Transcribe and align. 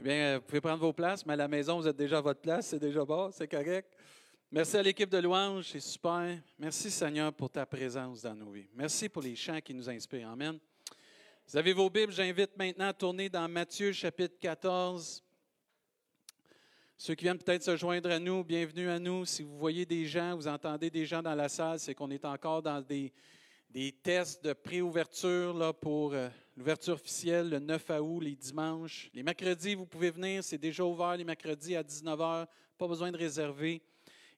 Eh 0.00 0.02
bien, 0.02 0.38
vous 0.38 0.44
pouvez 0.44 0.62
prendre 0.62 0.78
vos 0.78 0.94
places, 0.94 1.26
mais 1.26 1.34
à 1.34 1.36
la 1.36 1.46
maison, 1.46 1.78
vous 1.78 1.86
êtes 1.86 1.94
déjà 1.94 2.16
à 2.16 2.20
votre 2.22 2.40
place, 2.40 2.68
c'est 2.68 2.78
déjà 2.78 3.04
bon, 3.04 3.30
c'est 3.32 3.46
correct. 3.46 3.94
Merci 4.50 4.78
à 4.78 4.82
l'équipe 4.82 5.10
de 5.10 5.18
louange, 5.18 5.66
c'est 5.72 5.80
super. 5.80 6.38
Merci 6.58 6.90
Seigneur 6.90 7.30
pour 7.34 7.50
ta 7.50 7.66
présence 7.66 8.22
dans 8.22 8.34
nos 8.34 8.50
vies. 8.50 8.70
Merci 8.72 9.10
pour 9.10 9.20
les 9.20 9.36
chants 9.36 9.60
qui 9.60 9.74
nous 9.74 9.90
inspirent. 9.90 10.30
Amen. 10.30 10.58
Vous 11.46 11.54
avez 11.58 11.74
vos 11.74 11.90
Bibles, 11.90 12.14
j'invite 12.14 12.56
maintenant 12.56 12.88
à 12.88 12.94
tourner 12.94 13.28
dans 13.28 13.46
Matthieu 13.46 13.92
chapitre 13.92 14.36
14. 14.40 15.22
Ceux 16.96 17.14
qui 17.14 17.24
viennent 17.24 17.36
peut-être 17.36 17.64
se 17.64 17.76
joindre 17.76 18.10
à 18.10 18.18
nous, 18.18 18.42
bienvenue 18.42 18.88
à 18.88 18.98
nous. 18.98 19.26
Si 19.26 19.42
vous 19.42 19.58
voyez 19.58 19.84
des 19.84 20.06
gens, 20.06 20.34
vous 20.34 20.48
entendez 20.48 20.88
des 20.88 21.04
gens 21.04 21.22
dans 21.22 21.34
la 21.34 21.50
salle, 21.50 21.78
c'est 21.78 21.94
qu'on 21.94 22.10
est 22.10 22.24
encore 22.24 22.62
dans 22.62 22.80
des, 22.80 23.12
des 23.68 23.92
tests 23.92 24.42
de 24.42 24.54
pré-ouverture 24.54 25.74
pour 25.78 26.14
euh, 26.14 26.30
l'ouverture 26.60 26.92
officielle 26.92 27.48
le 27.48 27.58
9 27.58 27.90
août, 28.02 28.20
les 28.20 28.36
dimanches. 28.36 29.08
Les 29.14 29.22
mercredis, 29.22 29.74
vous 29.74 29.86
pouvez 29.86 30.10
venir, 30.10 30.44
c'est 30.44 30.58
déjà 30.58 30.84
ouvert 30.84 31.16
les 31.16 31.24
mercredis 31.24 31.74
à 31.74 31.82
19h, 31.82 32.46
pas 32.76 32.86
besoin 32.86 33.10
de 33.10 33.16
réserver. 33.16 33.80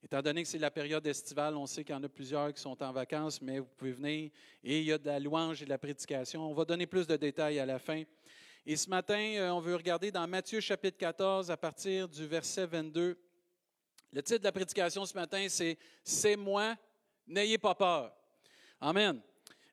Étant 0.05 0.23
donné 0.23 0.45
que 0.45 0.49
c'est 0.49 0.59
la 0.59 0.71
période 0.71 1.05
estivale, 1.05 1.57
on 1.57 1.67
sait 1.67 1.83
qu'il 1.83 1.97
y 1.97 1.99
en 1.99 2.03
a 2.05 2.09
plusieurs 2.09 2.55
qui 2.55 2.61
sont 2.61 2.81
en 2.81 2.93
vacances, 2.93 3.43
mais 3.43 3.59
vous 3.59 3.67
pouvez 3.77 3.91
venir 3.91 4.31
et 4.63 4.79
il 4.79 4.85
y 4.85 4.93
a 4.93 4.99
de 4.99 5.07
la 5.07 5.19
louange 5.19 5.63
et 5.63 5.65
de 5.65 5.71
la 5.71 5.79
prédication. 5.79 6.49
On 6.49 6.55
va 6.55 6.65
donner 6.65 6.87
plus 6.87 7.09
de 7.09 7.17
détails 7.17 7.59
à 7.59 7.67
la 7.67 7.81
fin. 7.81 8.05
Et 8.65 8.77
ce 8.77 8.89
matin, 8.89 9.19
euh, 9.19 9.51
on 9.51 9.59
veut 9.59 9.75
regarder 9.75 10.13
dans 10.13 10.25
Matthieu 10.29 10.61
chapitre 10.61 10.99
14 10.99 11.51
à 11.51 11.57
partir 11.57 12.09
du 12.09 12.25
verset 12.25 12.67
22. 12.67 13.19
Le 14.13 14.23
titre 14.23 14.39
de 14.39 14.45
la 14.45 14.53
prédication 14.53 15.05
ce 15.05 15.15
matin, 15.15 15.45
c'est 15.49 15.77
C'est 16.05 16.37
moi, 16.37 16.77
n'ayez 17.27 17.59
pas 17.59 17.75
peur. 17.75 18.15
Amen. 18.81 19.21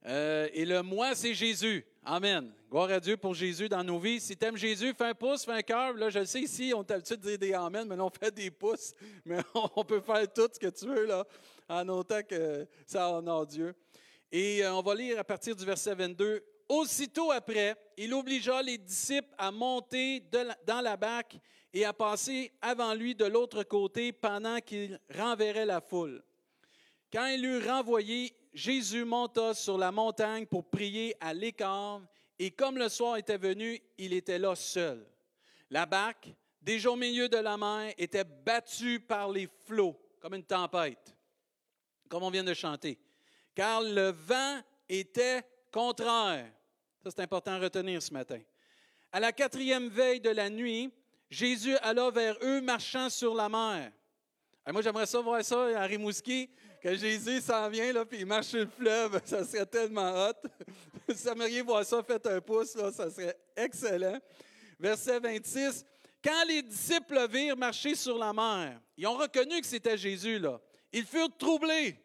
Euh, 0.05 0.47
et 0.53 0.65
le 0.65 0.81
moi, 0.81 1.13
c'est 1.15 1.33
Jésus. 1.33 1.85
Amen. 2.03 2.51
Gloire 2.69 2.89
à 2.91 2.99
Dieu 2.99 3.17
pour 3.17 3.33
Jésus 3.33 3.67
dans 3.67 3.83
nos 3.83 3.99
vies. 3.99 4.19
Si 4.19 4.35
tu 4.37 4.45
aimes 4.45 4.55
Jésus, 4.55 4.93
fais 4.97 5.05
un 5.05 5.13
pouce, 5.13 5.43
fais 5.43 5.51
un 5.51 5.61
cœur. 5.61 5.93
Là, 5.93 6.09
je 6.09 6.19
le 6.19 6.25
sais 6.25 6.41
ici, 6.41 6.71
on 6.75 6.83
t'a 6.83 6.95
l'habitude 6.95 7.19
de 7.19 7.29
dire 7.29 7.39
des 7.39 7.53
Amen, 7.53 7.87
mais 7.87 7.95
là, 7.95 8.05
on 8.05 8.09
fait 8.09 8.33
des 8.33 8.49
pouces. 8.49 8.93
Mais 9.25 9.39
on 9.75 9.83
peut 9.83 10.01
faire 10.01 10.31
tout 10.31 10.47
ce 10.53 10.59
que 10.59 10.67
tu 10.67 10.85
veux, 10.85 11.05
là, 11.05 11.25
en 11.67 11.87
autant 11.89 12.23
que 12.23 12.65
ça 12.85 13.09
honore 13.09 13.45
Dieu. 13.45 13.75
Et 14.31 14.63
euh, 14.63 14.73
on 14.73 14.81
va 14.81 14.95
lire 14.95 15.19
à 15.19 15.23
partir 15.23 15.55
du 15.55 15.65
verset 15.65 15.95
22. 15.95 16.43
Aussitôt 16.69 17.31
après, 17.31 17.75
il 17.97 18.13
obligea 18.13 18.61
les 18.61 18.77
disciples 18.77 19.33
à 19.37 19.51
monter 19.51 20.23
dans 20.65 20.81
la 20.81 20.95
barque 20.95 21.37
et 21.73 21.83
à 21.83 21.93
passer 21.93 22.51
avant 22.61 22.93
lui 22.93 23.15
de 23.15 23.25
l'autre 23.25 23.63
côté 23.63 24.11
pendant 24.11 24.59
qu'il 24.59 24.99
renverrait 25.15 25.65
la 25.65 25.81
foule. 25.81 26.23
Quand 27.11 27.25
il 27.25 27.43
eut 27.43 27.67
renvoyé, 27.67 28.31
Jésus 28.53 29.05
monta 29.05 29.53
sur 29.53 29.77
la 29.77 29.91
montagne 29.91 30.45
pour 30.45 30.69
prier 30.69 31.15
à 31.19 31.33
l'écart, 31.33 32.01
et 32.37 32.51
comme 32.51 32.77
le 32.77 32.89
soir 32.89 33.17
était 33.17 33.37
venu, 33.37 33.79
il 33.97 34.13
était 34.13 34.39
là 34.39 34.55
seul. 34.55 35.05
La 35.69 35.85
barque, 35.85 36.33
déjà 36.61 36.91
au 36.91 36.95
milieu 36.95 37.29
de 37.29 37.37
la 37.37 37.57
mer, 37.57 37.93
était 37.97 38.23
battue 38.23 38.99
par 38.99 39.29
les 39.29 39.47
flots, 39.65 39.99
comme 40.19 40.33
une 40.33 40.43
tempête, 40.43 41.15
comme 42.07 42.23
on 42.23 42.31
vient 42.31 42.43
de 42.43 42.53
chanter, 42.53 42.97
car 43.53 43.81
le 43.81 44.09
vent 44.11 44.61
était 44.87 45.43
contraire. 45.71 46.51
Ça, 47.03 47.11
c'est 47.11 47.21
important 47.21 47.51
à 47.51 47.59
retenir 47.59 48.01
ce 48.01 48.11
matin. 48.11 48.39
À 49.11 49.19
la 49.19 49.31
quatrième 49.31 49.89
veille 49.89 50.19
de 50.19 50.29
la 50.29 50.49
nuit, 50.49 50.91
Jésus 51.29 51.77
alla 51.77 52.09
vers 52.09 52.35
eux 52.41 52.61
marchant 52.61 53.09
sur 53.09 53.35
la 53.35 53.47
mer. 53.49 53.91
moi, 54.71 54.81
j'aimerais 54.81 55.05
ça 55.05 55.21
voir 55.21 55.43
ça 55.43 55.79
à 55.79 55.85
Rimouski 55.85 56.49
que 56.81 56.95
Jésus 56.95 57.41
s'en 57.41 57.69
vient, 57.69 57.91
là, 57.93 58.05
puis 58.05 58.19
il 58.19 58.25
marche 58.25 58.47
sur 58.47 58.59
le 58.59 58.67
fleuve, 58.67 59.21
ça 59.25 59.45
serait 59.45 59.65
tellement 59.65 60.11
hot. 60.27 60.33
si 61.07 61.13
vous 61.23 61.27
aimeriez 61.29 61.61
voir 61.61 61.85
ça, 61.85 62.01
faites 62.03 62.25
un 62.27 62.41
pouce, 62.41 62.75
là, 62.75 62.91
ça 62.91 63.09
serait 63.09 63.37
excellent. 63.55 64.19
Verset 64.79 65.19
26. 65.19 65.85
Quand 66.23 66.43
les 66.47 66.61
disciples 66.61 67.27
virent 67.29 67.57
marcher 67.57 67.95
sur 67.95 68.17
la 68.17 68.33
mer, 68.33 68.79
ils 68.97 69.07
ont 69.07 69.15
reconnu 69.15 69.61
que 69.61 69.67
c'était 69.67 69.97
Jésus, 69.97 70.39
là. 70.39 70.59
Ils 70.91 71.05
furent 71.05 71.35
troublés 71.37 71.95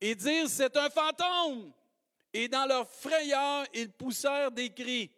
et 0.00 0.14
dirent, 0.14 0.48
c'est 0.48 0.76
un 0.76 0.90
fantôme. 0.90 1.72
Et 2.32 2.48
dans 2.48 2.66
leur 2.66 2.88
frayeur, 2.88 3.66
ils 3.74 3.90
poussèrent 3.90 4.50
des 4.50 4.70
cris. 4.70 5.10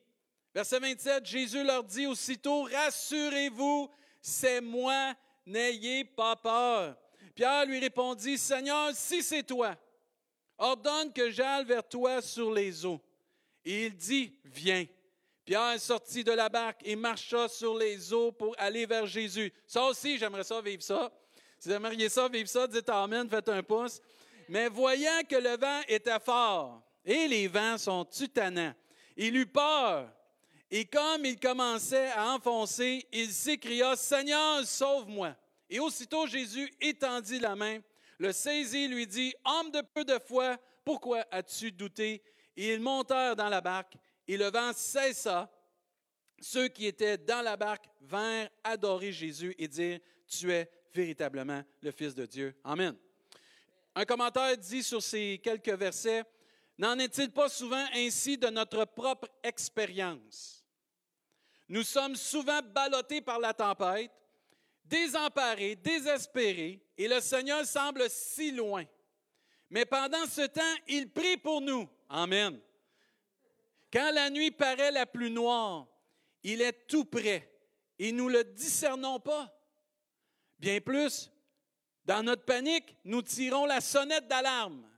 Verset 0.55 0.79
27, 0.79 1.27
Jésus 1.27 1.65
leur 1.65 1.83
dit 1.85 2.07
aussitôt, 2.07 2.65
rassurez-vous, 2.65 3.91
c'est 4.21 4.61
moi, 4.61 5.15
n'ayez 5.47 6.05
pas 6.05 6.37
peur. 6.37 6.97
Pierre 7.35 7.67
lui 7.67 7.81
répondit, 7.81 8.39
Seigneur, 8.39 8.91
si 8.95 9.23
c'est 9.23 9.43
toi, 9.43 9.77
ordonne 10.59 11.13
que 11.13 11.31
j'aille 11.31 11.65
vers 11.65 11.87
toi 11.87 12.23
sur 12.23 12.53
les 12.53 12.85
eaux. 12.87 13.01
Et 13.65 13.87
il 13.87 13.97
dit, 13.97 14.33
viens. 14.45 14.87
Pierre 15.45 15.79
sortit 15.79 16.25
de 16.25 16.33
la 16.33 16.49
barque 16.49 16.81
et 16.85 16.97
marcha 16.97 17.49
sur 17.49 17.77
les 17.77 18.13
eaux 18.13 18.33
pour 18.33 18.55
aller 18.59 18.87
vers 18.87 19.07
Jésus. 19.07 19.53
Ça 19.67 19.85
aussi, 19.85 20.17
j'aimerais 20.17 20.45
ça 20.45 20.61
vivre 20.63 20.83
ça. 20.83 21.13
Si 21.59 21.69
vous 21.69 21.75
aimeriez 21.75 22.09
ça 22.09 22.29
vivre 22.29 22.49
ça, 22.49 22.67
dites 22.67 22.89
Amen, 22.89 23.29
faites 23.29 23.49
un 23.49 23.63
pouce. 23.63 24.01
Mais 24.49 24.69
voyant 24.69 25.21
que 25.29 25.37
le 25.37 25.57
vent 25.57 25.81
était 25.89 26.21
fort, 26.21 26.83
et 27.05 27.29
les 27.29 27.49
vents 27.49 27.77
sont 27.77 28.05
tutanants, 28.05 28.75
il 29.17 29.37
eut 29.37 29.47
peur. 29.47 30.11
Et 30.71 30.87
comme 30.87 31.25
il 31.25 31.39
commençait 31.39 32.11
à 32.13 32.33
enfoncer, 32.33 33.07
il 33.13 33.31
s'écria, 33.31 33.97
Seigneur, 33.97 34.65
sauve-moi. 34.65 35.35
Et 35.75 35.81
aussitôt 35.81 36.25
Jésus 36.29 36.73
étendit 36.81 37.41
la 37.41 37.57
main, 37.57 37.81
le 38.19 38.31
saisit, 38.31 38.87
lui 38.87 39.09
dit, 39.09 39.35
Homme 39.45 39.73
de 39.73 39.81
peu 39.81 40.05
de 40.05 40.21
foi, 40.21 40.57
pourquoi 40.85 41.27
as-tu 41.33 41.73
douté? 41.73 42.23
Et 42.57 42.75
ils 42.75 42.81
montèrent 42.81 43.35
dans 43.35 43.49
la 43.49 43.61
barque, 43.61 43.97
et 44.29 44.37
le 44.37 44.53
vent 44.53 44.73
cessa. 44.73 45.51
Ceux 46.41 46.69
qui 46.69 46.87
étaient 46.87 47.19
dans 47.19 47.43
la 47.43 47.57
barque 47.57 47.87
vinrent 48.03 48.49
adorer 48.63 49.11
Jésus 49.11 49.53
et 49.59 49.67
dire, 49.67 49.99
Tu 50.29 50.53
es 50.53 50.71
véritablement 50.93 51.65
le 51.83 51.91
Fils 51.91 52.15
de 52.15 52.25
Dieu. 52.25 52.55
Amen. 52.63 52.97
Un 53.97 54.05
commentaire 54.05 54.57
dit 54.57 54.85
sur 54.85 55.03
ces 55.03 55.41
quelques 55.43 55.77
versets, 55.77 56.23
N'en 56.79 56.97
est-il 57.01 57.33
pas 57.33 57.49
souvent 57.49 57.85
ainsi 57.93 58.39
de 58.39 58.47
notre 58.47 58.85
propre 58.85 59.27
expérience? 59.43 60.65
Nous 61.69 61.83
sommes 61.83 62.15
souvent 62.15 62.61
ballottés 62.63 63.23
par 63.23 63.41
la 63.41 63.53
tempête, 63.53 64.13
désemparés, 64.85 65.77
désespérés, 65.77 66.81
et 66.97 67.09
le 67.09 67.21
Seigneur 67.21 67.65
semble 67.65 68.09
si 68.09 68.53
loin. 68.53 68.85
Mais 69.71 69.85
pendant 69.85 70.27
ce 70.27 70.43
temps, 70.43 70.63
il 70.87 71.11
prie 71.11 71.37
pour 71.37 71.61
nous. 71.61 71.89
Amen. 72.09 72.61
Quand 73.93 74.11
la 74.13 74.31
nuit 74.31 74.51
paraît 74.51 74.91
la 74.91 75.07
plus 75.07 75.31
noire, 75.31 75.87
il 76.43 76.61
est 76.61 76.87
tout 76.87 77.05
près 77.05 77.51
et 77.99 78.13
nous 78.13 78.29
ne 78.29 78.39
le 78.39 78.45
discernons 78.45 79.21
pas. 79.21 79.53
Bien 80.59 80.81
plus, 80.81 81.31
dans 82.05 82.23
notre 82.23 82.45
panique, 82.45 82.97
nous 83.05 83.23
tirons 83.23 83.67
la 83.67 83.81
sonnette 83.81 84.29
d'alarme. 84.29 84.89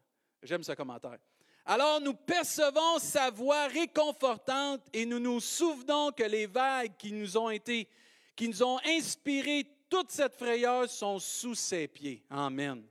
J'aime 0.42 0.62
ce 0.62 0.72
commentaire. 0.72 1.18
Alors 1.64 2.00
nous 2.00 2.14
percevons 2.14 2.98
sa 2.98 3.30
voix 3.30 3.66
réconfortante 3.66 4.82
et 4.92 5.04
nous 5.04 5.18
nous 5.18 5.40
souvenons 5.40 6.12
que 6.12 6.22
les 6.22 6.46
vagues 6.46 6.96
qui 6.96 7.12
nous 7.12 7.36
ont 7.36 7.50
été, 7.50 7.88
qui 8.36 8.48
nous 8.48 8.62
ont 8.62 8.78
inspiré 8.86 9.66
toute 9.88 10.10
cette 10.10 10.36
frayeur 10.36 10.88
sont 10.88 11.18
sous 11.18 11.54
ses 11.54 11.88
pieds. 11.88 12.22
Amen. 12.30 12.84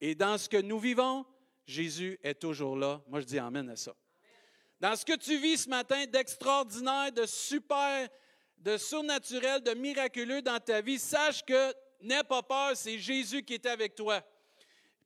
Et 0.00 0.14
dans 0.14 0.38
ce 0.38 0.48
que 0.48 0.58
nous 0.58 0.78
vivons, 0.78 1.24
Jésus 1.66 2.18
est 2.22 2.40
toujours 2.40 2.76
là. 2.76 3.00
Moi, 3.08 3.20
je 3.20 3.26
dis 3.26 3.38
Amen 3.38 3.68
à 3.68 3.76
ça. 3.76 3.94
Dans 4.80 4.94
ce 4.94 5.04
que 5.04 5.16
tu 5.16 5.36
vis 5.38 5.64
ce 5.64 5.68
matin 5.68 6.04
d'extraordinaire, 6.06 7.10
de 7.10 7.26
super, 7.26 8.08
de 8.58 8.76
surnaturel, 8.76 9.60
de 9.60 9.74
miraculeux 9.74 10.40
dans 10.40 10.60
ta 10.60 10.80
vie, 10.80 10.98
sache 10.98 11.44
que 11.44 11.74
n'aie 12.00 12.22
pas 12.22 12.42
peur, 12.42 12.76
c'est 12.76 12.98
Jésus 12.98 13.42
qui 13.42 13.54
est 13.54 13.66
avec 13.66 13.94
toi. 13.96 14.22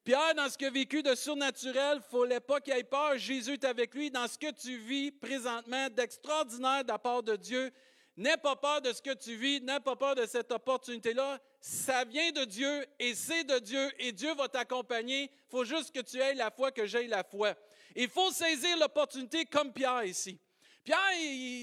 Pierre, 0.05 0.35
dans 0.35 0.49
ce 0.51 0.59
qu'il 0.59 0.67
a 0.67 0.71
vécu 0.71 1.03
de 1.03 1.15
surnaturel, 1.15 2.01
il 2.13 2.17
ne 2.17 2.21
fallait 2.21 2.41
pas 2.41 2.61
qu'il 2.61 2.75
ait 2.75 2.83
peur. 2.83 3.17
Jésus 3.17 3.53
est 3.53 3.65
avec 3.65 3.95
lui. 3.95 4.11
Dans 4.11 4.27
ce 4.27 4.37
que 4.37 4.51
tu 4.51 4.77
vis 4.77 5.13
présentement 5.13 5.89
d'extraordinaire 5.91 6.83
de 6.83 6.89
la 6.89 6.99
part 6.99 7.23
de 7.23 7.37
Dieu, 7.37 7.71
N'aie 8.17 8.37
pas 8.37 8.57
peur 8.57 8.83
de 8.83 8.93
ce 8.93 9.01
que 9.01 9.15
tu 9.15 9.37
vis, 9.37 9.61
n'aie 9.63 9.81
pas 9.81 9.97
peur 9.97 10.15
de 10.15 10.27
cette 10.27 10.53
opportunité-là. 10.53 11.41
Ça 11.61 12.05
vient 12.05 12.31
de 12.31 12.45
Dieu 12.45 12.87
et 12.99 13.15
c'est 13.15 13.45
de 13.45 13.59
Dieu 13.59 13.91
et 13.99 14.13
Dieu 14.13 14.35
va 14.35 14.49
t'accompagner. 14.49 15.25
Il 15.25 15.51
faut 15.51 15.65
juste 15.65 15.95
que 15.95 16.01
tu 16.01 16.19
aies 16.19 16.35
la 16.35 16.51
foi, 16.51 16.73
que 16.73 16.87
j'aie 16.87 17.07
la 17.07 17.25
foi. 17.25 17.55
Il 17.97 18.09
faut 18.09 18.31
saisir 18.31 18.77
l'opportunité 18.79 19.47
comme 19.47 19.73
Pierre 19.73 20.05
ici. 20.05 20.39
Pierre, 20.85 20.99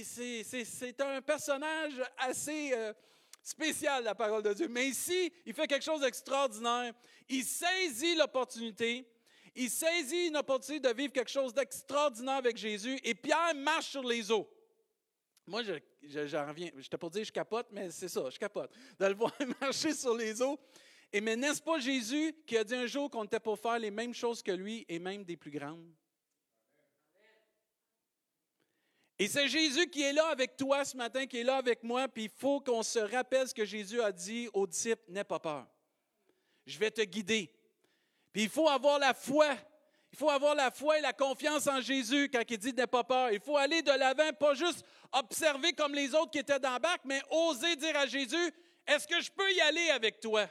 c'est 0.05 1.01
un 1.01 1.21
personnage 1.21 2.01
assez 2.17 2.71
euh, 2.73 2.93
spécial, 3.43 4.03
la 4.03 4.15
parole 4.15 4.41
de 4.41 4.53
Dieu. 4.53 4.67
Mais 4.67 4.87
ici, 4.87 5.31
il 5.45 5.53
fait 5.53 5.67
quelque 5.67 5.83
chose 5.83 6.01
d'extraordinaire. 6.01 6.93
Il 7.27 7.43
saisit 7.43 8.15
l'opportunité. 8.15 9.05
Il 9.55 9.69
saisit 9.69 10.27
une 10.27 10.37
opportunité 10.37 10.87
de 10.87 10.93
vivre 10.95 11.13
quelque 11.13 11.29
chose 11.29 11.53
d'extraordinaire 11.53 12.35
avec 12.35 12.57
Jésus. 12.57 12.99
Et 13.03 13.13
Pierre 13.13 13.53
marche 13.55 13.89
sur 13.89 14.03
les 14.03 14.31
eaux. 14.31 14.49
Moi, 15.49 15.63
j'en 16.03 16.47
reviens. 16.47 16.69
J'étais 16.77 16.97
pour 16.97 17.09
dire 17.09 17.23
je 17.23 17.31
capote, 17.31 17.67
mais 17.71 17.89
c'est 17.89 18.07
ça, 18.07 18.29
je 18.29 18.37
capote. 18.37 18.71
De 18.99 19.05
le 19.07 19.15
voir 19.15 19.33
marcher 19.61 19.93
sur 19.93 20.15
les 20.15 20.39
eaux. 20.43 20.59
Et 21.11 21.21
mais 21.21 21.35
n'est-ce 21.35 21.59
pas 21.59 21.79
Jésus 21.79 22.35
qui 22.45 22.55
a 22.55 22.63
dit 22.63 22.75
un 22.75 22.85
jour 22.85 23.09
qu'on 23.09 23.23
était 23.23 23.39
pour 23.39 23.57
faire 23.57 23.79
les 23.79 23.89
mêmes 23.89 24.13
choses 24.13 24.43
que 24.43 24.51
lui 24.51 24.85
et 24.87 24.99
même 24.99 25.23
des 25.23 25.35
plus 25.35 25.49
grandes? 25.49 25.91
Et 29.17 29.27
c'est 29.27 29.47
Jésus 29.47 29.89
qui 29.89 30.03
est 30.03 30.13
là 30.13 30.27
avec 30.27 30.55
toi 30.55 30.85
ce 30.85 30.95
matin, 30.95 31.25
qui 31.25 31.39
est 31.39 31.43
là 31.43 31.57
avec 31.57 31.81
moi, 31.81 32.07
puis 32.07 32.25
il 32.25 32.29
faut 32.29 32.61
qu'on 32.61 32.83
se 32.83 32.99
rappelle 32.99 33.47
ce 33.47 33.53
que 33.53 33.65
Jésus 33.65 34.01
a 34.01 34.11
dit 34.11 34.47
aux 34.53 34.67
disciples, 34.67 35.01
n'aie 35.09 35.23
pas 35.23 35.39
peur. 35.39 35.67
Je 36.67 36.77
vais 36.77 36.91
te 36.91 37.01
guider. 37.01 37.51
Puis 38.31 38.43
il 38.43 38.49
faut 38.49 38.69
avoir 38.69 38.99
la 38.99 39.15
foi. 39.15 39.57
Il 40.11 40.17
faut 40.17 40.29
avoir 40.29 40.55
la 40.55 40.71
foi 40.71 40.97
et 40.97 41.01
la 41.01 41.13
confiance 41.13 41.67
en 41.67 41.81
Jésus 41.81 42.29
quand 42.31 42.41
il 42.49 42.57
dit 42.57 42.73
n'aie 42.73 42.87
pas 42.87 43.03
peur. 43.03 43.31
Il 43.31 43.39
faut 43.39 43.57
aller 43.57 43.81
de 43.81 43.91
l'avant, 43.91 44.31
pas 44.33 44.53
juste 44.53 44.83
observer 45.11 45.73
comme 45.73 45.93
les 45.93 46.13
autres 46.15 46.31
qui 46.31 46.39
étaient 46.39 46.59
dans 46.59 46.73
le 46.73 46.79
bac, 46.79 47.01
mais 47.05 47.21
oser 47.29 47.75
dire 47.75 47.95
à 47.95 48.05
Jésus, 48.05 48.53
est-ce 48.87 49.07
que 49.07 49.21
je 49.21 49.31
peux 49.31 49.51
y 49.51 49.61
aller 49.61 49.89
avec 49.91 50.19
toi? 50.19 50.47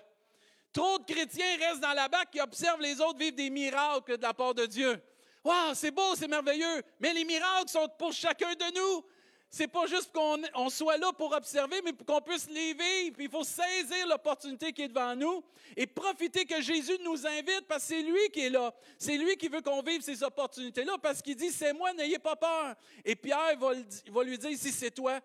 Trop 0.73 0.99
de 0.99 1.05
chrétiens 1.05 1.57
restent 1.59 1.81
dans 1.81 1.93
la 1.93 2.09
bac 2.09 2.29
et 2.35 2.41
observent 2.41 2.81
les 2.81 3.01
autres 3.01 3.19
vivre 3.19 3.37
des 3.37 3.51
miracles 3.51 4.17
de 4.17 4.23
la 4.23 4.35
part 4.35 4.55
de 4.55 4.67
Dieu. 4.67 5.03
Waouh, 5.43 5.75
c'est 5.75 5.91
beau, 5.91 6.15
c'est 6.15 6.29
merveilleux. 6.29 6.83
Mais 7.01 7.13
les 7.13 7.25
miracles 7.25 7.69
sont 7.69 7.89
pour 7.99 8.13
chacun 8.13 8.55
de 8.55 8.75
nous. 8.77 9.05
C'est 9.51 9.69
pas 9.69 9.87
juste 9.87 10.13
qu'on 10.13 10.69
soit 10.69 10.99
là 10.99 11.11
pour 11.13 11.33
observer, 11.33 11.81
mais 11.83 11.93
qu'on 12.07 12.21
puisse 12.21 12.49
les 12.51 12.75
vivre. 12.75 13.17
Il 13.19 13.31
faut 13.31 13.45
saisir 13.45 14.07
l'opportunité 14.07 14.73
qui 14.73 14.83
est 14.83 14.89
devant 14.89 15.17
nous 15.17 15.43
et 15.75 15.87
profiter 15.87 16.45
que 16.45 16.61
Jésus 16.61 16.99
nous 17.03 17.27
invite 17.27 17.65
parce 17.67 17.85
que 17.85 17.95
c'est 17.95 18.03
lui 18.03 18.29
qui 18.31 18.41
est 18.41 18.51
là. 18.51 18.75
C'est 18.99 19.17
lui 19.17 19.37
qui 19.37 19.49
veut 19.49 19.63
qu'on 19.63 19.81
vive 19.83 20.03
ces 20.03 20.23
opportunités-là 20.23 20.99
parce 21.03 21.23
qu'il 21.23 21.35
dit 21.35 21.51
C'est 21.51 21.73
moi, 21.73 21.95
n'ayez 21.95 22.19
pas 22.19 22.37
peur. 22.37 22.75
Et 23.05 23.17
Pierre 23.17 23.57
va, 23.59 23.73
va 24.09 24.23
lui 24.23 24.37
dire 24.37 24.51
Si 24.59 24.71
c'est 24.71 24.91
toi, 24.91 25.19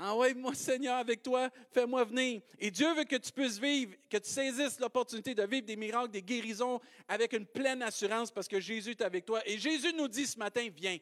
Envoie-moi, 0.00 0.54
Seigneur, 0.54 0.96
avec 0.96 1.22
toi, 1.22 1.50
fais-moi 1.72 2.04
venir. 2.04 2.40
Et 2.58 2.70
Dieu 2.70 2.92
veut 2.94 3.04
que 3.04 3.16
tu 3.16 3.30
puisses 3.32 3.58
vivre, 3.58 3.94
que 4.08 4.16
tu 4.16 4.30
saisisses 4.30 4.80
l'opportunité 4.80 5.34
de 5.34 5.42
vivre 5.42 5.66
des 5.66 5.76
miracles, 5.76 6.10
des 6.10 6.22
guérisons 6.22 6.80
avec 7.06 7.34
une 7.34 7.44
pleine 7.44 7.82
assurance 7.82 8.30
parce 8.30 8.48
que 8.48 8.58
Jésus 8.60 8.92
est 8.92 9.02
avec 9.02 9.26
toi. 9.26 9.42
Et 9.44 9.58
Jésus 9.58 9.92
nous 9.94 10.08
dit 10.08 10.26
ce 10.26 10.38
matin, 10.38 10.66
viens, 10.74 10.96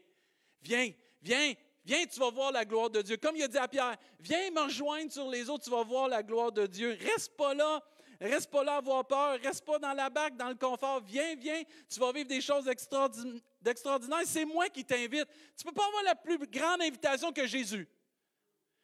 viens, 0.61 0.91
viens, 1.23 1.55
viens, 1.89 2.05
tu 2.05 2.21
vas 2.21 2.31
voir 2.31 2.53
la 2.53 2.67
gloire 2.67 2.91
de 2.91 3.01
Dieu. 3.01 3.17
Comme 3.17 3.35
il 3.37 3.43
a 3.43 3.49
dit 3.49 3.57
à 3.57 3.67
Pierre, 3.67 3.97
viens 4.21 4.51
me 4.51 4.61
rejoindre 4.61 5.11
sur 5.11 5.29
les 5.29 5.49
autres, 5.49 5.65
tu 5.65 5.71
vas 5.71 5.83
voir 5.83 6.07
la 6.07 6.23
gloire 6.23 6.53
de 6.53 6.67
Dieu. 6.67 6.97
Reste 7.01 7.35
pas 7.35 7.55
là. 7.55 7.83
Reste 8.21 8.51
pas 8.51 8.65
là 8.65 8.75
à 8.75 8.77
avoir 8.79 9.07
peur, 9.07 9.39
reste 9.41 9.65
pas 9.65 9.79
dans 9.79 9.93
la 9.93 10.11
bague, 10.11 10.37
dans 10.37 10.49
le 10.49 10.57
confort. 10.57 11.01
Viens, 11.07 11.37
viens, 11.37 11.63
tu 11.89 12.01
vas 12.01 12.11
vivre 12.11 12.27
des 12.27 12.41
choses 12.41 12.65
d'extraordinaires. 12.65 14.25
C'est 14.25 14.45
moi 14.45 14.69
qui 14.69 14.85
t'invite. 14.85 15.29
Tu 15.57 15.65
peux 15.65 15.73
pas 15.73 15.87
avoir 15.87 16.03
la 16.03 16.17
plus 16.17 16.37
grande 16.37 16.83
invitation 16.83 17.33
que 17.33 17.47
Jésus. 17.47 17.89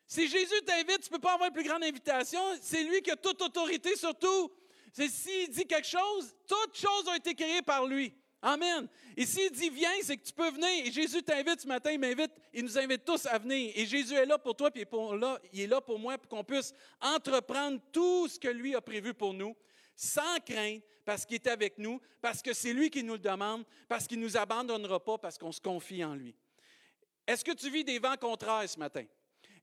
Si 0.06 0.28
Jésus 0.28 0.62
t'invite, 0.64 1.00
tu 1.00 1.10
peux 1.10 1.18
pas 1.18 1.32
avoir 1.32 1.48
une 1.48 1.54
plus 1.54 1.64
grande 1.64 1.82
invitation. 1.82 2.40
C'est 2.60 2.84
lui 2.84 3.02
qui 3.02 3.10
a 3.10 3.16
toute 3.16 3.42
autorité 3.42 3.96
sur 3.96 4.16
tout. 4.16 4.52
C'est 4.92 5.08
s'il 5.08 5.50
dit 5.50 5.66
quelque 5.66 5.88
chose, 5.88 6.32
toutes 6.46 6.76
choses 6.76 7.08
ont 7.08 7.14
été 7.14 7.34
créées 7.34 7.62
par 7.62 7.84
lui. 7.86 8.14
Amen. 8.46 8.86
Et 9.16 9.24
s'il 9.24 9.50
dit 9.52 9.70
viens, 9.70 9.88
c'est 10.02 10.18
que 10.18 10.22
tu 10.22 10.34
peux 10.34 10.50
venir. 10.50 10.86
Et 10.86 10.92
Jésus 10.92 11.22
t'invite 11.22 11.62
ce 11.62 11.66
matin, 11.66 11.90
il 11.90 11.98
m'invite, 11.98 12.30
il 12.52 12.62
nous 12.62 12.78
invite 12.78 13.02
tous 13.02 13.24
à 13.24 13.38
venir. 13.38 13.72
Et 13.74 13.86
Jésus 13.86 14.12
est 14.12 14.26
là 14.26 14.36
pour 14.36 14.54
toi, 14.54 14.70
puis 14.70 14.84
il 15.54 15.60
est 15.62 15.66
là 15.66 15.80
pour 15.80 15.98
moi, 15.98 16.18
pour 16.18 16.28
qu'on 16.28 16.44
puisse 16.44 16.74
entreprendre 17.00 17.80
tout 17.90 18.28
ce 18.28 18.38
que 18.38 18.48
lui 18.48 18.74
a 18.74 18.82
prévu 18.82 19.14
pour 19.14 19.32
nous, 19.32 19.56
sans 19.96 20.38
crainte, 20.44 20.82
parce 21.06 21.24
qu'il 21.24 21.36
est 21.36 21.46
avec 21.46 21.78
nous, 21.78 21.98
parce 22.20 22.42
que 22.42 22.52
c'est 22.52 22.74
lui 22.74 22.90
qui 22.90 23.02
nous 23.02 23.14
le 23.14 23.18
demande, 23.18 23.64
parce 23.88 24.06
qu'il 24.06 24.20
ne 24.20 24.24
nous 24.24 24.36
abandonnera 24.36 25.02
pas, 25.02 25.16
parce 25.16 25.38
qu'on 25.38 25.52
se 25.52 25.60
confie 25.62 26.04
en 26.04 26.14
lui. 26.14 26.36
Est-ce 27.26 27.42
que 27.42 27.52
tu 27.52 27.70
vis 27.70 27.82
des 27.82 27.98
vents 27.98 28.16
contraires 28.20 28.68
ce 28.68 28.78
matin? 28.78 29.06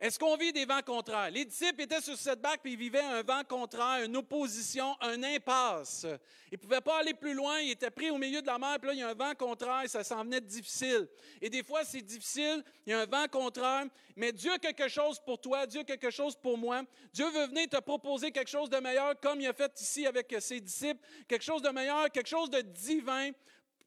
Est-ce 0.01 0.17
qu'on 0.17 0.35
vit 0.35 0.51
des 0.51 0.65
vents 0.65 0.81
contraires? 0.81 1.29
Les 1.29 1.45
disciples 1.45 1.83
étaient 1.83 2.01
sur 2.01 2.17
cette 2.17 2.41
barque 2.41 2.61
puis 2.63 2.73
ils 2.73 2.79
vivaient 2.79 3.01
un 3.01 3.21
vent 3.21 3.43
contraire, 3.47 4.03
une 4.03 4.17
opposition, 4.17 4.95
un 4.99 5.21
impasse. 5.21 6.07
Ils 6.51 6.55
ne 6.55 6.57
pouvaient 6.57 6.81
pas 6.81 7.01
aller 7.01 7.13
plus 7.13 7.35
loin, 7.35 7.59
ils 7.59 7.69
étaient 7.69 7.91
pris 7.91 8.09
au 8.09 8.17
milieu 8.17 8.41
de 8.41 8.47
la 8.47 8.57
mer, 8.57 8.79
puis 8.79 8.87
là, 8.87 8.93
il 8.95 8.99
y 8.99 9.03
a 9.03 9.09
un 9.09 9.13
vent 9.13 9.35
contraire, 9.37 9.83
ça 9.87 10.03
s'en 10.03 10.23
venait 10.23 10.41
difficile. 10.41 11.07
Et 11.39 11.51
des 11.51 11.61
fois, 11.61 11.85
c'est 11.85 12.01
difficile, 12.01 12.63
il 12.87 12.89
y 12.89 12.93
a 12.93 13.01
un 13.01 13.05
vent 13.05 13.27
contraire, 13.31 13.85
mais 14.15 14.31
Dieu 14.31 14.51
a 14.51 14.57
quelque 14.57 14.87
chose 14.87 15.19
pour 15.19 15.39
toi, 15.39 15.67
Dieu 15.67 15.81
a 15.81 15.83
quelque 15.83 16.09
chose 16.09 16.35
pour 16.35 16.57
moi. 16.57 16.81
Dieu 17.13 17.29
veut 17.29 17.45
venir 17.45 17.69
te 17.69 17.79
proposer 17.79 18.31
quelque 18.31 18.49
chose 18.49 18.71
de 18.71 18.77
meilleur, 18.77 19.19
comme 19.19 19.39
il 19.39 19.47
a 19.47 19.53
fait 19.53 19.79
ici 19.79 20.07
avec 20.07 20.35
ses 20.39 20.59
disciples, 20.59 20.99
quelque 21.27 21.45
chose 21.45 21.61
de 21.61 21.69
meilleur, 21.69 22.09
quelque 22.11 22.27
chose 22.27 22.49
de 22.49 22.61
divin 22.61 23.29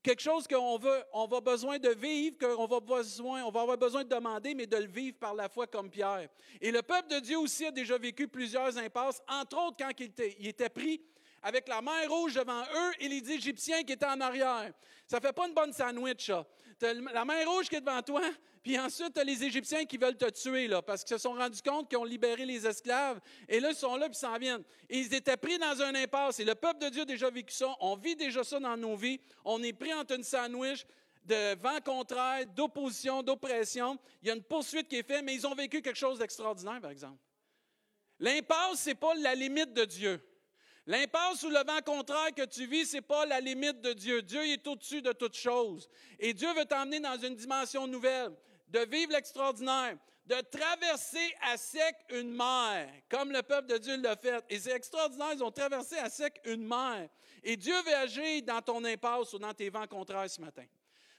quelque 0.05 0.21
chose 0.21 0.47
qu'on 0.47 0.79
veut, 0.79 1.03
on 1.13 1.27
va 1.27 1.41
besoin 1.41 1.79
de 1.79 1.89
vivre, 1.89 2.37
qu'on 2.39 2.67
va 2.67 2.79
besoin, 2.79 3.43
on 3.43 3.51
va 3.51 3.63
avoir 3.63 3.79
besoin 3.79 4.05
de 4.05 4.09
demander, 4.11 4.55
mais 4.55 4.67
de 4.67 4.77
le 4.77 4.87
vivre 4.87 5.17
par 5.19 5.35
la 5.35 5.49
foi 5.49 5.67
comme 5.67 5.91
Pierre. 5.91 6.29
Et 6.61 6.71
le 6.71 6.83
peuple 6.83 7.09
de 7.09 7.21
Dieu 7.21 7.39
aussi 7.39 7.65
a 7.65 7.71
déjà 7.71 7.97
vécu 7.97 8.29
plusieurs 8.29 8.77
impasses, 8.77 9.23
entre 9.27 9.57
autres 9.57 9.79
quand 9.79 9.91
il 9.99 10.07
était, 10.07 10.37
était 10.41 10.69
pris 10.69 11.01
avec 11.43 11.67
la 11.69 11.81
mer 11.81 12.09
rouge 12.09 12.35
devant 12.35 12.63
eux 12.63 12.93
et 13.01 13.09
les 13.09 13.31
Égyptiens 13.31 13.83
qui 13.83 13.93
étaient 13.95 14.07
en 14.07 14.21
arrière. 14.21 14.73
Ça 15.07 15.21
fait 15.21 15.33
pas 15.33 15.49
une 15.49 15.55
bonne 15.55 15.73
sandwich, 15.73 16.27
ça. 16.27 16.47
La 16.81 17.25
mer 17.25 17.49
rouge 17.49 17.69
qui 17.69 17.77
est 17.77 17.81
devant 17.81 18.03
toi, 18.03 18.23
puis 18.63 18.79
ensuite, 18.79 19.13
tu 19.15 19.21
as 19.21 19.25
les 19.25 19.45
Égyptiens 19.45 19.85
qui 19.85 19.99
veulent 19.99 20.17
te 20.17 20.29
tuer, 20.31 20.69
parce 20.87 21.05
qu'ils 21.05 21.17
se 21.17 21.23
sont 21.23 21.35
rendus 21.35 21.61
compte 21.61 21.89
qu'ils 21.89 21.99
ont 21.99 22.05
libéré 22.05 22.47
les 22.47 22.67
esclaves. 22.67 23.21
Et 23.49 23.61
là, 23.61 23.71
ils 23.71 23.77
sont 23.77 23.95
là, 23.97 24.09
puis 24.09 24.17
ils 24.17 24.21
s'en 24.21 24.39
viennent. 24.39 24.65
Ils 24.89 25.13
étaient 25.13 25.37
pris 25.37 25.59
dans 25.59 25.83
un 25.83 25.95
impasse. 25.95 26.41
Et 26.41 26.45
le 26.45 26.55
peuple 26.55 26.81
de 26.81 26.89
Dieu 26.89 27.03
a 27.03 27.05
déjà 27.05 27.29
vécu 27.29 27.53
ça. 27.53 27.75
On 27.81 27.95
vit 27.95 28.17
déjà 28.17 28.43
ça 28.43 28.59
dans 28.59 28.77
nos 28.77 28.97
vies. 28.97 29.21
On 29.45 29.63
est 29.63 29.75
pris 29.75 29.93
entre 29.93 30.15
une 30.15 30.25
sandwich 30.25 30.87
de 31.25 31.55
vent 31.57 31.79
contraire, 31.85 32.47
d'opposition, 32.47 33.23
d'oppression. 33.23 33.99
Il 34.23 34.29
y 34.29 34.31
a 34.31 34.35
une 34.35 34.43
poursuite 34.43 34.89
qui 34.89 34.97
est 34.97 35.07
faite, 35.07 35.23
mais 35.25 35.35
ils 35.35 35.47
ont 35.47 35.55
vécu 35.55 35.83
quelque 35.83 35.99
chose 35.99 36.19
d'extraordinaire, 36.19 36.81
par 36.81 36.91
exemple. 36.91 37.19
L'impasse, 38.19 38.81
ce 38.81 38.91
n'est 38.91 38.95
pas 38.95 39.15
la 39.15 39.35
limite 39.35 39.73
de 39.73 39.85
Dieu. 39.85 40.21
L'impasse 40.87 41.43
ou 41.43 41.49
le 41.49 41.65
vent 41.65 41.81
contraire 41.85 42.35
que 42.37 42.45
tu 42.45 42.67
vis, 42.67 42.87
ce 42.87 42.97
n'est 42.97 43.03
pas 43.03 43.25
la 43.25 43.41
limite 43.41 43.81
de 43.81 43.95
Dieu. 43.95 44.21
Dieu 44.21 44.45
est 44.47 44.67
au-dessus 44.67 45.01
de 45.01 45.13
toutes 45.13 45.37
choses. 45.37 45.89
Et 46.19 46.35
Dieu 46.35 46.53
veut 46.53 46.67
t'emmener 46.67 47.01
dans 47.01 47.17
une 47.17 47.35
dimension 47.35 47.87
nouvelle 47.87 48.33
de 48.69 48.81
vivre 48.81 49.13
l'extraordinaire, 49.13 49.97
de 50.27 50.41
traverser 50.41 51.35
à 51.43 51.57
sec 51.57 51.97
une 52.11 52.35
mer, 52.35 52.91
comme 53.09 53.33
le 53.33 53.43
peuple 53.43 53.69
de 53.69 53.79
Dieu 53.79 53.97
l'a 53.97 54.17
fait. 54.17 54.45
Et 54.51 54.59
c'est 54.59 54.73
extraordinaire, 54.73 55.33
ils 55.35 55.43
ont 55.43 55.51
traversé 55.51 55.97
à 55.97 56.11
sec 56.11 56.39
une 56.45 56.67
mer. 56.67 57.09
Et 57.43 57.57
Dieu 57.57 57.75
veut 57.83 57.95
agir 57.95 58.43
dans 58.43 58.61
ton 58.61 58.85
impasse 58.85 59.33
ou 59.33 59.39
dans 59.39 59.55
tes 59.55 59.71
vents 59.71 59.87
contraires 59.87 60.29
ce 60.29 60.41
matin. 60.41 60.65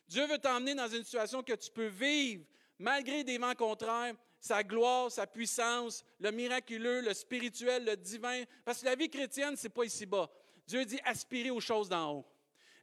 Dieu 0.08 0.28
veut 0.28 0.38
t'emmener 0.38 0.76
dans 0.76 0.88
une 0.88 1.04
situation 1.04 1.42
que 1.42 1.54
tu 1.54 1.72
peux 1.72 1.88
vivre 1.88 2.44
malgré 2.78 3.24
des 3.24 3.38
vents 3.38 3.56
contraires, 3.56 4.14
sa 4.46 4.64
gloire, 4.64 5.12
sa 5.12 5.26
puissance, 5.26 6.06
le 6.20 6.30
miraculeux, 6.30 7.02
le 7.02 7.16
spirituel, 7.16 7.84
le 7.84 7.98
divin. 7.98 8.44
Parce 8.64 8.82
que 8.82 8.86
la 8.86 8.94
vie 8.94 9.10
chrétienne, 9.10 9.58
ce 9.58 9.64
n'est 9.64 9.74
pas 9.74 9.86
ici-bas. 9.86 10.30
Dieu 10.68 10.86
dit 10.86 11.00
aspirer 11.04 11.50
aux 11.50 11.60
choses 11.60 11.90
d'en 11.90 12.14
haut. 12.14 12.26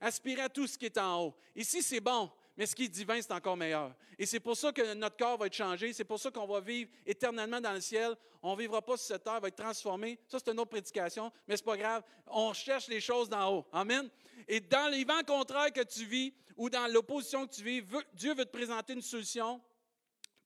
Aspirer 0.01 0.43
à 0.43 0.49
tout 0.49 0.67
ce 0.67 0.77
qui 0.77 0.87
est 0.87 0.99
en 0.99 1.27
haut. 1.27 1.35
Ici, 1.55 1.81
c'est 1.81 2.01
bon 2.01 2.29
mais 2.57 2.67
ce 2.67 2.75
qui 2.75 2.85
est 2.85 2.89
divin, 2.89 3.21
c'est 3.21 3.33
encore 3.33 3.57
meilleur. 3.57 3.95
Et 4.19 4.27
c'est 4.27 4.41
pour 4.41 4.57
ça 4.57 4.73
que 4.73 4.93
notre 4.95 5.17
corps 5.17 5.39
va 5.39 5.47
être 5.47 5.55
changé, 5.55 5.93
c'est 5.93 6.05
pour 6.05 6.21
ça 6.21 6.31
qu'on 6.31 6.47
va 6.47 6.61
vivre 6.61 6.91
éternellement 7.07 7.61
dans 7.61 7.73
le 7.73 7.81
ciel. 7.81 8.15
On 8.43 8.55
ne 8.55 8.61
vivra 8.61 8.83
pas 8.83 8.97
sur 8.99 9.07
cette 9.07 9.25
terre, 9.25 9.41
va 9.41 9.49
être 9.49 9.57
transformé. 9.57 10.19
Ça, 10.29 10.39
c'est 10.39 10.53
une 10.53 10.61
autre 10.61 10.71
prédication, 10.71 11.33
mais 11.49 11.57
ce 11.57 11.63
n'est 11.63 11.65
pas 11.65 11.77
grave. 11.79 12.03
On 12.27 12.53
cherche 12.53 12.89
les 12.89 13.01
choses 13.01 13.29
d'en 13.29 13.51
haut. 13.51 13.67
Amen. 13.73 14.11
Et 14.49 14.61
dans 14.61 14.91
les 14.91 15.05
vents 15.05 15.23
contraires 15.27 15.73
que 15.73 15.83
tu 15.83 16.05
vis 16.05 16.35
ou 16.57 16.69
dans 16.69 16.93
l'opposition 16.93 17.47
que 17.47 17.55
tu 17.55 17.63
vis, 17.63 17.83
Dieu 18.13 18.35
veut 18.35 18.45
te 18.45 18.51
présenter 18.51 18.93
une 18.93 19.03
solution 19.03 19.63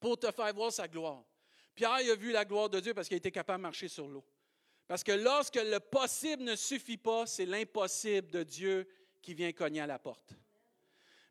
pour 0.01 0.19
te 0.19 0.31
faire 0.31 0.53
voir 0.55 0.73
sa 0.73 0.89
gloire. 0.89 1.23
Pierre 1.75 1.93
a 1.93 2.15
vu 2.15 2.33
la 2.33 2.45
gloire 2.45 2.71
de 2.71 2.81
Dieu 2.81 2.95
parce 2.95 3.09
qu'il 3.09 3.17
été 3.17 3.31
capable 3.31 3.59
de 3.59 3.63
marcher 3.63 3.89
sur 3.89 4.09
l'eau. 4.09 4.25
Parce 4.87 5.03
que 5.03 5.13
lorsque 5.13 5.57
le 5.57 5.79
possible 5.79 6.43
ne 6.43 6.57
suffit 6.57 6.97
pas, 6.97 7.27
c'est 7.27 7.47
l'impossible 7.47 8.31
de 8.31 8.43
Dieu 8.43 8.89
qui 9.21 9.35
vient 9.35 9.53
cogner 9.53 9.81
à 9.81 9.87
la 9.87 9.99
porte. 9.99 10.35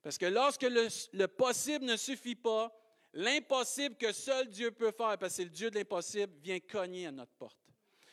Parce 0.04 0.18
que 0.18 0.26
lorsque 0.26 0.64
le, 0.64 1.26
possible 1.26 1.86
ne 1.86 1.96
suffit 1.96 2.36
pas, 2.36 2.72
l'impossible 3.14 3.96
que 3.96 4.12
seul 4.12 4.50
Dieu 4.50 4.72
peut 4.72 4.92
faire, 4.92 5.18
parce 5.18 5.32
que 5.32 5.38
c'est 5.38 5.44
le 5.46 5.50
Dieu 5.50 5.72
de 5.72 5.76
l'impossible, 5.76 6.32
vient 6.42 6.60
cogner 6.60 7.08
à 7.08 7.12
notre 7.12 7.32
porte. 7.34 7.58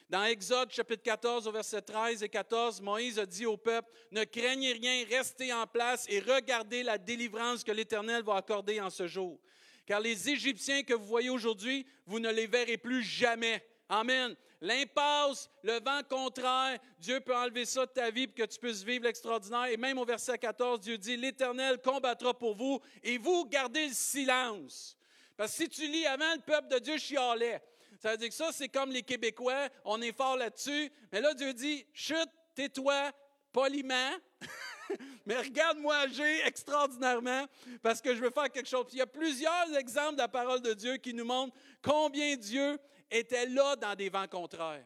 Dans 0.08 0.24
Exode 0.24 0.70
chapitre 0.70 1.02
14 1.02 1.48
au 1.48 1.52
verset 1.52 1.82
13 1.82 2.22
et 2.22 2.28
14, 2.28 2.80
Moïse 2.80 3.18
a 3.18 3.26
dit 3.26 3.46
au 3.46 3.56
peuple, 3.56 3.90
ne 4.10 4.24
craignez 4.24 4.72
rien, 4.72 5.04
restez 5.08 5.52
en 5.52 5.66
place 5.66 6.06
et 6.08 6.20
regardez 6.20 6.82
la 6.82 6.98
délivrance 6.98 7.64
que 7.64 7.72
l'Éternel 7.72 8.22
va 8.22 8.36
accorder 8.36 8.80
en 8.80 8.90
ce 8.90 9.06
jour. 9.06 9.40
Car 9.86 10.00
les 10.00 10.28
Égyptiens 10.28 10.82
que 10.82 10.94
vous 10.94 11.06
voyez 11.06 11.30
aujourd'hui, 11.30 11.86
vous 12.06 12.20
ne 12.20 12.30
les 12.30 12.46
verrez 12.46 12.76
plus 12.76 13.02
jamais. 13.02 13.64
Amen. 13.88 14.34
L'impasse, 14.60 15.50
le 15.64 15.80
vent 15.80 16.02
contraire, 16.08 16.78
Dieu 17.00 17.18
peut 17.20 17.34
enlever 17.34 17.64
ça 17.64 17.84
de 17.84 17.90
ta 17.90 18.10
vie 18.10 18.28
pour 18.28 18.36
que 18.36 18.50
tu 18.50 18.60
puisses 18.60 18.84
vivre 18.84 19.04
l'extraordinaire. 19.04 19.66
Et 19.66 19.76
même 19.76 19.98
au 19.98 20.04
verset 20.04 20.38
14, 20.38 20.80
Dieu 20.80 20.96
dit, 20.96 21.16
l'Éternel 21.16 21.78
combattra 21.78 22.32
pour 22.32 22.54
vous 22.54 22.80
et 23.02 23.18
vous 23.18 23.44
gardez 23.44 23.88
le 23.88 23.92
silence. 23.92 24.96
Parce 25.36 25.56
que 25.56 25.64
si 25.64 25.68
tu 25.68 25.88
lis 25.88 26.06
avant, 26.06 26.32
le 26.34 26.40
peuple 26.40 26.68
de 26.68 26.78
Dieu 26.78 26.96
chialait. 26.96 27.60
Ça 27.98 28.12
veut 28.12 28.16
dire 28.16 28.28
que 28.28 28.34
ça, 28.34 28.50
c'est 28.52 28.68
comme 28.68 28.92
les 28.92 29.02
Québécois, 29.02 29.68
on 29.84 30.00
est 30.00 30.16
fort 30.16 30.36
là-dessus. 30.36 30.92
Mais 31.10 31.20
là, 31.20 31.34
Dieu 31.34 31.52
dit, 31.52 31.84
chute, 31.92 32.30
tais-toi, 32.54 33.10
poliment. 33.52 34.12
mais 35.26 35.38
regarde-moi 35.38 35.96
agir 35.96 36.46
extraordinairement 36.46 37.46
parce 37.82 38.00
que 38.00 38.14
je 38.14 38.20
veux 38.20 38.30
faire 38.30 38.50
quelque 38.50 38.68
chose. 38.68 38.86
il 38.92 38.98
y 38.98 39.02
a 39.02 39.06
plusieurs 39.06 39.76
exemples 39.76 40.14
de 40.14 40.18
la 40.18 40.28
parole 40.28 40.60
de 40.60 40.72
Dieu 40.74 40.96
qui 40.96 41.14
nous 41.14 41.24
montrent 41.24 41.54
combien 41.82 42.36
Dieu 42.36 42.78
était 43.10 43.46
là 43.46 43.76
dans 43.76 43.94
des 43.94 44.08
vents 44.08 44.28
contraires. 44.28 44.84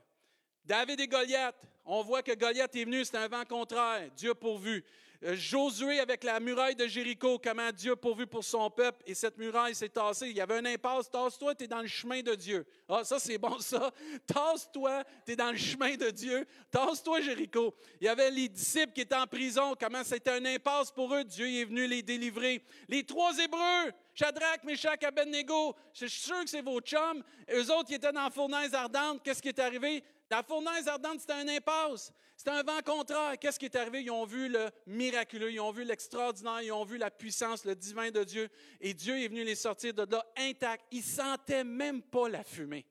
David 0.65 1.01
et 1.01 1.09
Goliath, 1.09 1.57
on 1.85 2.03
voit 2.03 2.23
que 2.23 2.35
Goliath 2.35 2.75
est 2.75 2.85
venu, 2.85 3.05
c'était 3.05 3.19
un 3.19 3.29
vent 3.29 3.45
contraire. 3.45 4.11
Dieu 4.17 4.35
pourvu. 4.35 4.85
Euh, 5.25 5.35
Josué 5.37 6.01
avec 6.01 6.25
la 6.25 6.41
muraille 6.41 6.77
de 6.77 6.87
Jéricho, 6.87 7.39
comment 7.39 7.71
Dieu 7.73 7.93
a 7.93 7.97
pourvu 7.97 8.27
pour 8.27 8.45
son 8.45 8.71
peuple 8.71 9.03
et 9.07 9.15
cette 9.15 9.39
muraille 9.39 9.75
s'est 9.75 9.89
tassée. 9.89 10.29
Il 10.29 10.37
y 10.37 10.41
avait 10.41 10.59
un 10.59 10.65
impasse, 10.67 11.11
tasse-toi, 11.11 11.55
tu 11.55 11.65
es 11.65 11.69
dans 11.69 11.81
le 11.81 11.87
chemin 11.87 12.21
de 12.21 12.35
Dieu. 12.35 12.67
Ah, 12.89 13.03
ça 13.05 13.19
c'est 13.19 13.39
bon 13.39 13.59
ça. 13.59 13.91
Tasse-toi, 14.27 15.05
tu 15.25 15.33
es 15.33 15.37
dans 15.37 15.51
le 15.51 15.57
chemin 15.57 15.97
de 15.97 16.11
Dieu. 16.11 16.47
Tasse-toi 16.71 17.21
Jéricho. 17.21 17.75
Il 18.01 18.05
y 18.05 18.09
avait 18.09 18.31
les 18.31 18.49
disciples 18.49 18.93
qui 18.93 19.03
étaient 19.03 19.15
en 19.15 19.27
prison, 19.27 19.75
comment 19.79 20.05
c'était 20.05 20.33
un 20.33 20.45
impasse 20.45 20.91
pour 20.91 21.15
eux. 21.15 21.25
Dieu 21.25 21.49
est 21.49 21.65
venu 21.65 21.87
les 21.87 22.03
délivrer. 22.03 22.63
Les 22.89 23.05
trois 23.05 23.37
Hébreux, 23.39 23.93
Shadrach, 24.15 24.65
Meshach, 24.65 25.03
Abednego, 25.03 25.75
je 25.93 26.07
suis 26.07 26.23
sûr 26.23 26.43
que 26.43 26.51
c'est 26.51 26.63
vos 26.63 26.81
chums. 26.81 27.23
Eux 27.53 27.71
autres 27.73 27.89
qui 27.89 27.95
étaient 27.95 28.13
dans 28.13 28.25
la 28.25 28.31
fournaise 28.31 28.75
ardente, 28.75 29.23
qu'est-ce 29.23 29.43
qui 29.43 29.49
est 29.49 29.59
arrivé? 29.59 30.03
La 30.31 30.43
fournaise 30.43 30.89
ardente, 30.89 31.21
c'était 31.21 31.35
un 31.35 31.49
impasse. 31.49 32.13
C'était 32.37 32.51
un 32.51 32.63
vent 32.63 32.81
contraire. 32.85 33.39
Qu'est-ce 33.39 33.59
qui 33.59 33.67
est 33.67 33.77
arrivé? 33.77 34.03
Ils 34.03 34.11
ont 34.11 34.27
vu 34.27 34.49
le 34.49 34.71
miraculeux, 34.87 35.53
ils 35.53 35.61
ont 35.61 35.71
vu 35.71 35.85
l'extraordinaire, 35.85 36.63
ils 36.63 36.73
ont 36.73 36.85
vu 36.85 36.99
la 36.99 37.11
puissance, 37.11 37.65
le 37.65 37.75
divin 37.75 38.11
de 38.11 38.25
Dieu. 38.25 38.49
Et 38.81 38.93
Dieu 38.93 39.19
est 39.19 39.29
venu 39.29 39.45
les 39.45 39.55
sortir 39.55 39.95
de 39.95 40.03
là 40.03 40.25
intacts. 40.37 40.85
Ils 40.91 40.99
ne 40.99 41.03
sentaient 41.03 41.65
même 41.65 42.03
pas 42.03 42.29
la 42.29 42.43
fumée. 42.43 42.85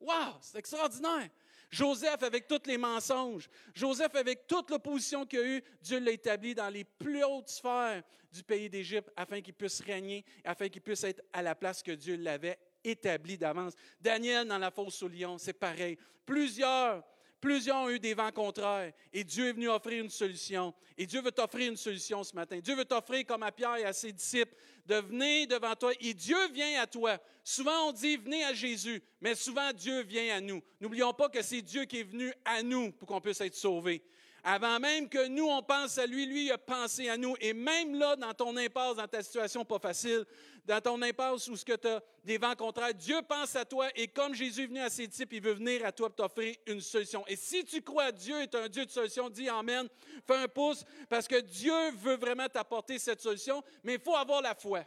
Wow, 0.00 0.38
c'est 0.40 0.58
extraordinaire. 0.58 1.30
Joseph 1.70 2.22
avec 2.22 2.46
tous 2.46 2.60
les 2.66 2.78
mensonges, 2.78 3.48
Joseph 3.74 4.14
avec 4.14 4.46
toute 4.46 4.70
l'opposition 4.70 5.26
qu'il 5.26 5.38
a 5.40 5.42
eue, 5.42 5.64
Dieu 5.82 5.98
l'a 5.98 6.12
établi 6.12 6.54
dans 6.54 6.68
les 6.68 6.84
plus 6.84 7.24
hautes 7.24 7.48
sphères 7.48 8.02
du 8.30 8.44
pays 8.44 8.70
d'Égypte 8.70 9.10
afin 9.16 9.40
qu'il 9.40 9.54
puisse 9.54 9.80
régner, 9.80 10.24
afin 10.44 10.68
qu'il 10.68 10.82
puisse 10.82 11.02
être 11.02 11.22
à 11.32 11.42
la 11.42 11.56
place 11.56 11.82
que 11.82 11.90
Dieu 11.92 12.16
l'avait 12.16 12.58
établi 12.84 13.38
d'avance. 13.38 13.74
Daniel 14.00 14.46
dans 14.46 14.58
la 14.58 14.70
fosse 14.70 15.02
au 15.02 15.08
lion, 15.08 15.38
c'est 15.38 15.52
pareil. 15.54 15.98
Plusieurs, 16.24 17.02
plusieurs 17.40 17.76
ont 17.78 17.90
eu 17.90 17.98
des 17.98 18.14
vents 18.14 18.30
contraires 18.30 18.92
et 19.12 19.24
Dieu 19.24 19.48
est 19.48 19.52
venu 19.52 19.68
offrir 19.68 20.02
une 20.02 20.10
solution. 20.10 20.74
Et 20.96 21.06
Dieu 21.06 21.20
veut 21.20 21.32
t'offrir 21.32 21.70
une 21.70 21.76
solution 21.76 22.22
ce 22.22 22.34
matin. 22.34 22.60
Dieu 22.60 22.76
veut 22.76 22.84
t'offrir, 22.84 23.26
comme 23.26 23.42
à 23.42 23.50
Pierre 23.50 23.76
et 23.76 23.84
à 23.84 23.92
ses 23.92 24.12
disciples, 24.12 24.54
de 24.86 24.96
venir 24.96 25.48
devant 25.48 25.74
toi 25.74 25.92
et 26.00 26.14
Dieu 26.14 26.36
vient 26.52 26.80
à 26.80 26.86
toi. 26.86 27.18
Souvent 27.42 27.88
on 27.88 27.92
dit 27.92 28.16
venez 28.16 28.44
à 28.44 28.54
Jésus, 28.54 29.02
mais 29.20 29.34
souvent 29.34 29.72
Dieu 29.72 30.02
vient 30.02 30.36
à 30.36 30.40
nous. 30.40 30.62
N'oublions 30.80 31.12
pas 31.12 31.28
que 31.28 31.42
c'est 31.42 31.62
Dieu 31.62 31.84
qui 31.84 32.00
est 32.00 32.04
venu 32.04 32.32
à 32.44 32.62
nous 32.62 32.92
pour 32.92 33.08
qu'on 33.08 33.20
puisse 33.20 33.40
être 33.40 33.54
sauvés. 33.54 34.02
Avant 34.46 34.78
même 34.78 35.08
que 35.08 35.26
nous, 35.26 35.48
on 35.48 35.62
pense 35.62 35.96
à 35.96 36.06
lui, 36.06 36.26
lui, 36.26 36.50
a 36.50 36.58
pensé 36.58 37.08
à 37.08 37.16
nous. 37.16 37.34
Et 37.40 37.54
même 37.54 37.98
là, 37.98 38.14
dans 38.14 38.34
ton 38.34 38.54
impasse, 38.58 38.96
dans 38.96 39.08
ta 39.08 39.22
situation 39.22 39.64
pas 39.64 39.78
facile, 39.78 40.26
dans 40.66 40.82
ton 40.82 41.00
impasse 41.00 41.48
où 41.48 41.56
tu 41.56 41.72
as 41.72 42.02
des 42.22 42.36
vents 42.36 42.54
contraires, 42.54 42.92
Dieu 42.92 43.22
pense 43.26 43.56
à 43.56 43.64
toi. 43.64 43.88
Et 43.94 44.06
comme 44.06 44.34
Jésus 44.34 44.64
est 44.64 44.66
venu 44.66 44.80
à 44.80 44.90
ses 44.90 45.08
types, 45.08 45.32
il 45.32 45.40
veut 45.40 45.54
venir 45.54 45.86
à 45.86 45.92
toi 45.92 46.10
pour 46.10 46.16
t'offrir 46.16 46.54
une 46.66 46.82
solution. 46.82 47.26
Et 47.26 47.36
si 47.36 47.64
tu 47.64 47.80
crois 47.80 48.04
à 48.04 48.12
Dieu 48.12 48.38
est 48.42 48.54
un 48.54 48.68
Dieu 48.68 48.84
de 48.84 48.90
solution, 48.90 49.30
dis 49.30 49.48
Amen, 49.48 49.88
fais 50.26 50.36
un 50.36 50.48
pouce, 50.48 50.84
parce 51.08 51.26
que 51.26 51.40
Dieu 51.40 51.92
veut 51.92 52.16
vraiment 52.16 52.46
t'apporter 52.46 52.98
cette 52.98 53.22
solution, 53.22 53.64
mais 53.82 53.94
il 53.94 54.00
faut 54.00 54.14
avoir 54.14 54.42
la 54.42 54.54
foi. 54.54 54.84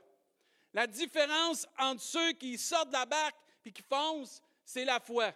La 0.71 0.85
différence 0.85 1.65
entre 1.79 2.01
ceux 2.01 2.33
qui 2.33 2.59
sortent 2.59 2.89
de 2.89 2.93
la 2.93 3.07
barque 3.07 3.35
et 3.65 3.71
qui 3.71 3.81
foncent, 3.81 4.39
c'est 4.63 4.85
la 4.85 4.99
foi. 4.99 5.33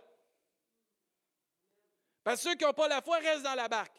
Parce 2.23 2.43
que 2.43 2.49
ceux 2.49 2.55
qui 2.55 2.65
n'ont 2.65 2.73
pas 2.73 2.87
la 2.87 3.01
foi 3.01 3.17
restent 3.17 3.43
dans 3.43 3.55
la 3.55 3.67
barque. 3.67 3.97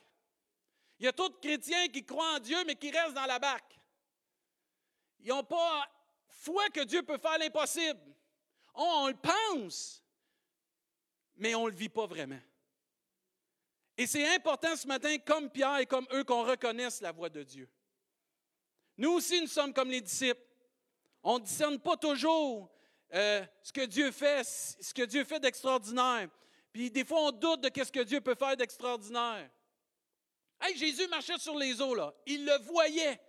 Il 1.02 1.06
y 1.06 1.08
a 1.08 1.12
de 1.12 1.40
chrétiens 1.40 1.88
qui 1.88 2.04
croient 2.04 2.36
en 2.36 2.38
Dieu, 2.38 2.62
mais 2.64 2.76
qui 2.76 2.88
restent 2.92 3.14
dans 3.14 3.26
la 3.26 3.40
barque. 3.40 3.76
Ils 5.18 5.30
n'ont 5.30 5.42
pas 5.42 5.84
foi 6.28 6.68
que 6.68 6.84
Dieu 6.84 7.02
peut 7.02 7.18
faire 7.18 7.38
l'impossible. 7.38 7.98
On, 8.72 9.08
le 9.08 9.16
pense, 9.16 10.00
mais 11.34 11.56
on 11.56 11.64
ne 11.64 11.70
le 11.70 11.76
vit 11.76 11.88
pas 11.88 12.06
vraiment. 12.06 12.38
Et 13.98 14.06
c'est 14.06 14.32
important 14.32 14.76
ce 14.76 14.86
matin, 14.86 15.18
comme 15.18 15.50
Pierre 15.50 15.78
et 15.78 15.86
comme 15.86 16.06
eux, 16.12 16.22
qu'on 16.22 16.44
reconnaisse 16.44 17.00
la 17.00 17.10
voix 17.10 17.28
de 17.28 17.42
Dieu. 17.42 17.68
Nous 18.96 19.10
aussi, 19.10 19.40
nous 19.40 19.48
sommes 19.48 19.74
comme 19.74 19.90
les 19.90 20.02
disciples. 20.02 20.46
On 21.24 21.40
ne 21.40 21.44
discerne 21.44 21.80
pas 21.80 21.96
toujours 21.96 22.70
euh, 23.12 23.44
ce 23.60 23.72
que 23.72 23.86
Dieu 23.86 24.12
fait, 24.12 24.44
ce 24.44 24.94
que 24.94 25.02
Dieu 25.02 25.24
fait 25.24 25.40
d'extraordinaire. 25.40 26.28
Puis 26.72 26.92
des 26.92 27.04
fois, 27.04 27.22
on 27.22 27.32
doute 27.32 27.62
de 27.62 27.84
ce 27.84 27.90
que 27.90 28.04
Dieu 28.04 28.20
peut 28.20 28.36
faire 28.36 28.56
d'extraordinaire. 28.56 29.50
Jésus 30.76 31.06
marchait 31.08 31.38
sur 31.38 31.56
les 31.56 31.80
eaux, 31.80 31.94
là. 31.94 32.14
Ils 32.26 32.44
le 32.44 32.58
voyaient. 32.64 33.20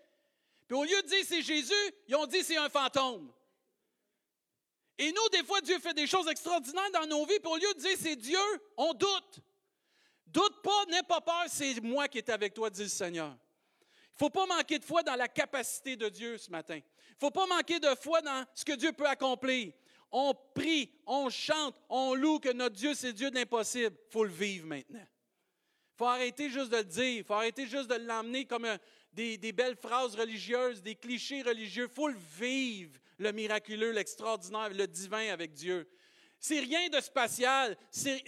Puis 0.67 0.77
au 0.77 0.83
lieu 0.83 1.01
de 1.01 1.07
dire 1.07 1.25
c'est 1.25 1.41
Jésus, 1.41 1.73
ils 2.07 2.15
ont 2.15 2.25
dit 2.25 2.43
c'est 2.43 2.57
un 2.57 2.69
fantôme. 2.69 3.31
Et 4.97 5.11
nous, 5.11 5.29
des 5.31 5.43
fois, 5.43 5.59
Dieu 5.61 5.79
fait 5.79 5.93
des 5.93 6.07
choses 6.07 6.27
extraordinaires 6.27 6.91
dans 6.93 7.07
nos 7.07 7.25
vies, 7.25 7.39
puis 7.39 7.51
au 7.51 7.57
lieu 7.57 7.73
de 7.75 7.79
dire 7.79 7.97
c'est 7.99 8.15
Dieu, 8.15 8.39
on 8.77 8.93
doute. 8.93 9.39
Doute 10.27 10.61
pas, 10.61 10.85
n'aie 10.89 11.03
pas 11.03 11.21
peur, 11.21 11.45
c'est 11.47 11.79
moi 11.81 12.07
qui 12.07 12.19
est 12.19 12.29
avec 12.29 12.53
toi, 12.53 12.69
dit 12.69 12.83
le 12.83 12.89
Seigneur. 12.89 13.35
Il 13.79 14.13
ne 14.13 14.17
faut 14.17 14.29
pas 14.29 14.45
manquer 14.45 14.77
de 14.77 14.83
foi 14.83 15.01
dans 15.01 15.15
la 15.15 15.27
capacité 15.27 15.95
de 15.95 16.09
Dieu 16.09 16.37
ce 16.37 16.51
matin. 16.51 16.75
Il 16.75 17.13
ne 17.13 17.19
faut 17.19 17.31
pas 17.31 17.47
manquer 17.47 17.79
de 17.79 17.89
foi 17.95 18.21
dans 18.21 18.45
ce 18.53 18.63
que 18.63 18.73
Dieu 18.73 18.93
peut 18.93 19.07
accomplir. 19.07 19.73
On 20.11 20.33
prie, 20.53 20.91
on 21.07 21.29
chante, 21.29 21.75
on 21.89 22.13
loue 22.13 22.39
que 22.39 22.51
notre 22.51 22.75
Dieu, 22.75 22.93
c'est 22.93 23.13
Dieu 23.13 23.31
de 23.31 23.35
l'impossible. 23.35 23.95
Il 24.07 24.11
faut 24.11 24.23
le 24.23 24.31
vivre 24.31 24.67
maintenant. 24.67 25.05
Il 25.93 25.97
faut 25.97 26.05
arrêter 26.05 26.49
juste 26.49 26.71
de 26.71 26.77
le 26.77 26.83
dire. 26.83 27.17
Il 27.17 27.23
faut 27.23 27.35
arrêter 27.35 27.67
juste 27.67 27.87
de 27.87 27.95
l'emmener 27.95 28.45
comme 28.45 28.67
des, 29.13 29.51
belles 29.51 29.75
phrases 29.75 30.15
religieuses, 30.15 30.81
des 30.81 30.95
clichés 30.95 31.43
religieux. 31.43 31.87
Il 31.87 31.93
faut 31.93 32.07
le 32.07 32.17
vivre, 32.39 32.97
le 33.19 33.31
miraculeux, 33.31 33.91
l'extraordinaire, 33.91 34.69
le 34.69 34.87
divin 34.87 35.31
avec 35.31 35.53
Dieu. 35.53 35.87
C'est 36.39 36.59
rien 36.59 36.89
de 36.89 36.99
spatial. 36.99 37.77
C'est 37.91 38.23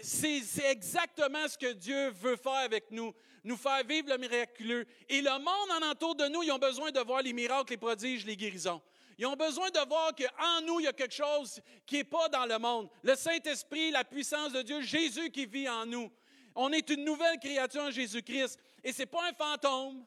exactement 0.70 1.48
ce 1.48 1.58
que 1.58 1.74
Dieu 1.74 2.12
veut 2.12 2.38
faire 2.38 2.54
avec 2.54 2.92
nous. 2.92 3.14
Nous 3.44 3.58
faire 3.58 3.84
vivre 3.84 4.10
le 4.10 4.18
miraculeux. 4.18 4.86
Et 5.10 5.22
le 5.22 5.32
monde 5.32 5.82
en 5.82 5.90
entour 5.90 6.16
de 6.16 6.28
nous, 6.28 6.44
ils 6.44 6.52
ont 6.52 6.60
besoin 6.60 6.92
de 6.92 7.00
voir 7.00 7.24
les 7.24 7.34
miracles, 7.34 7.74
les 7.74 7.78
prodiges, 7.78 8.26
les 8.26 8.38
guérisons. 8.38 8.82
Ils 9.18 9.26
ont 9.26 9.36
besoin 9.36 9.70
de 9.70 9.88
voir 9.88 10.14
qu'en 10.14 10.62
nous, 10.62 10.80
il 10.82 10.84
y 10.84 10.88
a 10.88 10.94
quelque 10.94 11.14
chose 11.16 11.62
qui 11.86 11.96
n'est 11.96 12.04
pas 12.04 12.28
dans 12.30 12.46
le 12.46 12.60
monde. 12.60 12.90
Le 13.02 13.16
Saint-Esprit, 13.16 13.92
la 13.92 14.04
puissance 14.04 14.52
de 14.52 14.62
Dieu, 14.62 14.82
Jésus 14.82 15.30
qui 15.32 15.46
vit 15.46 15.70
en 15.70 15.86
nous. 15.86 16.12
On 16.56 16.72
est 16.72 16.90
une 16.90 17.04
nouvelle 17.04 17.38
créature 17.40 17.84
en 17.84 17.92
Jésus-Christ. 17.92 18.58
Et 18.84 18.94
ce 18.94 19.00
n'est 19.00 19.06
pas 19.06 19.30
un 19.30 19.34
fantôme. 19.34 20.06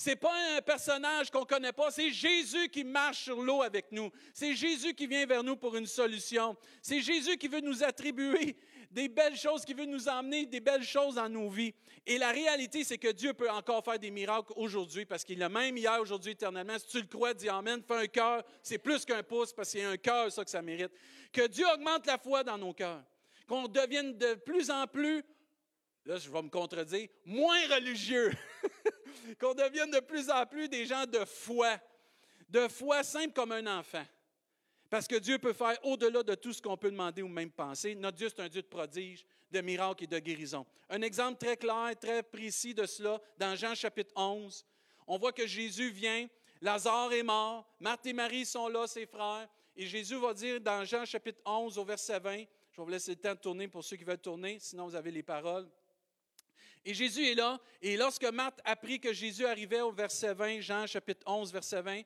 Ce 0.00 0.10
n'est 0.10 0.16
pas 0.16 0.32
un 0.56 0.62
personnage 0.62 1.28
qu'on 1.28 1.40
ne 1.40 1.44
connaît 1.44 1.72
pas. 1.72 1.90
C'est 1.90 2.12
Jésus 2.12 2.68
qui 2.68 2.84
marche 2.84 3.24
sur 3.24 3.42
l'eau 3.42 3.62
avec 3.62 3.90
nous. 3.90 4.12
C'est 4.32 4.54
Jésus 4.54 4.94
qui 4.94 5.08
vient 5.08 5.26
vers 5.26 5.42
nous 5.42 5.56
pour 5.56 5.74
une 5.74 5.86
solution. 5.86 6.56
C'est 6.80 7.00
Jésus 7.00 7.36
qui 7.36 7.48
veut 7.48 7.60
nous 7.60 7.82
attribuer 7.82 8.56
des 8.92 9.08
belles 9.08 9.36
choses, 9.36 9.64
qui 9.64 9.74
veut 9.74 9.86
nous 9.86 10.08
emmener 10.08 10.46
des 10.46 10.60
belles 10.60 10.84
choses 10.84 11.16
dans 11.16 11.28
nos 11.28 11.50
vies. 11.50 11.74
Et 12.06 12.16
la 12.16 12.30
réalité, 12.30 12.84
c'est 12.84 12.96
que 12.96 13.10
Dieu 13.10 13.34
peut 13.34 13.50
encore 13.50 13.84
faire 13.84 13.98
des 13.98 14.12
miracles 14.12 14.52
aujourd'hui 14.54 15.04
parce 15.04 15.24
qu'il 15.24 15.42
est 15.42 15.48
même 15.48 15.76
hier, 15.76 16.00
aujourd'hui, 16.00 16.30
éternellement. 16.30 16.78
Si 16.78 16.86
tu 16.86 17.00
le 17.00 17.08
crois, 17.08 17.34
dis 17.34 17.48
Amen. 17.48 17.82
Fais 17.82 17.96
un 17.96 18.06
cœur. 18.06 18.44
C'est 18.62 18.78
plus 18.78 19.04
qu'un 19.04 19.24
pouce 19.24 19.52
parce 19.52 19.72
qu'il 19.72 19.80
y 19.80 19.82
a 19.82 19.90
un 19.90 19.96
cœur, 19.96 20.30
ça 20.30 20.44
que 20.44 20.50
ça 20.50 20.62
mérite. 20.62 20.92
Que 21.32 21.48
Dieu 21.48 21.66
augmente 21.74 22.06
la 22.06 22.18
foi 22.18 22.44
dans 22.44 22.56
nos 22.56 22.72
cœurs. 22.72 23.02
Qu'on 23.48 23.66
devienne 23.66 24.16
de 24.16 24.34
plus 24.34 24.70
en 24.70 24.86
plus 24.86 25.24
là 26.08 26.16
je 26.16 26.30
vais 26.30 26.42
me 26.42 26.48
contredire, 26.48 27.06
moins 27.26 27.68
religieux, 27.68 28.32
qu'on 29.40 29.52
devienne 29.52 29.90
de 29.90 30.00
plus 30.00 30.30
en 30.30 30.46
plus 30.46 30.68
des 30.68 30.86
gens 30.86 31.04
de 31.04 31.22
foi, 31.26 31.78
de 32.48 32.66
foi 32.66 33.02
simple 33.04 33.34
comme 33.34 33.52
un 33.52 33.78
enfant. 33.78 34.04
Parce 34.88 35.06
que 35.06 35.16
Dieu 35.16 35.38
peut 35.38 35.52
faire 35.52 35.76
au-delà 35.84 36.22
de 36.22 36.34
tout 36.34 36.54
ce 36.54 36.62
qu'on 36.62 36.78
peut 36.78 36.90
demander 36.90 37.20
ou 37.20 37.28
même 37.28 37.50
penser. 37.50 37.94
Notre 37.94 38.16
Dieu, 38.16 38.30
c'est 38.30 38.40
un 38.40 38.48
Dieu 38.48 38.62
de 38.62 38.66
prodige, 38.66 39.26
de 39.50 39.60
miracles 39.60 40.04
et 40.04 40.06
de 40.06 40.18
guérison. 40.18 40.64
Un 40.88 41.02
exemple 41.02 41.38
très 41.38 41.58
clair, 41.58 41.92
très 42.00 42.22
précis 42.22 42.72
de 42.72 42.86
cela, 42.86 43.20
dans 43.36 43.54
Jean 43.54 43.74
chapitre 43.74 44.12
11, 44.16 44.64
on 45.06 45.18
voit 45.18 45.32
que 45.32 45.46
Jésus 45.46 45.90
vient, 45.90 46.26
Lazare 46.62 47.12
est 47.12 47.22
mort, 47.22 47.70
Marthe 47.80 48.06
et 48.06 48.14
Marie 48.14 48.46
sont 48.46 48.68
là, 48.68 48.86
ses 48.86 49.04
frères, 49.04 49.46
et 49.76 49.86
Jésus 49.86 50.16
va 50.16 50.32
dire 50.32 50.58
dans 50.58 50.86
Jean 50.86 51.04
chapitre 51.04 51.40
11 51.44 51.76
au 51.76 51.84
verset 51.84 52.18
20, 52.18 52.44
je 52.70 52.80
vais 52.80 52.84
vous 52.84 52.88
laisser 52.88 53.10
le 53.10 53.16
temps 53.18 53.34
de 53.34 53.40
tourner 53.40 53.68
pour 53.68 53.84
ceux 53.84 53.96
qui 53.96 54.04
veulent 54.04 54.16
tourner, 54.16 54.58
sinon 54.58 54.86
vous 54.86 54.94
avez 54.94 55.10
les 55.10 55.22
paroles. 55.22 55.68
Et 56.84 56.94
Jésus 56.94 57.26
est 57.26 57.34
là. 57.34 57.58
Et 57.82 57.96
lorsque 57.96 58.24
Marthe 58.24 58.60
apprit 58.64 59.00
que 59.00 59.12
Jésus 59.12 59.46
arrivait 59.46 59.80
au 59.80 59.92
verset 59.92 60.34
20, 60.34 60.60
Jean 60.60 60.86
chapitre 60.86 61.22
11, 61.26 61.52
verset 61.52 61.82
20, 61.82 62.02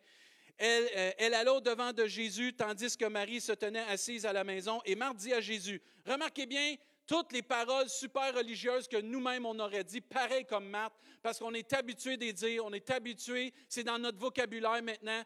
elle, 0.58 0.88
euh, 0.96 1.10
elle 1.18 1.34
alla 1.34 1.54
au-devant 1.54 1.92
de 1.92 2.06
Jésus, 2.06 2.52
tandis 2.52 2.96
que 2.96 3.06
Marie 3.06 3.40
se 3.40 3.52
tenait 3.52 3.84
assise 3.88 4.26
à 4.26 4.32
la 4.32 4.44
maison. 4.44 4.80
Et 4.84 4.94
Marthe 4.94 5.16
dit 5.16 5.32
à 5.32 5.40
Jésus, 5.40 5.80
remarquez 6.06 6.46
bien, 6.46 6.76
toutes 7.06 7.32
les 7.32 7.42
paroles 7.42 7.88
super 7.88 8.34
religieuses 8.34 8.88
que 8.88 8.96
nous-mêmes 8.96 9.46
on 9.46 9.58
aurait 9.58 9.84
dit, 9.84 10.00
pareil 10.00 10.44
comme 10.44 10.68
Marthe, 10.68 10.94
parce 11.22 11.38
qu'on 11.38 11.54
est 11.54 11.72
habitué 11.72 12.16
de 12.16 12.30
dire, 12.30 12.64
on 12.64 12.72
est 12.72 12.90
habitué, 12.90 13.52
c'est 13.68 13.84
dans 13.84 13.98
notre 13.98 14.18
vocabulaire 14.18 14.82
maintenant, 14.82 15.22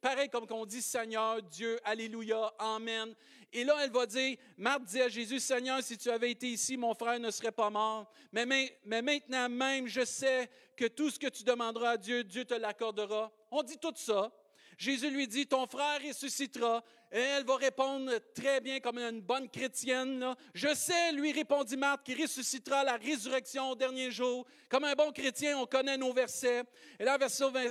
pareil 0.00 0.28
comme 0.28 0.46
qu'on 0.46 0.66
dit 0.66 0.82
Seigneur, 0.82 1.42
Dieu, 1.42 1.78
Alléluia, 1.84 2.52
Amen. 2.58 3.14
Et 3.52 3.64
là, 3.64 3.76
elle 3.82 3.90
va 3.90 4.04
dire, 4.04 4.36
Marthe 4.58 4.84
dit 4.84 5.00
à 5.00 5.08
Jésus, 5.08 5.40
Seigneur, 5.40 5.82
si 5.82 5.96
tu 5.96 6.10
avais 6.10 6.32
été 6.32 6.48
ici, 6.48 6.76
mon 6.76 6.94
frère 6.94 7.18
ne 7.18 7.30
serait 7.30 7.52
pas 7.52 7.70
mort. 7.70 8.10
Mais, 8.30 8.44
mais 8.84 9.02
maintenant 9.02 9.48
même, 9.48 9.86
je 9.86 10.04
sais 10.04 10.50
que 10.76 10.86
tout 10.86 11.10
ce 11.10 11.18
que 11.18 11.28
tu 11.28 11.44
demanderas 11.44 11.92
à 11.92 11.96
Dieu, 11.96 12.24
Dieu 12.24 12.44
te 12.44 12.54
l'accordera. 12.54 13.32
On 13.50 13.62
dit 13.62 13.78
tout 13.78 13.94
ça. 13.96 14.30
Jésus 14.78 15.10
lui 15.10 15.26
dit, 15.26 15.46
ton 15.46 15.66
frère 15.66 16.00
ressuscitera. 16.06 16.84
Et 17.10 17.18
elle 17.18 17.44
va 17.44 17.56
répondre 17.56 18.12
très 18.32 18.60
bien 18.60 18.78
comme 18.78 18.98
une 18.98 19.20
bonne 19.20 19.48
chrétienne. 19.48 20.34
Je 20.54 20.72
sais, 20.72 21.12
lui 21.12 21.32
répondit 21.32 21.76
Marthe, 21.76 22.04
qui 22.04 22.14
ressuscitera 22.14 22.84
la 22.84 22.96
résurrection 22.96 23.70
au 23.70 23.74
dernier 23.74 24.12
jour. 24.12 24.46
Comme 24.68 24.84
un 24.84 24.94
bon 24.94 25.10
chrétien, 25.10 25.58
on 25.58 25.66
connaît 25.66 25.96
nos 25.96 26.12
versets. 26.12 26.62
Et 26.98 27.04
là, 27.04 27.18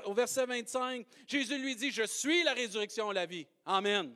au 0.05 0.13
verset 0.13 0.45
25, 0.45 1.05
Jésus 1.25 1.57
lui 1.57 1.75
dit, 1.77 1.91
je 1.91 2.03
suis 2.03 2.43
la 2.43 2.53
résurrection 2.53 3.09
et 3.11 3.15
la 3.15 3.25
vie. 3.25 3.47
Amen. 3.65 4.13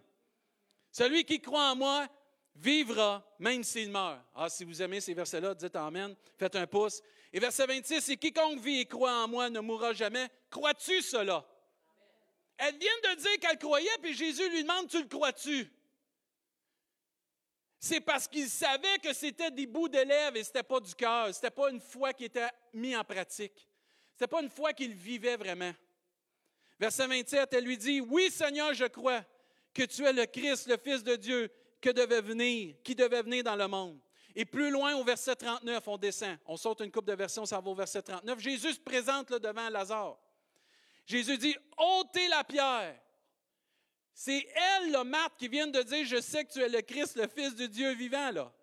Celui 0.92 1.24
qui 1.24 1.40
croit 1.40 1.72
en 1.72 1.76
moi 1.78 2.08
vivra 2.56 3.26
même 3.40 3.64
s'il 3.64 3.90
meurt. 3.90 4.20
Ah, 4.36 4.50
si 4.50 4.66
vous 4.66 4.82
aimez 4.82 5.00
ces 5.00 5.14
versets-là, 5.14 5.54
dites 5.54 5.76
Amen. 5.78 6.14
Faites 6.38 6.56
un 6.58 6.68
pouce. 6.68 7.02
Et 7.32 7.40
verset 7.40 7.66
26, 7.66 8.10
et 8.10 8.18
quiconque 8.18 8.60
vit 8.60 8.82
et 8.82 8.86
croit 8.86 9.24
en 9.24 9.28
moi 9.30 9.50
ne 9.50 9.62
mourra 9.62 9.94
jamais. 9.94 10.28
Crois-tu 10.50 11.02
cela? 11.02 11.46
Elle 12.64 12.78
vient 12.78 13.16
de 13.16 13.20
dire 13.20 13.40
qu'elle 13.40 13.58
croyait, 13.58 13.90
puis 14.04 14.14
Jésus 14.14 14.48
lui 14.52 14.62
demande, 14.62 14.88
tu 14.88 15.02
le 15.02 15.08
crois-tu? 15.08 15.68
C'est 17.80 18.02
parce 18.02 18.28
qu'il 18.28 18.48
savait 18.48 19.00
que 19.00 19.12
c'était 19.14 19.50
des 19.50 19.66
bouts 19.66 19.90
de 19.90 19.98
lèvres 19.98 20.38
et 20.38 20.44
ce 20.44 20.50
n'était 20.50 20.62
pas 20.62 20.80
du 20.80 20.94
cœur. 20.94 21.34
Ce 21.34 21.40
n'était 21.40 21.50
pas 21.50 21.72
une 21.72 21.82
foi 21.82 22.14
qui 22.14 22.26
était 22.26 22.50
mise 22.72 22.96
en 22.96 23.04
pratique. 23.04 23.68
Ce 24.14 24.14
n'était 24.14 24.28
pas 24.28 24.44
une 24.44 24.52
foi 24.52 24.74
qu'il 24.74 24.94
vivait 24.94 25.38
vraiment. 25.38 25.74
Verset 26.80 27.08
27, 27.08 27.52
elle 27.52 27.64
lui 27.64 27.80
dit, 27.80 28.00
Oui 28.00 28.30
Seigneur, 28.30 28.76
je 28.76 28.86
crois 28.86 29.26
que 29.74 29.82
tu 29.82 30.06
es 30.06 30.14
le 30.14 30.28
Christ, 30.28 30.68
le 30.68 30.78
Fils 30.78 31.04
de 31.04 31.16
Dieu, 31.16 31.52
que 31.82 31.90
devait 31.90 32.22
venir, 32.22 32.76
qui 32.84 32.94
devait 32.94 33.24
venir 33.24 33.44
dans 33.44 33.56
le 33.56 33.68
monde. 33.68 34.00
Et 34.36 34.46
plus 34.46 34.70
loin, 34.70 34.96
au 34.98 35.04
verset 35.04 35.36
39, 35.36 35.88
on 35.88 35.98
descend. 35.98 36.38
On 36.46 36.58
saute 36.58 36.82
une 36.82 36.92
coupe 36.92 37.06
de 37.06 37.14
version, 37.14 37.44
ça 37.48 37.60
va 37.60 37.68
au 37.72 37.74
verset 37.74 38.04
39. 38.04 38.38
Jésus 38.38 38.74
se 38.74 38.80
présente 38.80 39.34
devant 39.34 39.68
Lazare. 39.70 40.20
Jésus 41.06 41.38
dit, 41.38 41.56
ôtez 41.78 42.28
la 42.28 42.44
pierre. 42.44 43.00
C'est 44.14 44.48
elle, 44.56 44.92
le 44.92 45.04
Marthe, 45.04 45.36
qui 45.38 45.48
vient 45.48 45.68
de 45.68 45.82
dire, 45.82 46.06
je 46.06 46.22
sais 46.22 46.46
que 46.46 46.52
tu 46.52 46.60
es 46.60 46.70
le 46.70 46.82
Christ, 46.82 47.16
le 47.16 47.28
Fils 47.28 47.56
de 47.56 47.66
Dieu 47.66 47.94
vivant, 47.94 48.32
là. 48.32 48.54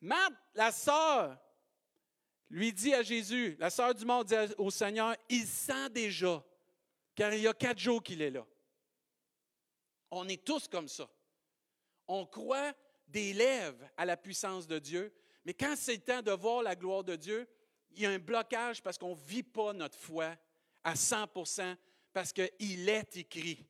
Marthe, 0.00 0.34
la 0.54 0.70
sœur, 0.70 1.38
lui 2.50 2.72
dit 2.72 2.94
à 2.94 3.02
Jésus, 3.02 3.56
la 3.58 3.70
sœur 3.70 3.94
du 3.94 4.04
mort 4.04 4.24
dit 4.24 4.34
au 4.58 4.70
Seigneur, 4.70 5.16
il 5.28 5.46
sent 5.46 5.90
déjà, 5.90 6.44
car 7.14 7.32
il 7.32 7.40
y 7.40 7.48
a 7.48 7.54
quatre 7.54 7.78
jours 7.78 8.02
qu'il 8.02 8.22
est 8.22 8.30
là. 8.30 8.46
On 10.10 10.28
est 10.28 10.44
tous 10.44 10.68
comme 10.68 10.88
ça. 10.88 11.08
On 12.06 12.24
croit 12.26 12.72
des 13.08 13.32
lèvres 13.32 13.88
à 13.96 14.04
la 14.04 14.16
puissance 14.16 14.66
de 14.66 14.78
Dieu, 14.78 15.12
mais 15.44 15.54
quand 15.54 15.74
c'est 15.76 15.94
le 15.94 16.02
temps 16.02 16.22
de 16.22 16.32
voir 16.32 16.62
la 16.62 16.76
gloire 16.76 17.02
de 17.02 17.16
Dieu, 17.16 17.48
il 17.92 18.02
y 18.02 18.06
a 18.06 18.10
un 18.10 18.18
blocage 18.18 18.82
parce 18.82 18.98
qu'on 18.98 19.14
ne 19.16 19.20
vit 19.20 19.42
pas 19.42 19.72
notre 19.72 19.98
foi 19.98 20.36
à 20.86 20.94
100% 20.94 21.76
parce 22.12 22.32
qu'il 22.32 22.88
est 22.88 23.16
écrit. 23.16 23.66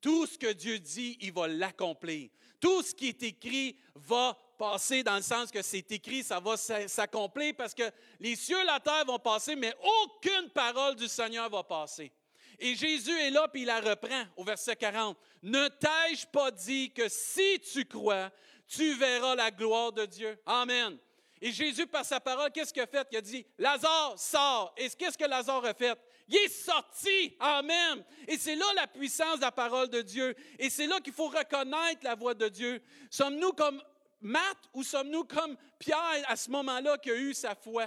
Tout 0.00 0.26
ce 0.26 0.38
que 0.38 0.52
Dieu 0.52 0.78
dit, 0.78 1.18
il 1.20 1.32
va 1.32 1.46
l'accomplir. 1.46 2.30
Tout 2.58 2.82
ce 2.82 2.94
qui 2.94 3.08
est 3.08 3.22
écrit 3.22 3.76
va 3.94 4.36
passer 4.58 5.02
dans 5.02 5.16
le 5.16 5.22
sens 5.22 5.50
que 5.50 5.60
c'est 5.60 5.92
écrit, 5.92 6.22
ça 6.22 6.40
va 6.40 6.56
s'accomplir 6.56 7.54
parce 7.56 7.74
que 7.74 7.90
les 8.18 8.36
cieux 8.36 8.58
et 8.60 8.64
la 8.64 8.80
terre 8.80 9.04
vont 9.04 9.18
passer, 9.18 9.54
mais 9.54 9.74
aucune 10.02 10.48
parole 10.50 10.96
du 10.96 11.08
Seigneur 11.08 11.50
va 11.50 11.62
passer. 11.62 12.10
Et 12.58 12.74
Jésus 12.74 13.18
est 13.18 13.30
là, 13.30 13.48
puis 13.48 13.62
il 13.62 13.66
la 13.66 13.80
reprend 13.80 14.24
au 14.36 14.44
verset 14.44 14.76
40. 14.76 15.18
Ne 15.42 15.68
t'ai-je 15.68 16.26
pas 16.26 16.50
dit 16.50 16.90
que 16.90 17.06
si 17.10 17.60
tu 17.60 17.84
crois, 17.84 18.30
tu 18.66 18.94
verras 18.94 19.34
la 19.34 19.50
gloire 19.50 19.92
de 19.92 20.06
Dieu? 20.06 20.38
Amen. 20.46 20.96
Et 21.40 21.52
Jésus, 21.52 21.86
par 21.86 22.04
sa 22.04 22.18
parole, 22.18 22.50
qu'est-ce 22.50 22.72
qu'il 22.72 22.82
a 22.82 22.86
fait? 22.86 23.06
Il 23.12 23.18
a 23.18 23.20
dit, 23.20 23.46
Lazare, 23.58 24.18
sort. 24.18 24.74
Et 24.78 24.88
qu'est-ce 24.88 25.18
que 25.18 25.26
Lazare 25.26 25.64
a 25.66 25.74
fait? 25.74 25.98
Il 26.28 26.36
est 26.36 26.48
sorti. 26.48 27.36
Amen. 27.38 28.04
Et 28.26 28.36
c'est 28.36 28.56
là 28.56 28.66
la 28.74 28.86
puissance 28.86 29.36
de 29.36 29.42
la 29.42 29.52
parole 29.52 29.88
de 29.88 30.02
Dieu. 30.02 30.34
Et 30.58 30.70
c'est 30.70 30.86
là 30.86 31.00
qu'il 31.00 31.12
faut 31.12 31.28
reconnaître 31.28 32.00
la 32.02 32.14
voix 32.14 32.34
de 32.34 32.48
Dieu. 32.48 32.82
Sommes-nous 33.10 33.52
comme 33.52 33.82
Matt 34.20 34.56
ou 34.72 34.82
sommes-nous 34.82 35.24
comme 35.24 35.56
Pierre 35.78 36.24
à 36.26 36.36
ce 36.36 36.50
moment-là 36.50 36.98
qui 36.98 37.10
a 37.10 37.16
eu 37.16 37.32
sa 37.32 37.54
foi? 37.54 37.86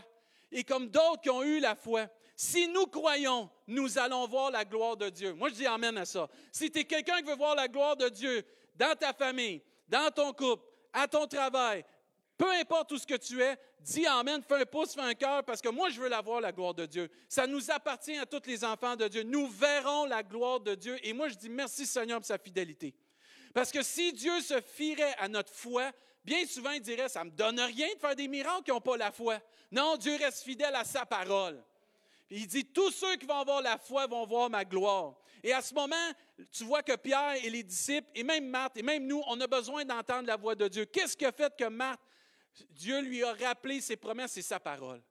Et 0.52 0.64
comme 0.64 0.88
d'autres 0.88 1.22
qui 1.22 1.30
ont 1.30 1.44
eu 1.44 1.60
la 1.60 1.76
foi? 1.76 2.08
Si 2.36 2.70
nous 2.70 2.86
croyons, 2.86 3.50
nous 3.68 3.98
allons 3.98 4.26
voir 4.26 4.52
la 4.52 4.64
gloire 4.64 4.96
de 4.96 5.10
Dieu. 5.10 5.34
Moi, 5.34 5.50
je 5.50 5.56
dis 5.56 5.68
Amen 5.68 5.98
à 5.98 6.06
ça. 6.06 6.30
Si 6.52 6.72
tu 6.72 6.80
es 6.80 6.86
quelqu'un 6.86 7.18
qui 7.18 7.26
veut 7.26 7.36
voir 7.36 7.56
la 7.56 7.68
gloire 7.68 7.98
de 7.98 8.08
Dieu 8.08 8.46
dans 8.76 8.96
ta 8.96 9.12
famille, 9.12 9.62
dans 9.90 10.10
ton 10.12 10.32
couple, 10.32 10.64
à 10.94 11.08
ton 11.08 11.28
travail, 11.28 11.84
peu 12.40 12.50
importe 12.52 12.94
où 12.94 12.98
ce 12.98 13.06
que 13.06 13.16
tu 13.16 13.42
es, 13.42 13.58
dis 13.82 14.08
Amen, 14.08 14.42
fais 14.48 14.62
un 14.62 14.66
pouce, 14.66 14.94
fais 14.94 15.02
un 15.02 15.14
cœur, 15.14 15.44
parce 15.44 15.62
que 15.62 15.68
moi, 15.68 15.90
je 15.90 16.00
veux 16.00 16.08
la 16.08 16.22
voir, 16.22 16.40
la 16.40 16.54
gloire 16.54 16.74
de 16.74 16.86
Dieu. 16.86 17.12
Ça 17.28 17.46
nous 17.46 17.70
appartient 17.70 18.18
à 18.18 18.26
tous 18.26 18.48
les 18.48 18.64
enfants 18.64 18.96
de 18.96 19.10
Dieu. 19.10 19.24
Nous 19.24 19.48
verrons 19.48 20.06
la 20.06 20.24
gloire 20.24 20.62
de 20.62 20.74
Dieu. 20.74 20.98
Et 21.06 21.12
moi, 21.12 21.28
je 21.28 21.36
dis 21.36 21.50
merci 21.50 21.86
Seigneur 21.86 22.18
pour 22.20 22.26
sa 22.26 22.38
fidélité. 22.38 22.96
Parce 23.54 23.74
que 23.74 23.84
si 23.84 24.14
Dieu 24.14 24.40
se 24.40 24.62
fierait 24.62 25.16
à 25.20 25.28
notre 25.28 25.52
foi, 25.52 25.92
bien 26.24 26.46
souvent, 26.46 26.72
il 26.72 26.82
dirait, 26.82 27.10
ça 27.10 27.26
ne 27.26 27.30
me 27.30 27.36
donne 27.36 27.60
rien 27.60 27.94
de 27.94 28.00
faire 28.00 28.16
des 28.16 28.30
miracles 28.30 28.64
qui 28.64 28.72
n'ont 28.72 28.80
pas 28.80 28.96
la 28.96 29.12
foi. 29.12 29.40
Non, 29.70 29.98
Dieu 29.98 30.16
reste 30.16 30.44
fidèle 30.44 30.76
à 30.76 30.86
sa 30.86 31.06
parole. 31.06 31.62
Il 32.30 32.48
dit, 32.48 32.64
tous 32.64 32.92
ceux 32.92 33.18
qui 33.18 33.26
vont 33.26 33.40
avoir 33.40 33.62
la 33.62 33.78
foi 33.78 34.08
vont 34.08 34.26
voir 34.26 34.50
ma 34.50 34.64
gloire. 34.64 35.16
Et 35.44 35.52
à 35.52 35.62
ce 35.62 35.74
moment, 35.74 35.96
tu 36.54 36.64
vois 36.64 36.84
que 36.84 36.96
Pierre 36.96 37.44
et 37.44 37.50
les 37.50 37.64
disciples, 37.64 38.08
et 38.16 38.24
même 38.24 38.48
Marthe, 38.48 38.78
et 38.78 38.84
même 38.84 39.06
nous, 39.06 39.22
on 39.28 39.42
a 39.42 39.48
besoin 39.48 39.84
d'entendre 39.84 40.28
la 40.28 40.38
voix 40.38 40.56
de 40.56 40.70
Dieu. 40.70 40.86
Qu'est-ce 40.86 41.18
qui 41.18 41.26
a 41.26 41.34
fait 41.34 41.54
que 41.58 41.66
Marthe, 41.66 42.00
Dieu 42.72 43.02
lui 43.02 43.24
a 43.24 43.34
rappelé 43.34 43.82
ses 43.82 43.96
promesses 43.96 44.38
et 44.38 44.42
sa 44.42 44.60
parole? 44.60 45.02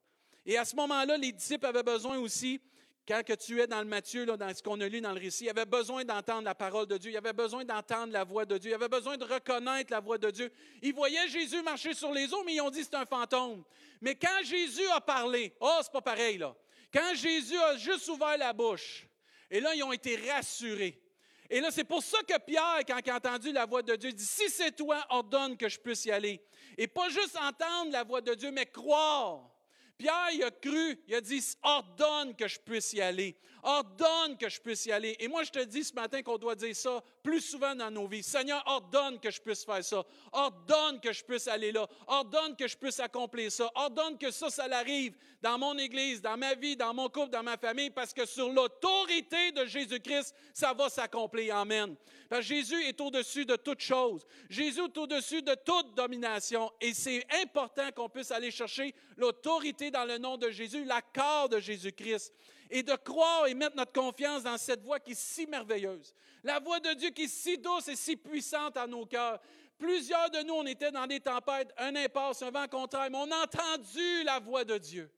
Et 0.45 0.57
à 0.57 0.65
ce 0.65 0.75
moment-là, 0.77 1.17
les 1.17 1.33
disciples 1.33 1.67
avaient 1.67 1.83
besoin 1.83 2.19
aussi, 2.19 2.61
quand 3.07 3.23
que 3.25 3.33
tu 3.33 3.61
es 3.61 3.67
dans 3.67 3.81
le 3.81 3.87
Matthieu, 3.87 4.27
dans 4.27 4.55
ce 4.55 4.63
qu'on 4.63 4.81
a 4.81 4.89
lu 4.89 5.01
dans 5.01 5.13
le 5.13 5.21
récit, 5.21 5.45
ils 5.45 5.51
avaient 5.51 5.65
besoin 5.65 6.05
d'entendre 6.05 6.43
la 6.43 6.55
parole 6.55 6.87
de 6.87 6.99
Dieu, 6.99 7.11
ils 7.11 7.17
avaient 7.17 7.33
besoin 7.33 7.65
d'entendre 7.65 8.13
la 8.13 8.25
voix 8.25 8.45
de 8.45 8.59
Dieu, 8.59 8.71
ils 8.71 8.75
avaient 8.75 8.89
besoin 8.89 9.17
de 9.17 9.25
reconnaître 9.25 9.91
la 9.91 10.01
voix 10.01 10.19
de 10.19 10.31
Dieu. 10.31 10.53
Ils 10.83 10.95
voyaient 10.95 11.29
Jésus 11.29 11.63
marcher 11.63 11.95
sur 11.95 12.13
les 12.13 12.33
eaux, 12.35 12.45
mais 12.45 12.55
ils 12.55 12.61
ont 12.61 12.71
dit 12.71 12.85
c'est 12.85 12.95
un 12.95 13.07
fantôme. 13.07 13.65
Mais 14.01 14.15
quand 14.15 14.43
Jésus 14.45 14.87
a 14.95 15.01
parlé, 15.01 15.55
oh, 15.61 15.79
c'est 15.83 15.93
pas 15.93 16.03
pareil, 16.03 16.39
là. 16.39 16.55
Quand 16.93 17.15
Jésus 17.15 17.57
a 17.57 17.77
juste 17.77 18.09
ouvert 18.09 18.37
la 18.37 18.53
bouche, 18.53 19.07
et 19.51 19.61
là, 19.61 19.75
ils 19.75 19.83
ont 19.83 19.93
été 19.93 20.17
rassurés. 20.31 21.01
Et 21.51 21.61
là, 21.61 21.71
c'est 21.71 21.85
pour 21.85 22.03
ça 22.03 22.19
que 22.27 22.39
Pierre, 22.41 22.81
quand 22.87 22.99
il 23.05 23.11
a 23.11 23.17
entendu 23.17 23.53
la 23.53 23.65
voix 23.65 23.83
de 23.83 23.97
Dieu, 23.97 24.13
dit, 24.13 24.25
si 24.25 24.51
c'est 24.51 24.73
toi, 24.73 25.05
ordonne 25.09 25.57
que 25.57 25.69
je 25.69 25.79
puisse 25.79 26.05
y 26.05 26.11
aller. 26.11 26.43
Et 26.77 26.87
pas 26.87 27.09
juste 27.09 27.37
entendre 27.37 27.91
la 27.91 28.05
voix 28.05 28.21
de 28.21 28.35
Dieu, 28.35 28.51
mais 28.51 28.67
croire. 28.67 29.51
Pierre, 29.99 30.29
il 30.33 30.45
a 30.45 30.51
cru, 30.53 30.97
il 31.09 31.15
a 31.17 31.21
dit, 31.21 31.43
ordonne 31.63 32.37
que 32.37 32.47
je 32.47 32.61
puisse 32.61 32.93
y 32.93 33.01
aller. 33.01 33.37
Ordonne 33.65 34.37
que 34.39 34.49
je 34.49 34.61
puisse 34.61 34.87
y 34.87 34.93
aller. 34.93 35.17
Et 35.19 35.27
moi, 35.27 35.43
je 35.43 35.51
te 35.51 35.65
dis 35.65 35.83
ce 35.83 35.93
matin 35.93 36.23
qu'on 36.23 36.39
doit 36.39 36.55
dire 36.55 36.77
ça 36.77 37.03
plus 37.23 37.41
souvent 37.41 37.75
dans 37.75 37.91
nos 37.91 38.07
vies. 38.07 38.23
Seigneur, 38.23 38.63
ordonne 38.67 39.19
que 39.19 39.31
je 39.31 39.41
puisse 39.41 39.65
faire 39.65 39.85
ça. 39.85 40.05
Ordonne 40.31 41.01
que 41.01 41.13
je 41.13 41.25
puisse 41.25 41.49
aller 41.49 41.73
là. 41.73 41.89
Ordonne 42.07 42.55
que 42.55 42.69
je 42.69 42.77
puisse 42.77 43.01
accomplir 43.01 43.51
ça. 43.51 43.69
Ordonne 43.75 44.17
que 44.17 44.31
ça, 44.31 44.51
ça 44.51 44.69
l'arrive 44.69 45.17
dans 45.41 45.59
mon 45.59 45.77
Église, 45.79 46.21
dans 46.21 46.37
ma 46.37 46.55
vie, 46.55 46.77
dans 46.77 46.93
mon 46.93 47.09
couple, 47.09 47.31
dans 47.31 47.43
ma 47.43 47.57
famille, 47.57 47.91
parce 47.91 48.13
que 48.13 48.27
sur 48.27 48.51
l'autorité 48.51 49.53
de 49.53 49.65
Jésus-Christ, 49.65 50.35
ça 50.53 50.73
va 50.73 50.89
s'accomplir. 50.89 51.57
Amen. 51.57 51.95
Parce 52.29 52.43
que 52.43 52.55
Jésus 52.55 52.83
est 52.85 53.01
au-dessus 53.01 53.47
de 53.47 53.57
toute 53.57 53.81
chose. 53.81 54.27
Jésus 54.51 54.81
est 54.81 54.99
au-dessus 54.99 55.43
de 55.43 55.55
toute 55.55 55.95
domination. 55.95 56.71
Et 56.81 56.93
c'est 56.93 57.25
important 57.43 57.91
qu'on 57.95 58.09
puisse 58.09 58.31
aller 58.33 58.51
chercher 58.51 58.95
l'autorité 59.17 59.91
dans 59.91 60.05
le 60.05 60.19
nom 60.19 60.37
de 60.37 60.51
Jésus, 60.51 60.85
l'accord 60.85 61.49
de 61.49 61.61
Jésus-Christ 61.61 62.33
et 62.71 62.83
de 62.83 62.95
croire 62.97 63.47
et 63.47 63.55
mettre 63.55 63.77
notre 63.77 63.93
confiance 63.93 64.43
dans 64.43 64.59
cette 64.59 64.83
voix 64.83 65.01
qui 65.01 65.13
est 65.13 65.19
si 65.19 65.47
merveilleuse. 65.47 66.15
La 66.45 66.59
voix 66.59 66.81
de 66.81 66.93
Dieu 66.95 67.11
qui 67.11 67.23
est 67.23 67.29
si 67.29 67.59
douce 67.59 67.89
et 67.89 67.97
si 67.97 68.17
puissante 68.17 68.77
à 68.77 68.87
nos 68.87 69.07
cœurs. 69.07 69.41
Plusieurs 69.79 70.31
de 70.31 70.41
nous, 70.41 70.55
on 70.55 70.67
était 70.67 70.91
dans 70.91 71.07
des 71.07 71.21
tempêtes, 71.21 71.73
un 71.79 71.95
impasse, 71.95 72.43
un 72.43 72.51
vent 72.51 72.67
contraire, 72.67 73.09
mais 73.11 73.19
on 73.19 73.31
a 73.31 73.45
entendu 73.45 74.25
la 74.25 74.41
voix 74.41 74.65
de 74.65 74.77
Dieu. 74.77 75.09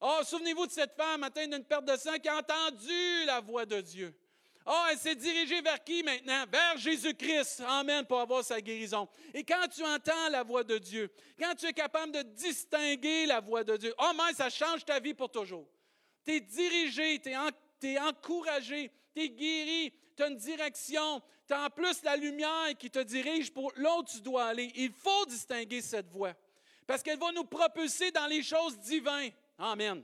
Oh, 0.00 0.20
souvenez-vous 0.24 0.66
de 0.66 0.72
cette 0.72 0.94
femme 0.94 1.24
atteinte 1.24 1.50
d'une 1.50 1.64
perte 1.64 1.84
de 1.84 1.96
sang 1.96 2.18
qui 2.18 2.28
a 2.28 2.38
entendu 2.38 3.24
la 3.26 3.40
voix 3.40 3.66
de 3.66 3.80
Dieu. 3.80 4.14
Oh, 4.66 4.84
elle 4.90 4.98
s'est 4.98 5.14
dirigée 5.14 5.60
vers 5.60 5.82
qui 5.82 6.02
maintenant? 6.02 6.44
Vers 6.50 6.76
Jésus-Christ. 6.78 7.62
Amen, 7.66 8.04
pour 8.06 8.20
avoir 8.20 8.44
sa 8.44 8.60
guérison. 8.60 9.08
Et 9.34 9.44
quand 9.44 9.66
tu 9.74 9.84
entends 9.84 10.28
la 10.30 10.42
voix 10.42 10.64
de 10.64 10.78
Dieu, 10.78 11.10
quand 11.38 11.54
tu 11.54 11.66
es 11.66 11.72
capable 11.72 12.12
de 12.12 12.22
distinguer 12.22 13.26
la 13.26 13.40
voix 13.40 13.64
de 13.64 13.76
Dieu, 13.76 13.94
oh, 13.98 14.10
mais 14.14 14.34
ça 14.34 14.48
change 14.48 14.84
ta 14.84 15.00
vie 15.00 15.14
pour 15.14 15.30
toujours 15.30 15.66
tu 16.24 16.32
es 16.32 16.40
dirigé, 16.40 17.20
tu 17.20 17.30
es, 17.88 17.98
encouragé, 17.98 18.90
tu 19.14 19.22
es 19.22 19.28
guéri, 19.28 19.92
tu 20.16 20.22
as 20.22 20.28
une 20.28 20.36
direction, 20.36 21.22
tu 21.46 21.54
as 21.54 21.64
en 21.64 21.70
plus 21.70 22.02
la 22.02 22.16
lumière 22.16 22.76
qui 22.78 22.90
te 22.90 22.98
dirige 22.98 23.52
pour 23.52 23.72
là 23.76 23.96
où 23.96 24.04
tu 24.04 24.20
dois 24.20 24.46
aller. 24.46 24.70
Il 24.74 24.92
faut 24.92 25.26
distinguer 25.26 25.80
cette 25.80 26.08
voix 26.08 26.34
parce 26.86 27.02
qu'elle 27.02 27.18
va 27.18 27.32
nous 27.32 27.44
propulser 27.44 28.10
dans 28.10 28.26
les 28.26 28.42
choses 28.42 28.78
divines. 28.78 29.32
Amen. 29.62 30.02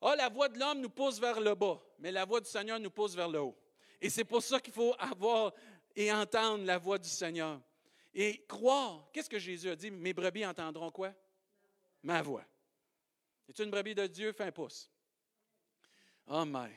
Ah, 0.00 0.16
la 0.16 0.28
voix 0.28 0.48
de 0.48 0.58
l'homme 0.58 0.80
nous 0.80 0.90
pousse 0.90 1.20
vers 1.20 1.40
le 1.40 1.54
bas, 1.54 1.80
mais 2.00 2.10
la 2.10 2.24
voix 2.24 2.40
du 2.40 2.48
Seigneur 2.48 2.80
nous 2.80 2.90
pousse 2.90 3.14
vers 3.14 3.28
le 3.28 3.40
haut. 3.40 3.56
Et 4.00 4.10
c'est 4.10 4.24
pour 4.24 4.42
ça 4.42 4.60
qu'il 4.60 4.72
faut 4.72 4.94
avoir 4.98 5.52
et 5.94 6.12
entendre 6.12 6.64
la 6.64 6.78
voix 6.78 6.98
du 6.98 7.08
Seigneur. 7.08 7.60
Et 8.12 8.44
croire. 8.46 9.08
Qu'est-ce 9.12 9.30
que 9.30 9.38
Jésus 9.38 9.70
a 9.70 9.76
dit? 9.76 9.90
Mes 9.90 10.12
brebis 10.12 10.44
entendront 10.44 10.90
quoi? 10.90 11.14
Ma 12.02 12.20
voix. 12.20 12.44
Es-tu 13.48 13.62
une 13.62 13.70
brebis 13.70 13.94
de 13.94 14.06
Dieu? 14.06 14.32
Fais 14.32 14.44
un 14.44 14.52
pouce. 14.52 14.90
Oh 16.26 16.44
my. 16.44 16.70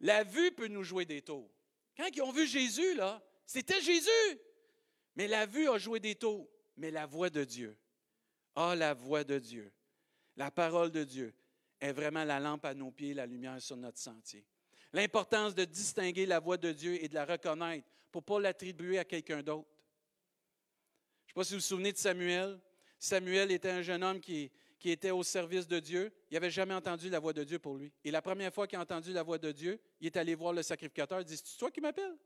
La 0.00 0.24
vue 0.24 0.52
peut 0.52 0.68
nous 0.68 0.84
jouer 0.84 1.04
des 1.04 1.20
tours. 1.20 1.50
Quand 1.96 2.08
ils 2.14 2.22
ont 2.22 2.32
vu 2.32 2.46
Jésus, 2.46 2.94
là, 2.94 3.22
c'était 3.44 3.80
Jésus. 3.82 4.40
Mais 5.16 5.28
la 5.28 5.44
vue 5.44 5.68
a 5.68 5.76
joué 5.76 6.00
des 6.00 6.14
tours. 6.14 6.48
Mais 6.76 6.90
la 6.90 7.04
voix 7.04 7.28
de 7.28 7.44
Dieu, 7.44 7.76
ah, 8.54 8.74
la 8.74 8.94
voix 8.94 9.24
de 9.24 9.38
Dieu, 9.38 9.72
la 10.36 10.50
parole 10.50 10.90
de 10.90 11.04
Dieu 11.04 11.34
est 11.80 11.92
vraiment 11.92 12.24
la 12.24 12.40
lampe 12.40 12.64
à 12.64 12.74
nos 12.74 12.90
pieds, 12.90 13.14
la 13.14 13.26
lumière 13.26 13.60
sur 13.60 13.76
notre 13.76 13.98
sentier. 13.98 14.44
L'importance 14.92 15.54
de 15.54 15.64
distinguer 15.64 16.26
la 16.26 16.40
voix 16.40 16.56
de 16.56 16.72
Dieu 16.72 17.02
et 17.02 17.08
de 17.08 17.14
la 17.14 17.24
reconnaître 17.24 17.86
pour 18.10 18.22
ne 18.22 18.26
pas 18.26 18.40
l'attribuer 18.40 18.98
à 18.98 19.04
quelqu'un 19.04 19.42
d'autre. 19.42 19.68
Je 21.26 21.32
ne 21.32 21.34
sais 21.34 21.34
pas 21.34 21.44
si 21.44 21.52
vous 21.54 21.60
vous 21.60 21.64
souvenez 21.64 21.92
de 21.92 21.98
Samuel. 21.98 22.60
Samuel 22.98 23.52
était 23.52 23.70
un 23.70 23.82
jeune 23.82 24.02
homme 24.02 24.20
qui, 24.20 24.50
qui 24.80 24.90
était 24.90 25.12
au 25.12 25.22
service 25.22 25.68
de 25.68 25.78
Dieu. 25.78 26.12
Il 26.30 26.34
n'avait 26.34 26.50
jamais 26.50 26.74
entendu 26.74 27.08
la 27.08 27.20
voix 27.20 27.32
de 27.32 27.44
Dieu 27.44 27.58
pour 27.58 27.76
lui. 27.76 27.92
Et 28.04 28.10
la 28.10 28.20
première 28.20 28.52
fois 28.52 28.66
qu'il 28.66 28.78
a 28.78 28.82
entendu 28.82 29.12
la 29.12 29.22
voix 29.22 29.38
de 29.38 29.52
Dieu, 29.52 29.80
il 30.00 30.06
est 30.06 30.16
allé 30.16 30.34
voir 30.34 30.52
le 30.52 30.62
sacrificateur. 30.62 31.20
Il 31.20 31.24
dit 31.24 31.36
C'est 31.36 31.56
toi 31.56 31.70
qui 31.70 31.80
m'appelles 31.80 32.16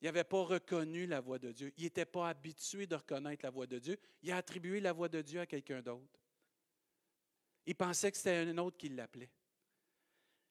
Il 0.00 0.04
n'avait 0.04 0.24
pas 0.24 0.42
reconnu 0.42 1.06
la 1.06 1.20
voix 1.20 1.38
de 1.38 1.50
Dieu. 1.50 1.72
Il 1.76 1.84
n'était 1.84 2.04
pas 2.04 2.28
habitué 2.28 2.86
de 2.86 2.94
reconnaître 2.94 3.44
la 3.44 3.50
voix 3.50 3.66
de 3.66 3.78
Dieu. 3.78 3.98
Il 4.22 4.30
a 4.30 4.36
attribué 4.36 4.80
la 4.80 4.92
voix 4.92 5.08
de 5.08 5.20
Dieu 5.20 5.40
à 5.40 5.46
quelqu'un 5.46 5.82
d'autre. 5.82 6.20
Il 7.66 7.74
pensait 7.74 8.10
que 8.10 8.16
c'était 8.16 8.36
un 8.36 8.58
autre 8.58 8.76
qui 8.76 8.88
l'appelait. 8.88 9.30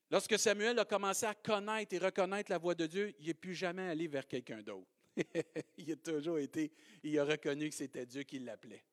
Lorsque 0.09 0.37
Samuel 0.37 0.77
a 0.79 0.85
commencé 0.85 1.25
à 1.25 1.33
connaître 1.33 1.93
et 1.93 1.97
reconnaître 1.97 2.51
la 2.51 2.57
voix 2.57 2.75
de 2.75 2.85
Dieu, 2.85 3.13
il 3.19 3.27
n'est 3.27 3.33
plus 3.33 3.55
jamais 3.55 3.89
allé 3.89 4.07
vers 4.07 4.27
quelqu'un 4.27 4.61
d'autre. 4.61 4.87
il 5.77 5.91
a 5.91 5.95
toujours 5.95 6.39
été, 6.39 6.71
il 7.03 7.17
a 7.17 7.25
reconnu 7.25 7.69
que 7.69 7.75
c'était 7.75 8.05
Dieu 8.05 8.23
qui 8.23 8.39
l'appelait. 8.39 8.83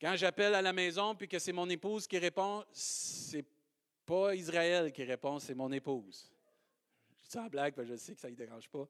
Quand 0.00 0.16
j'appelle 0.16 0.54
à 0.54 0.62
la 0.62 0.72
maison 0.72 1.14
puis 1.14 1.28
que 1.28 1.38
c'est 1.38 1.52
mon 1.52 1.68
épouse 1.68 2.06
qui 2.06 2.18
répond, 2.18 2.64
c'est 2.72 3.44
pas 4.06 4.34
Israël 4.34 4.92
qui 4.92 5.04
répond, 5.04 5.38
c'est 5.38 5.54
mon 5.54 5.70
épouse. 5.72 6.30
Dis 7.30 7.38
en 7.38 7.46
blague, 7.46 7.74
que 7.74 7.84
je 7.84 7.94
sais 7.94 8.14
que 8.14 8.20
ça 8.20 8.28
ne 8.28 8.34
dérange 8.34 8.68
pas. 8.68 8.88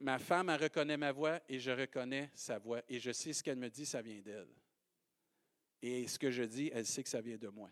ma 0.00 0.18
femme, 0.18 0.50
elle 0.50 0.62
reconnaît 0.62 0.98
ma 0.98 1.12
voix 1.12 1.40
et 1.48 1.58
je 1.58 1.70
reconnais 1.70 2.30
sa 2.34 2.58
voix 2.58 2.82
et 2.90 3.00
je 3.00 3.10
sais 3.10 3.32
ce 3.32 3.42
qu'elle 3.42 3.56
me 3.56 3.70
dit, 3.70 3.86
ça 3.86 4.02
vient 4.02 4.20
d'elle. 4.20 4.48
Et 5.80 6.06
ce 6.06 6.18
que 6.18 6.30
je 6.30 6.42
dis, 6.42 6.70
elle 6.74 6.84
sait 6.84 7.02
que 7.02 7.08
ça 7.08 7.22
vient 7.22 7.38
de 7.38 7.48
moi. 7.48 7.70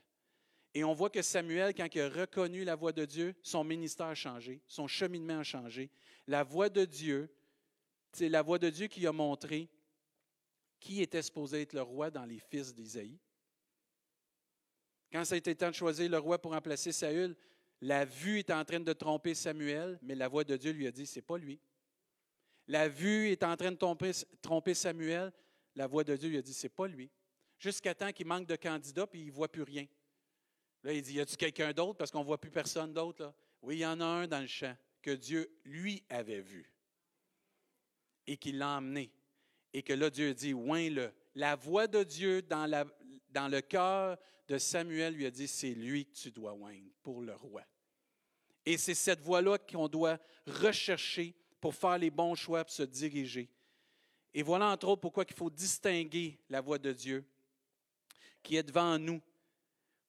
Et 0.73 0.83
on 0.83 0.95
voit 0.95 1.11
que 1.11 1.21
Samuel, 1.21 1.75
quand 1.75 1.95
il 1.95 2.01
a 2.01 2.09
reconnu 2.09 2.65
la 2.65 2.75
voix 2.75 2.93
de 2.93 3.05
Dieu, 3.05 3.35
son 3.43 3.65
ministère 3.65 4.07
a 4.07 4.15
changé, 4.15 4.63
son 4.67 4.87
cheminement 4.87 5.41
a 5.41 5.45
changé. 5.45 5.91
La 6.27 6.43
voix 6.43 6.71
de 6.71 6.87
Dieu, 6.87 7.29
c'est 8.13 8.31
la 8.31 8.41
voix 8.41 8.59
de 8.59 8.71
Dieu 8.71 8.87
qui 8.87 9.07
a 9.07 9.13
montré 9.13 9.69
qui 10.81 11.03
était 11.03 11.23
supposé 11.23 11.63
être 11.63 11.73
le 11.75 11.83
roi 11.83 12.11
dans 12.11 12.25
les 12.25 12.39
fils 12.39 12.75
d'Isaïe. 12.75 13.19
Quand 15.13 15.25
ça 15.25 15.35
a 15.35 15.39
été 15.39 15.55
temps 15.55 15.71
de 15.71 15.75
choisir 15.75 16.11
le 16.11 16.19
roi 16.19 16.41
pour 16.41 16.53
remplacer 16.53 16.93
Saül, 16.93 17.37
la 17.81 18.05
vue 18.05 18.39
est 18.39 18.51
en 18.51 18.65
train 18.65 18.81
de 18.81 18.93
tromper 18.93 19.35
Samuel, 19.35 19.99
mais 20.03 20.15
la 20.15 20.29
voix 20.29 20.45
de 20.45 20.57
Dieu 20.57 20.73
lui 20.73 20.87
a 20.87 20.93
dit, 20.93 21.07
c'est 21.07 21.23
pas 21.23 21.39
lui. 21.39 21.61
La 22.69 22.89
vue 22.89 23.29
est 23.29 23.45
en 23.45 23.57
train 23.57 23.71
de 23.71 23.77
tromper, 24.43 24.75
Samuel, 24.75 25.33
la 25.75 25.87
voix 25.87 26.03
de 26.03 26.17
Dieu 26.17 26.29
lui 26.29 26.39
a 26.39 26.43
dit, 26.43 26.55
c'est 26.55 26.69
pas 26.69 26.89
lui. 26.89 27.11
Jusqu'à 27.59 27.95
temps 27.95 28.13
qu'il 28.13 28.27
manque 28.27 28.47
de 28.47 28.57
candidats, 28.57 29.07
puis 29.07 29.21
il 29.21 29.27
ne 29.27 29.33
voit 29.33 29.51
plus 29.51 29.63
rien. 29.63 29.87
Là, 30.83 30.93
il 30.93 31.03
dit, 31.03 31.15
y 31.15 31.21
a-t-il 31.21 31.37
quelqu'un 31.37 31.73
d'autre? 31.73 31.99
Parce 31.99 32.11
qu'on 32.11 32.21
ne 32.21 32.25
voit 32.25 32.41
plus 32.41 32.51
personne 32.51 32.93
d'autre? 32.93 33.33
Oui, 33.63 33.77
il 33.77 33.81
y 33.81 33.87
en 33.87 34.01
a 34.01 34.05
un 34.05 34.27
dans 34.27 34.41
le 34.41 34.47
champ 34.47 34.77
que 35.03 35.11
Dieu, 35.11 35.49
lui, 35.65 36.03
avait 36.09 36.41
vu 36.41 36.71
et 38.27 38.37
qu'il 38.37 38.59
l'a 38.59 38.71
emmené. 38.79 39.13
Et 39.73 39.83
que 39.83 39.93
là, 39.93 40.11
Dieu 40.11 40.35
dit, 40.35 40.55
oins-le. 40.55 41.13
La 41.35 41.55
voix 41.55 41.87
de 41.87 42.03
Dieu 42.03 42.43
dans, 42.43 42.69
dans 43.31 43.49
le 43.49 43.61
cœur 43.61 44.19
de 44.49 44.59
Samuel 44.59 45.15
lui 45.15 45.27
a 45.27 45.31
dit, 45.31 45.49
c'est 45.49 45.75
lui 45.75 46.07
que 46.07 46.15
tu 46.15 46.31
dois 46.31 46.55
oindre 46.55 46.91
pour 47.03 47.23
le 47.23 47.35
roi. 47.35 47.63
Et 48.65 48.77
c'est 48.77 48.95
cette 48.95 49.21
voix-là 49.21 49.59
qu'on 49.59 49.89
doit 49.89 50.19
rechercher 50.47 51.35
pour 51.61 51.75
faire 51.75 51.99
les 51.99 52.11
bons 52.11 52.35
choix, 52.35 52.65
pour 52.65 52.73
se 52.73 52.83
diriger. 52.83 53.49
Et 54.35 54.43
voilà 54.43 54.67
entre 54.67 54.89
autres 54.89 55.01
pourquoi 55.01 55.25
il 55.29 55.35
faut 55.35 55.51
distinguer 55.51 56.39
la 56.49 56.61
voix 56.61 56.79
de 56.79 56.93
Dieu 56.93 57.25
qui 58.43 58.57
est 58.57 58.63
devant 58.63 58.99
nous 58.99 59.21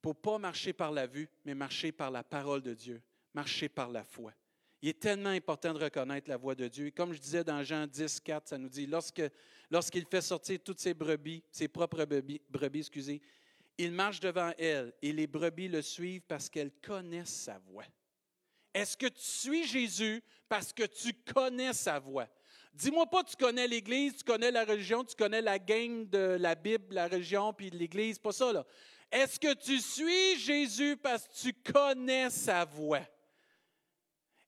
pour 0.01 0.15
pas 0.15 0.37
marcher 0.37 0.73
par 0.73 0.91
la 0.91 1.07
vue, 1.07 1.27
mais 1.43 1.55
marcher 1.55 1.91
par 1.91 2.11
la 2.11 2.23
parole 2.23 2.61
de 2.61 2.73
Dieu, 2.73 3.01
marcher 3.33 3.69
par 3.69 3.89
la 3.89 4.03
foi. 4.03 4.33
Il 4.81 4.89
est 4.89 4.99
tellement 4.99 5.29
important 5.29 5.73
de 5.73 5.83
reconnaître 5.83 6.29
la 6.29 6.37
voix 6.37 6.53
de 6.53 6.67
Dieu. 6.67 6.87
Et 6.87 6.91
comme 6.91 7.13
je 7.13 7.19
disais 7.19 7.43
dans 7.43 7.63
Jean 7.63 7.87
10, 7.87 8.19
4, 8.19 8.47
ça 8.47 8.57
nous 8.57 8.69
dit, 8.69 8.85
lorsque, 8.85 9.23
lorsqu'il 9.71 10.05
fait 10.05 10.21
sortir 10.21 10.59
toutes 10.63 10.79
ses 10.79 10.93
brebis, 10.93 11.43
ses 11.51 11.67
propres 11.67 12.05
brebis, 12.05 12.41
brebis 12.47 12.79
excusez, 12.79 13.21
il 13.77 13.91
marche 13.91 14.19
devant 14.19 14.51
elles 14.57 14.93
et 15.01 15.13
les 15.13 15.27
brebis 15.27 15.67
le 15.67 15.81
suivent 15.81 16.23
parce 16.27 16.49
qu'elles 16.49 16.73
connaissent 16.81 17.29
sa 17.29 17.59
voix. 17.59 17.85
Est-ce 18.73 18.97
que 18.97 19.07
tu 19.07 19.21
suis 19.21 19.67
Jésus 19.67 20.23
parce 20.47 20.73
que 20.73 20.83
tu 20.83 21.13
connais 21.33 21.73
sa 21.73 21.99
voix? 21.99 22.27
Dis-moi 22.73 23.07
pas 23.07 23.23
tu 23.23 23.35
connais 23.35 23.67
l'Église, 23.67 24.17
tu 24.17 24.23
connais 24.23 24.51
la 24.51 24.63
religion, 24.63 25.03
tu 25.03 25.15
connais 25.15 25.41
la 25.41 25.57
game 25.57 26.05
de 26.05 26.37
la 26.39 26.53
Bible, 26.53 26.93
la 26.93 27.07
religion, 27.07 27.51
puis 27.53 27.71
l'Église, 27.71 28.19
pas 28.19 28.31
ça 28.31 28.53
là. 28.53 28.65
Est-ce 29.11 29.39
que 29.39 29.53
tu 29.53 29.79
suis 29.79 30.37
Jésus 30.37 30.97
parce 30.97 31.27
que 31.27 31.33
tu 31.33 31.53
connais 31.53 32.29
sa 32.29 32.65
voix? 32.65 33.01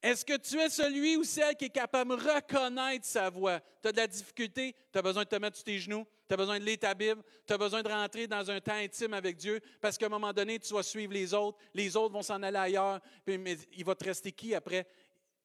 Est-ce 0.01 0.23
que 0.23 0.37
tu 0.37 0.57
es 0.59 0.69
celui 0.69 1.17
ou 1.17 1.25
celle 1.25 1.55
qui 1.55 1.65
est 1.65 1.69
capable 1.69 2.15
de 2.17 2.23
reconnaître 2.23 3.05
sa 3.05 3.29
voix? 3.29 3.59
Tu 3.81 3.89
as 3.89 3.91
de 3.91 3.97
la 3.97 4.07
difficulté, 4.07 4.73
tu 4.93 4.97
as 4.97 5.01
besoin 5.01 5.23
de 5.23 5.29
te 5.29 5.35
mettre 5.35 5.57
sur 5.57 5.65
tes 5.65 5.77
genoux, 5.77 6.05
tu 6.27 6.33
as 6.33 6.37
besoin 6.37 6.57
de 6.57 6.63
lire 6.63 6.79
ta 6.79 6.93
Bible, 6.93 7.21
tu 7.45 7.51
as 7.51 7.57
besoin 7.57 7.83
de 7.83 7.89
rentrer 7.89 8.25
dans 8.25 8.49
un 8.49 8.61
temps 8.61 8.75
intime 8.75 9.13
avec 9.13 9.35
Dieu 9.35 9.59
parce 9.81 9.97
qu'à 9.97 10.05
un 10.05 10.09
moment 10.09 10.31
donné, 10.31 10.57
tu 10.57 10.73
vas 10.73 10.83
suivre 10.83 11.11
les 11.11 11.33
autres, 11.33 11.57
les 11.73 11.97
autres 11.97 12.13
vont 12.13 12.21
s'en 12.21 12.41
aller 12.43 12.57
ailleurs, 12.57 13.01
puis 13.25 13.37
mais 13.37 13.57
il 13.73 13.83
va 13.83 13.93
te 13.93 14.05
rester 14.05 14.31
qui 14.31 14.55
après? 14.55 14.87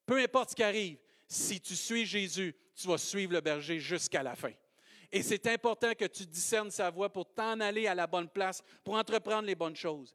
Peu 0.06 0.18
importe 0.18 0.50
ce 0.50 0.54
qui 0.54 0.62
arrive, 0.62 0.98
si 1.26 1.60
tu 1.60 1.74
suis 1.74 2.06
Jésus, 2.06 2.54
tu 2.76 2.86
vas 2.86 2.98
suivre 2.98 3.32
le 3.32 3.40
berger 3.40 3.80
jusqu'à 3.80 4.22
la 4.22 4.36
fin. 4.36 4.52
Et 5.10 5.22
c'est 5.22 5.46
important 5.48 5.94
que 5.94 6.06
tu 6.06 6.26
discernes 6.26 6.70
sa 6.70 6.90
voix 6.90 7.12
pour 7.12 7.32
t'en 7.32 7.58
aller 7.60 7.86
à 7.86 7.94
la 7.94 8.06
bonne 8.06 8.28
place, 8.28 8.62
pour 8.82 8.94
entreprendre 8.94 9.46
les 9.46 9.54
bonnes 9.54 9.76
choses. 9.76 10.14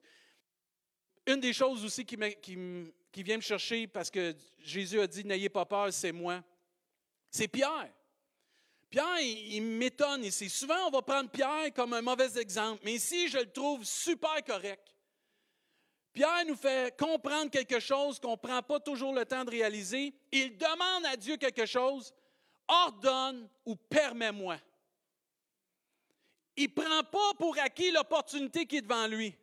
Une 1.26 1.40
des 1.40 1.54
choses 1.54 1.84
aussi 1.86 2.06
qui, 2.06 2.18
vient 3.18 3.38
me 3.38 3.42
chercher 3.42 3.88
parce 3.88 4.10
que 4.10 4.36
Jésus 4.60 5.00
a 5.00 5.08
dit 5.08 5.26
N'ayez 5.26 5.50
pas 5.50 5.66
peur, 5.66 5.92
c'est 5.92 6.12
moi, 6.12 6.44
c'est 7.30 7.48
Pierre. 7.48 7.90
Pierre, 8.90 9.20
il, 9.22 9.62
m'étonne 9.62 10.24
ici. 10.24 10.50
Souvent, 10.50 10.88
on 10.88 10.90
va 10.90 11.02
prendre 11.02 11.30
Pierre 11.30 11.72
comme 11.76 11.94
un 11.94 12.02
mauvais 12.02 12.40
exemple, 12.40 12.82
mais 12.84 12.94
ici, 12.94 13.28
je 13.28 13.38
le 13.38 13.52
trouve 13.52 13.84
super 13.86 14.44
correct. 14.44 14.96
Pierre 16.12 16.44
nous 16.48 16.56
fait 16.56 16.98
comprendre 16.98 17.52
quelque 17.52 17.80
chose 17.80 18.20
qu'on 18.20 18.32
ne 18.32 18.36
prend 18.36 18.64
pas 18.64 18.80
toujours 18.80 19.14
le 19.14 19.26
temps 19.26 19.46
de 19.46 19.52
réaliser. 19.52 20.14
Il 20.32 20.58
demande 20.58 21.06
à 21.06 21.16
Dieu 21.16 21.38
quelque 21.38 21.68
chose, 21.68 22.12
ordonne 22.68 23.48
ou 23.64 23.76
permets-moi. 23.76 24.58
Il 26.56 26.70
ne 26.70 26.74
prend 26.74 27.04
pas 27.04 27.34
pour 27.38 27.58
acquis 27.60 27.92
l'opportunité 27.92 28.66
qui 28.66 28.78
est 28.78 28.82
devant 28.82 29.08
lui. 29.08 29.36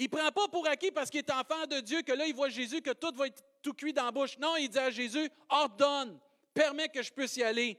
Il 0.00 0.04
ne 0.04 0.08
prend 0.08 0.32
pas 0.32 0.48
pour 0.48 0.66
acquis 0.66 0.90
parce 0.90 1.10
qu'il 1.10 1.18
est 1.18 1.30
enfant 1.30 1.66
de 1.66 1.78
Dieu 1.80 2.00
que 2.00 2.12
là, 2.12 2.26
il 2.26 2.34
voit 2.34 2.48
Jésus, 2.48 2.80
que 2.80 2.92
tout 2.92 3.14
va 3.14 3.26
être 3.26 3.44
tout 3.60 3.74
cuit 3.74 3.92
dans 3.92 4.06
la 4.06 4.10
bouche. 4.10 4.38
Non, 4.38 4.56
il 4.56 4.70
dit 4.70 4.78
à 4.78 4.90
Jésus, 4.90 5.28
ordonne, 5.50 6.18
permets 6.54 6.88
que 6.88 7.02
je 7.02 7.12
puisse 7.12 7.36
y 7.36 7.42
aller. 7.42 7.76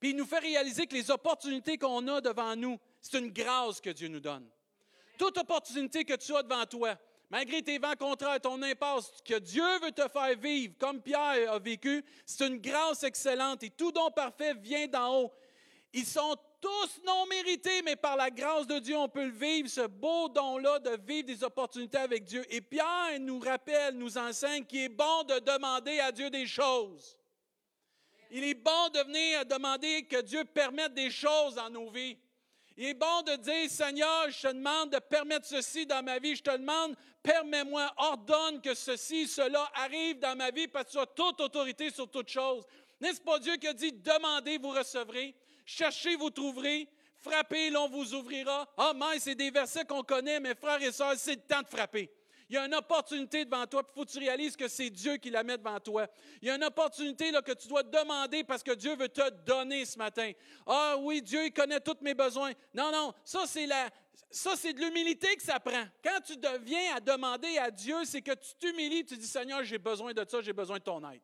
Puis 0.00 0.10
il 0.10 0.16
nous 0.16 0.26
fait 0.26 0.40
réaliser 0.40 0.88
que 0.88 0.96
les 0.96 1.08
opportunités 1.08 1.78
qu'on 1.78 2.08
a 2.08 2.20
devant 2.20 2.56
nous, 2.56 2.80
c'est 3.00 3.20
une 3.20 3.30
grâce 3.30 3.80
que 3.80 3.90
Dieu 3.90 4.08
nous 4.08 4.18
donne. 4.18 4.44
Toute 5.16 5.38
opportunité 5.38 6.04
que 6.04 6.14
tu 6.14 6.34
as 6.34 6.42
devant 6.42 6.66
toi, 6.66 6.98
malgré 7.30 7.62
tes 7.62 7.78
vents 7.78 7.94
contraires, 7.96 8.40
ton 8.40 8.60
impasse, 8.60 9.12
que 9.24 9.38
Dieu 9.38 9.78
veut 9.84 9.92
te 9.92 10.08
faire 10.08 10.36
vivre 10.36 10.74
comme 10.80 11.00
Pierre 11.00 11.52
a 11.52 11.60
vécu, 11.60 12.04
c'est 12.24 12.48
une 12.48 12.58
grâce 12.58 13.04
excellente 13.04 13.62
et 13.62 13.70
tout 13.70 13.92
don 13.92 14.10
parfait 14.10 14.54
vient 14.54 14.88
d'en 14.88 15.14
haut. 15.14 15.32
Ils 15.92 16.06
sont 16.06 16.36
tous 16.60 17.00
non 17.04 17.26
mérités, 17.26 17.82
mais 17.82 17.96
par 17.96 18.16
la 18.16 18.30
grâce 18.30 18.66
de 18.66 18.78
Dieu, 18.78 18.96
on 18.96 19.08
peut 19.08 19.24
le 19.24 19.30
vivre, 19.30 19.68
ce 19.68 19.86
beau 19.86 20.28
don-là 20.28 20.78
de 20.80 20.98
vivre 21.06 21.26
des 21.26 21.44
opportunités 21.44 21.98
avec 21.98 22.24
Dieu. 22.24 22.44
Et 22.50 22.60
Pierre 22.60 23.18
nous 23.20 23.38
rappelle, 23.38 23.96
nous 23.96 24.18
enseigne 24.18 24.64
qu'il 24.64 24.80
est 24.80 24.88
bon 24.88 25.22
de 25.24 25.38
demander 25.40 26.00
à 26.00 26.12
Dieu 26.12 26.30
des 26.30 26.46
choses. 26.46 27.16
Il 28.30 28.44
est 28.44 28.54
bon 28.54 28.88
de 28.92 29.00
venir 29.00 29.46
demander 29.46 30.02
que 30.04 30.20
Dieu 30.22 30.44
permette 30.44 30.94
des 30.94 31.10
choses 31.10 31.54
dans 31.54 31.70
nos 31.70 31.90
vies. 31.90 32.18
Il 32.76 32.84
est 32.86 32.94
bon 32.94 33.22
de 33.22 33.36
dire, 33.36 33.70
Seigneur, 33.70 34.28
je 34.30 34.48
te 34.48 34.52
demande 34.52 34.90
de 34.90 34.98
permettre 34.98 35.46
ceci 35.46 35.86
dans 35.86 36.02
ma 36.02 36.18
vie. 36.18 36.36
Je 36.36 36.42
te 36.42 36.56
demande, 36.56 36.94
permets-moi, 37.22 37.90
ordonne 37.96 38.60
que 38.60 38.74
ceci, 38.74 39.26
cela 39.26 39.70
arrive 39.74 40.18
dans 40.18 40.36
ma 40.36 40.50
vie 40.50 40.68
parce 40.68 40.86
que 40.86 40.90
tu 40.92 40.98
as 40.98 41.06
toute 41.06 41.40
autorité 41.40 41.90
sur 41.90 42.10
toute 42.10 42.28
chose. 42.28 42.64
N'est-ce 43.00 43.20
pas 43.20 43.38
Dieu 43.38 43.56
qui 43.56 43.68
a 43.68 43.72
dit, 43.72 43.92
demandez, 43.92 44.58
vous 44.58 44.70
recevrez? 44.70 45.34
Cherchez, 45.66 46.16
vous 46.16 46.30
trouverez. 46.30 46.88
Frappez, 47.20 47.70
l'on 47.70 47.88
vous 47.88 48.14
ouvrira. 48.14 48.66
Ah, 48.76 48.92
mais 48.94 49.18
c'est 49.18 49.34
des 49.34 49.50
versets 49.50 49.84
qu'on 49.84 50.02
connaît, 50.02 50.40
mes 50.40 50.54
frères 50.54 50.80
et 50.80 50.92
sœurs, 50.92 51.14
c'est 51.16 51.34
le 51.34 51.40
temps 51.42 51.60
de 51.60 51.66
frapper. 51.66 52.10
Il 52.48 52.54
y 52.54 52.58
a 52.58 52.64
une 52.64 52.74
opportunité 52.74 53.44
devant 53.44 53.66
toi, 53.66 53.82
il 53.84 53.92
faut 53.92 54.04
que 54.04 54.12
tu 54.12 54.18
réalises 54.20 54.56
que 54.56 54.68
c'est 54.68 54.88
Dieu 54.88 55.16
qui 55.16 55.30
la 55.30 55.42
met 55.42 55.58
devant 55.58 55.80
toi. 55.80 56.06
Il 56.40 56.46
y 56.46 56.50
a 56.50 56.54
une 56.54 56.62
opportunité 56.62 57.32
que 57.44 57.52
tu 57.52 57.66
dois 57.66 57.82
demander 57.82 58.44
parce 58.44 58.62
que 58.62 58.70
Dieu 58.70 58.94
veut 58.94 59.08
te 59.08 59.28
donner 59.44 59.84
ce 59.84 59.98
matin. 59.98 60.30
Ah 60.64 60.94
oui, 61.00 61.20
Dieu 61.20 61.44
il 61.44 61.52
connaît 61.52 61.80
tous 61.80 61.96
mes 62.02 62.14
besoins. 62.14 62.52
Non, 62.72 62.92
non, 62.92 63.12
ça 63.24 63.42
c'est 63.46 63.66
la, 63.66 63.90
ça, 64.30 64.54
c'est 64.56 64.72
de 64.72 64.80
l'humilité 64.80 65.34
que 65.36 65.42
ça 65.42 65.58
prend. 65.58 65.84
Quand 66.02 66.20
tu 66.24 66.36
deviens 66.36 66.94
à 66.94 67.00
demander 67.00 67.58
à 67.58 67.70
Dieu, 67.70 68.04
c'est 68.04 68.22
que 68.22 68.32
tu 68.32 68.54
t'humilies, 68.58 69.04
tu 69.04 69.16
dis, 69.16 69.26
Seigneur, 69.26 69.64
j'ai 69.64 69.78
besoin 69.78 70.12
de 70.12 70.24
ça, 70.28 70.40
j'ai 70.40 70.52
besoin 70.52 70.78
de 70.78 70.82
ton 70.82 71.08
aide. 71.10 71.22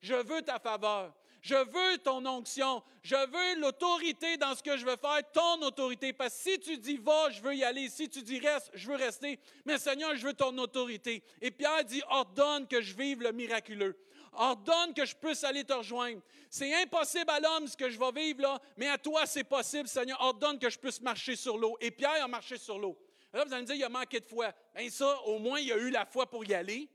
Je 0.00 0.14
veux 0.14 0.42
ta 0.42 0.58
faveur. 0.58 1.14
Je 1.44 1.56
veux 1.56 1.98
ton 1.98 2.24
onction. 2.24 2.82
Je 3.02 3.14
veux 3.14 3.60
l'autorité 3.60 4.38
dans 4.38 4.54
ce 4.54 4.62
que 4.62 4.78
je 4.78 4.86
veux 4.86 4.96
faire, 4.96 5.20
ton 5.30 5.60
autorité. 5.60 6.14
Parce 6.14 6.34
que 6.34 6.50
si 6.50 6.58
tu 6.58 6.78
dis 6.78 6.96
va, 6.96 7.28
je 7.28 7.42
veux 7.42 7.54
y 7.54 7.62
aller. 7.62 7.90
Si 7.90 8.08
tu 8.08 8.22
dis 8.22 8.38
reste, 8.38 8.70
je 8.72 8.90
veux 8.90 8.96
rester. 8.96 9.38
Mais 9.66 9.76
Seigneur, 9.76 10.16
je 10.16 10.26
veux 10.26 10.32
ton 10.32 10.56
autorité. 10.56 11.22
Et 11.42 11.50
Pierre 11.50 11.84
dit 11.84 12.00
ordonne 12.08 12.66
que 12.66 12.80
je 12.80 12.96
vive 12.96 13.20
le 13.20 13.30
miraculeux. 13.32 13.94
Ordonne 14.32 14.94
que 14.94 15.04
je 15.04 15.14
puisse 15.14 15.44
aller 15.44 15.64
te 15.64 15.74
rejoindre. 15.74 16.22
C'est 16.48 16.74
impossible 16.82 17.28
à 17.28 17.38
l'homme 17.38 17.68
ce 17.68 17.76
que 17.76 17.90
je 17.90 17.98
vais 17.98 18.12
vivre 18.12 18.40
là, 18.40 18.58
mais 18.78 18.88
à 18.88 18.96
toi 18.96 19.26
c'est 19.26 19.44
possible, 19.44 19.86
Seigneur. 19.86 20.18
Ordonne 20.22 20.58
que 20.58 20.70
je 20.70 20.78
puisse 20.78 21.02
marcher 21.02 21.36
sur 21.36 21.58
l'eau. 21.58 21.76
Et 21.78 21.90
Pierre 21.90 22.24
a 22.24 22.26
marché 22.26 22.56
sur 22.56 22.78
l'eau. 22.78 22.98
Là, 23.34 23.44
vous 23.44 23.52
allez 23.52 23.62
me 23.62 23.66
dire, 23.66 23.76
il 23.76 23.84
a 23.84 23.90
manqué 23.90 24.18
de 24.18 24.26
foi. 24.26 24.50
Bien 24.74 24.88
ça, 24.88 25.20
au 25.26 25.38
moins, 25.38 25.60
il 25.60 25.70
a 25.70 25.76
eu 25.76 25.90
la 25.90 26.06
foi 26.06 26.24
pour 26.24 26.42
y 26.46 26.54
aller. 26.54 26.88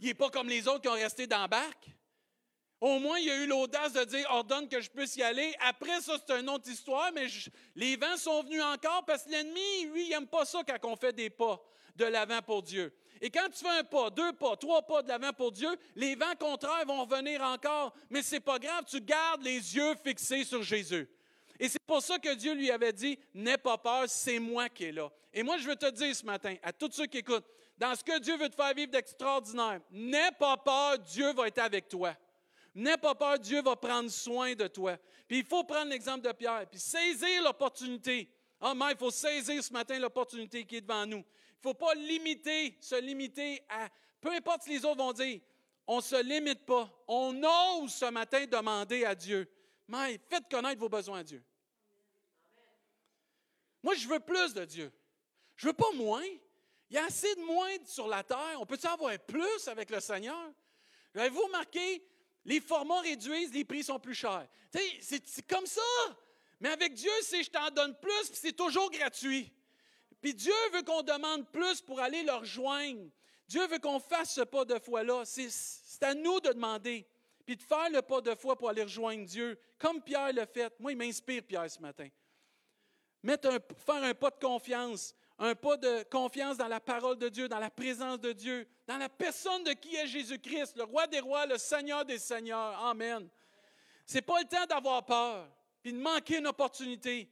Il 0.00 0.06
n'est 0.06 0.14
pas 0.14 0.30
comme 0.30 0.48
les 0.48 0.66
autres 0.66 0.80
qui 0.80 0.88
ont 0.88 0.94
resté 0.94 1.28
dans 1.28 1.42
la 1.42 1.48
barque. 1.48 1.90
Au 2.80 2.98
moins, 2.98 3.18
il 3.18 3.28
a 3.28 3.36
eu 3.36 3.46
l'audace 3.46 3.92
de 3.92 4.04
dire 4.04 4.26
ordonne 4.30 4.66
que 4.66 4.80
je 4.80 4.88
puisse 4.88 5.14
y 5.16 5.22
aller. 5.22 5.54
Après 5.60 6.00
ça, 6.00 6.14
c'est 6.26 6.40
une 6.40 6.48
autre 6.48 6.70
histoire, 6.70 7.10
mais 7.14 7.26
les 7.76 7.96
vents 7.96 8.16
sont 8.16 8.42
venus 8.42 8.62
encore 8.62 9.04
parce 9.04 9.24
que 9.24 9.30
l'ennemi, 9.30 9.84
lui, 9.92 10.06
il 10.06 10.10
n'aime 10.10 10.26
pas 10.26 10.46
ça 10.46 10.60
quand 10.66 10.88
on 10.88 10.96
fait 10.96 11.12
des 11.12 11.28
pas 11.28 11.60
de 11.96 12.06
l'avant 12.06 12.40
pour 12.40 12.62
Dieu. 12.62 12.92
Et 13.20 13.28
quand 13.28 13.46
tu 13.52 13.62
fais 13.62 13.68
un 13.80 13.84
pas, 13.84 14.08
deux 14.08 14.32
pas, 14.32 14.56
trois 14.56 14.80
pas 14.80 15.02
de 15.02 15.08
l'avant 15.08 15.32
pour 15.34 15.52
Dieu, 15.52 15.68
les 15.94 16.14
vents 16.14 16.34
contraires 16.38 16.86
vont 16.86 17.04
venir 17.04 17.42
encore. 17.42 17.92
Mais 18.08 18.22
ce 18.22 18.36
n'est 18.36 18.40
pas 18.40 18.58
grave, 18.58 18.84
tu 18.88 18.98
gardes 19.02 19.42
les 19.42 19.76
yeux 19.76 19.94
fixés 20.02 20.44
sur 20.44 20.62
Jésus. 20.62 21.06
Et 21.58 21.68
c'est 21.68 21.82
pour 21.82 22.00
ça 22.00 22.18
que 22.18 22.34
Dieu 22.34 22.54
lui 22.54 22.70
avait 22.70 22.94
dit, 22.94 23.18
n'aie 23.34 23.58
pas 23.58 23.76
peur, 23.76 24.04
c'est 24.08 24.38
moi 24.38 24.70
qui 24.70 24.84
est 24.84 24.92
là. 24.92 25.10
Et 25.34 25.42
moi, 25.42 25.58
je 25.58 25.68
veux 25.68 25.76
te 25.76 25.90
dire 25.90 26.16
ce 26.16 26.24
matin, 26.24 26.56
à 26.62 26.72
tous 26.72 26.92
ceux 26.92 27.04
qui 27.04 27.18
écoutent, 27.18 27.44
dans 27.76 27.94
ce 27.94 28.02
que 28.02 28.18
Dieu 28.18 28.38
veut 28.38 28.48
te 28.48 28.56
faire 28.56 28.72
vivre 28.72 28.90
d'extraordinaire, 28.90 29.80
n'aie 29.90 30.32
pas 30.38 30.56
peur, 30.56 30.98
Dieu 30.98 31.30
va 31.34 31.48
être 31.48 31.58
avec 31.58 31.88
toi. 31.88 32.14
N'aie 32.74 32.98
pas 32.98 33.14
peur, 33.14 33.38
Dieu 33.38 33.62
va 33.62 33.76
prendre 33.76 34.10
soin 34.10 34.54
de 34.54 34.66
toi. 34.68 34.96
Puis 35.26 35.38
il 35.38 35.44
faut 35.44 35.64
prendre 35.64 35.90
l'exemple 35.90 36.26
de 36.26 36.32
Pierre, 36.32 36.66
puis 36.70 36.78
saisir 36.78 37.42
l'opportunité. 37.42 38.30
Ah, 38.60 38.74
mais 38.74 38.92
il 38.92 38.96
faut 38.96 39.10
saisir 39.10 39.62
ce 39.62 39.72
matin 39.72 39.98
l'opportunité 39.98 40.64
qui 40.64 40.76
est 40.76 40.80
devant 40.80 41.06
nous. 41.06 41.18
Il 41.18 41.66
ne 41.66 41.72
faut 41.72 41.74
pas 41.74 41.94
limiter, 41.94 42.76
se 42.80 43.00
limiter 43.00 43.62
à, 43.68 43.88
peu 44.20 44.30
importe 44.30 44.62
ce 44.62 44.66
que 44.66 44.72
les 44.72 44.84
autres 44.84 44.98
vont 44.98 45.12
dire, 45.12 45.40
on 45.86 45.96
ne 45.96 46.02
se 46.02 46.22
limite 46.22 46.64
pas. 46.64 46.88
On 47.08 47.42
ose 47.42 47.92
ce 47.92 48.04
matin 48.10 48.46
demander 48.46 49.04
à 49.04 49.14
Dieu, 49.14 49.50
mais 49.88 50.20
faites 50.28 50.48
connaître 50.48 50.78
vos 50.78 50.88
besoins 50.88 51.18
à 51.18 51.24
Dieu. 51.24 51.42
Moi, 53.82 53.94
je 53.94 54.06
veux 54.06 54.20
plus 54.20 54.54
de 54.54 54.64
Dieu. 54.64 54.92
Je 55.56 55.66
veux 55.66 55.72
pas 55.72 55.90
moins. 55.94 56.24
Il 56.90 56.96
y 56.96 56.98
a 56.98 57.04
assez 57.04 57.34
de 57.34 57.40
moins 57.40 57.70
sur 57.84 58.06
la 58.06 58.22
terre. 58.22 58.56
On 58.58 58.66
peut-tu 58.66 58.86
avoir 58.86 59.18
plus 59.20 59.68
avec 59.68 59.90
le 59.90 60.00
Seigneur? 60.00 60.52
Avez-vous 61.14 61.42
remarqué, 61.42 62.04
les 62.50 62.60
formats 62.60 63.00
réduisent, 63.00 63.52
les 63.52 63.64
prix 63.64 63.84
sont 63.84 64.00
plus 64.00 64.14
chers. 64.14 64.46
C'est 65.00 65.46
comme 65.46 65.66
ça. 65.66 65.80
Mais 66.58 66.70
avec 66.70 66.94
Dieu, 66.94 67.10
c'est 67.22 67.44
je 67.44 67.50
t'en 67.50 67.70
donne 67.70 67.94
plus, 67.94 68.28
puis 68.28 68.40
c'est 68.42 68.56
toujours 68.56 68.90
gratuit. 68.90 69.52
Puis 70.20 70.34
Dieu 70.34 70.52
veut 70.72 70.82
qu'on 70.82 71.02
demande 71.02 71.48
plus 71.52 71.80
pour 71.80 72.00
aller 72.00 72.24
le 72.24 72.32
rejoindre. 72.32 73.08
Dieu 73.46 73.64
veut 73.68 73.78
qu'on 73.78 74.00
fasse 74.00 74.34
ce 74.34 74.40
pas 74.40 74.64
de 74.64 74.80
foi-là. 74.80 75.22
C'est 75.24 76.02
à 76.02 76.12
nous 76.12 76.40
de 76.40 76.48
demander. 76.48 77.06
Puis 77.46 77.56
de 77.56 77.62
faire 77.62 77.88
le 77.88 78.02
pas 78.02 78.20
de 78.20 78.34
foi 78.34 78.58
pour 78.58 78.68
aller 78.68 78.82
rejoindre 78.82 79.24
Dieu, 79.26 79.56
comme 79.78 80.02
Pierre 80.02 80.32
l'a 80.32 80.46
fait. 80.46 80.72
Moi, 80.80 80.92
il 80.92 80.98
m'inspire, 80.98 81.44
Pierre, 81.44 81.70
ce 81.70 81.78
matin. 81.78 82.08
Mettre 83.22 83.60
faire 83.86 84.02
un 84.02 84.14
pas 84.14 84.30
de 84.30 84.40
confiance, 84.40 85.14
un 85.40 85.56
pas 85.56 85.76
de 85.76 86.04
confiance 86.04 86.56
dans 86.56 86.68
la 86.68 86.78
parole 86.78 87.18
de 87.18 87.28
Dieu, 87.28 87.48
dans 87.48 87.58
la 87.58 87.70
présence 87.70 88.20
de 88.20 88.32
Dieu, 88.32 88.68
dans 88.86 88.98
la 88.98 89.08
personne 89.08 89.64
de 89.64 89.72
qui 89.72 89.96
est 89.96 90.06
Jésus-Christ, 90.06 90.76
le 90.76 90.84
roi 90.84 91.08
des 91.08 91.20
rois, 91.20 91.46
le 91.46 91.58
Seigneur 91.58 92.04
des 92.04 92.18
seigneurs. 92.18 92.78
Amen. 92.84 93.28
C'est 94.06 94.22
pas 94.22 94.38
le 94.38 94.46
temps 94.46 94.66
d'avoir 94.66 95.04
peur, 95.04 95.48
puis 95.82 95.92
de 95.92 95.98
manquer 95.98 96.38
une 96.38 96.46
opportunité 96.46 97.28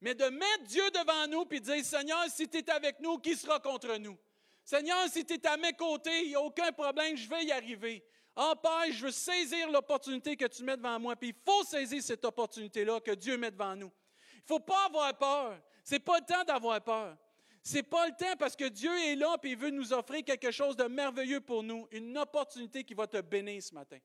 mais 0.00 0.14
de 0.14 0.24
mettre 0.26 0.64
Dieu 0.64 0.90
devant 0.90 1.26
nous 1.28 1.46
et 1.50 1.60
de 1.60 1.64
dire, 1.64 1.84
Seigneur, 1.84 2.24
si 2.28 2.48
tu 2.48 2.58
es 2.58 2.70
avec 2.70 3.00
nous, 3.00 3.18
qui 3.18 3.34
sera 3.34 3.58
contre 3.58 3.96
nous? 3.96 4.16
Seigneur, 4.64 5.08
si 5.08 5.24
tu 5.24 5.34
es 5.34 5.46
à 5.46 5.56
mes 5.56 5.72
côtés, 5.72 6.24
il 6.24 6.28
n'y 6.28 6.34
a 6.34 6.40
aucun 6.40 6.70
problème, 6.72 7.16
je 7.16 7.28
vais 7.28 7.44
y 7.44 7.52
arriver. 7.52 8.04
En 8.36 8.54
Père, 8.54 8.92
je 8.92 9.06
veux 9.06 9.10
saisir 9.10 9.68
l'opportunité 9.70 10.36
que 10.36 10.44
tu 10.44 10.62
mets 10.62 10.76
devant 10.76 11.00
moi. 11.00 11.16
Puis 11.16 11.30
il 11.30 11.34
faut 11.44 11.64
saisir 11.64 12.00
cette 12.02 12.24
opportunité-là 12.24 13.00
que 13.00 13.10
Dieu 13.12 13.36
met 13.36 13.50
devant 13.50 13.74
nous. 13.74 13.90
Il 14.34 14.42
ne 14.42 14.46
faut 14.46 14.60
pas 14.60 14.86
avoir 14.86 15.16
peur. 15.18 15.58
Ce 15.82 15.94
n'est 15.94 16.00
pas 16.00 16.18
le 16.20 16.24
temps 16.24 16.44
d'avoir 16.44 16.80
peur. 16.80 17.16
Ce 17.62 17.74
n'est 17.74 17.82
pas 17.82 18.06
le 18.06 18.12
temps 18.12 18.36
parce 18.38 18.56
que 18.56 18.68
Dieu 18.68 18.90
est 19.06 19.16
là 19.16 19.36
et 19.42 19.48
il 19.48 19.56
veut 19.56 19.70
nous 19.70 19.92
offrir 19.92 20.24
quelque 20.24 20.50
chose 20.50 20.76
de 20.76 20.84
merveilleux 20.84 21.40
pour 21.40 21.62
nous, 21.62 21.86
une 21.90 22.16
opportunité 22.16 22.84
qui 22.84 22.94
va 22.94 23.06
te 23.06 23.20
bénir 23.20 23.62
ce 23.62 23.74
matin. 23.74 23.98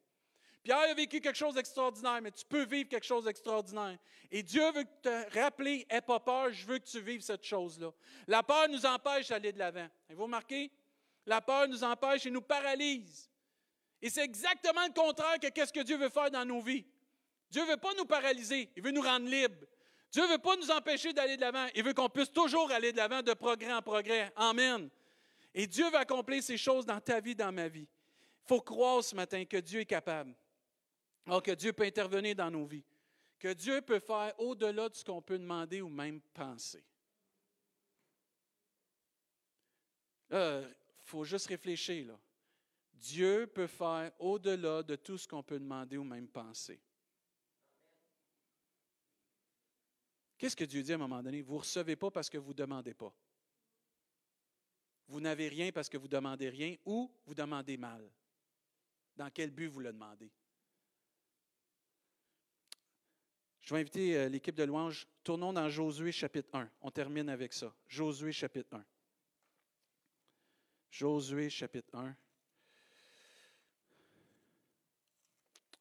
Pierre 0.64 0.80
a 0.80 0.94
vécu 0.94 1.20
quelque 1.20 1.36
chose 1.38 1.56
d'extraordinaire, 1.56 2.22
mais 2.22 2.32
tu 2.32 2.46
peux 2.46 2.64
vivre 2.64 2.88
quelque 2.88 3.06
chose 3.06 3.26
d'extraordinaire. 3.26 3.98
Et 4.32 4.44
Dieu 4.44 4.72
veut 4.72 4.86
te 5.02 5.38
rappeler, 5.38 5.86
n'aie 5.92 6.02
pas 6.02 6.22
peur, 6.22 6.54
je 6.54 6.66
veux 6.66 6.80
que 6.80 6.88
tu 6.88 7.02
vives 7.02 7.22
cette 7.22 7.44
chose-là. 7.44 7.92
La 8.28 8.44
peur 8.44 8.70
nous 8.70 8.86
empêche 8.86 9.28
d'aller 9.28 9.52
de 9.52 9.60
l'avant. 9.60 9.88
Vous 10.10 10.24
remarquez? 10.24 10.72
La 11.26 11.42
peur 11.42 11.68
nous 11.68 11.84
empêche 11.84 12.26
et 12.26 12.32
nous 12.32 12.42
paralyse. 12.42 13.30
Et 14.02 14.10
c'est 14.10 14.24
exactement 14.24 14.86
le 14.86 14.94
contraire 14.94 15.38
que 15.40 15.48
qu'est-ce 15.48 15.74
que 15.74 15.82
Dieu 15.82 15.98
veut 15.98 16.10
faire 16.10 16.32
dans 16.32 16.46
nos 16.46 16.62
vies. 16.62 16.86
Dieu 17.50 17.62
ne 17.64 17.72
veut 17.72 17.78
pas 17.78 17.94
nous 17.98 18.06
paralyser, 18.06 18.70
il 18.76 18.82
veut 18.82 18.92
nous 18.92 19.02
rendre 19.02 19.28
libres. 19.30 19.68
Dieu 20.14 20.22
ne 20.28 20.34
veut 20.34 20.38
pas 20.38 20.56
nous 20.56 20.70
empêcher 20.70 21.12
d'aller 21.12 21.36
de 21.36 21.42
l'avant, 21.42 21.66
il 21.74 21.84
veut 21.84 21.96
qu'on 21.96 22.08
puisse 22.08 22.32
toujours 22.32 22.70
aller 22.72 22.92
de 22.92 22.98
l'avant 22.98 23.24
de 23.24 23.34
progrès 23.34 23.74
en 23.74 23.82
progrès. 23.82 24.32
Amen. 24.36 24.88
Et 25.56 25.66
Dieu 25.66 25.90
va 25.90 26.00
accomplir 26.00 26.44
ces 26.44 26.56
choses 26.56 26.86
dans 26.86 27.02
ta 27.02 27.20
vie, 27.20 27.34
dans 27.34 27.52
ma 27.52 27.68
vie. 27.68 27.88
Il 28.44 28.48
faut 28.48 28.62
croire 28.62 29.04
ce 29.04 29.16
matin 29.16 29.44
que 29.46 29.58
Dieu 29.58 29.80
est 29.80 29.88
capable. 29.88 30.36
Alors 31.26 31.42
que 31.42 31.52
Dieu 31.52 31.74
peut 31.74 31.86
intervenir 31.86 32.36
dans 32.36 32.52
nos 32.52 32.66
vies, 32.66 32.84
que 33.40 33.54
Dieu 33.54 33.82
peut 33.82 34.00
faire 34.00 34.40
au-delà 34.40 34.88
de 34.88 34.96
ce 34.96 35.04
qu'on 35.04 35.22
peut 35.22 35.40
demander 35.40 35.82
ou 35.82 35.90
même 35.90 36.22
penser. 36.34 36.84
Il 40.30 40.68
faut 41.06 41.24
juste 41.24 41.48
réfléchir. 41.48 42.06
Là. 42.06 42.20
Dieu 42.94 43.48
peut 43.48 43.68
faire 43.68 44.12
au-delà 44.20 44.84
de 44.84 44.96
tout 44.96 45.18
ce 45.18 45.28
qu'on 45.28 45.42
peut 45.42 45.60
demander 45.60 45.98
ou 45.98 46.04
même 46.04 46.28
penser. 46.28 46.80
Qu'est-ce 50.44 50.58
que 50.58 50.66
Dieu 50.66 50.84
dit 50.84 50.92
à 50.92 50.96
un 50.96 50.98
moment 50.98 51.24
donné? 51.24 51.42
Vous 51.42 51.54
ne 51.54 51.60
recevez 51.60 51.96
pas 51.96 52.12
parce 52.12 52.30
que 52.30 52.38
vous 52.38 52.50
ne 52.50 52.58
demandez 52.58 52.94
pas. 52.94 53.16
Vous 55.08 55.22
n'avez 55.22 55.48
rien 55.48 55.72
parce 55.72 55.88
que 55.88 55.96
vous 55.96 56.08
ne 56.08 56.12
demandez 56.12 56.50
rien 56.50 56.76
ou 56.84 57.10
vous 57.26 57.34
demandez 57.34 57.78
mal. 57.78 58.12
Dans 59.16 59.30
quel 59.30 59.52
but 59.52 59.68
vous 59.68 59.80
le 59.80 59.94
demandez? 59.94 60.30
Je 63.62 63.74
vais 63.74 63.80
inviter 63.80 64.18
euh, 64.18 64.28
l'équipe 64.28 64.54
de 64.54 64.66
louange. 64.66 65.08
Tournons 65.24 65.54
dans 65.54 65.70
Josué 65.70 66.12
chapitre 66.12 66.54
1. 66.54 66.70
On 66.82 66.92
termine 66.92 67.30
avec 67.30 67.54
ça. 67.54 67.74
Josué 67.88 68.34
chapitre 68.34 68.76
1. 68.76 68.86
Josué 70.92 71.50
chapitre 71.50 71.96
1. 71.96 72.18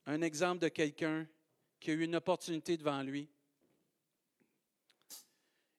Un 0.06 0.22
exemple 0.22 0.62
de 0.62 0.68
quelqu'un 0.68 1.26
qui 1.80 1.90
a 1.90 1.94
eu 1.94 2.04
une 2.04 2.14
opportunité 2.14 2.76
devant 2.76 3.02
lui. 3.02 3.28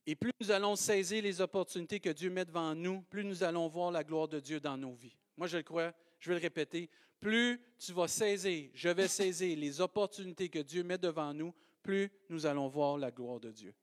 Et 0.05 0.15
plus 0.15 0.31
nous 0.41 0.51
allons 0.51 0.75
saisir 0.75 1.23
les 1.23 1.39
opportunités 1.39 1.99
que 1.99 2.09
Dieu 2.09 2.29
met 2.29 2.45
devant 2.45 2.75
nous, 2.75 3.01
plus 3.03 3.23
nous 3.23 3.43
allons 3.43 3.67
voir 3.67 3.91
la 3.91 4.03
gloire 4.03 4.27
de 4.27 4.39
Dieu 4.39 4.59
dans 4.59 4.77
nos 4.77 4.93
vies. 4.93 5.15
Moi, 5.37 5.47
je 5.47 5.57
le 5.57 5.63
crois, 5.63 5.93
je 6.19 6.29
vais 6.29 6.35
le 6.35 6.41
répéter, 6.41 6.89
plus 7.21 7.61
tu 7.79 7.93
vas 7.93 8.09
saisir, 8.09 8.69
je 8.73 8.89
vais 8.89 9.07
saisir 9.07 9.57
les 9.57 9.79
opportunités 9.79 10.49
que 10.49 10.59
Dieu 10.59 10.83
met 10.83 10.97
devant 10.97 11.33
nous, 11.33 11.53
plus 11.81 12.11
nous 12.29 12.45
allons 12.45 12.67
voir 12.67 12.97
la 12.97 13.11
gloire 13.11 13.39
de 13.39 13.51
Dieu. 13.51 13.73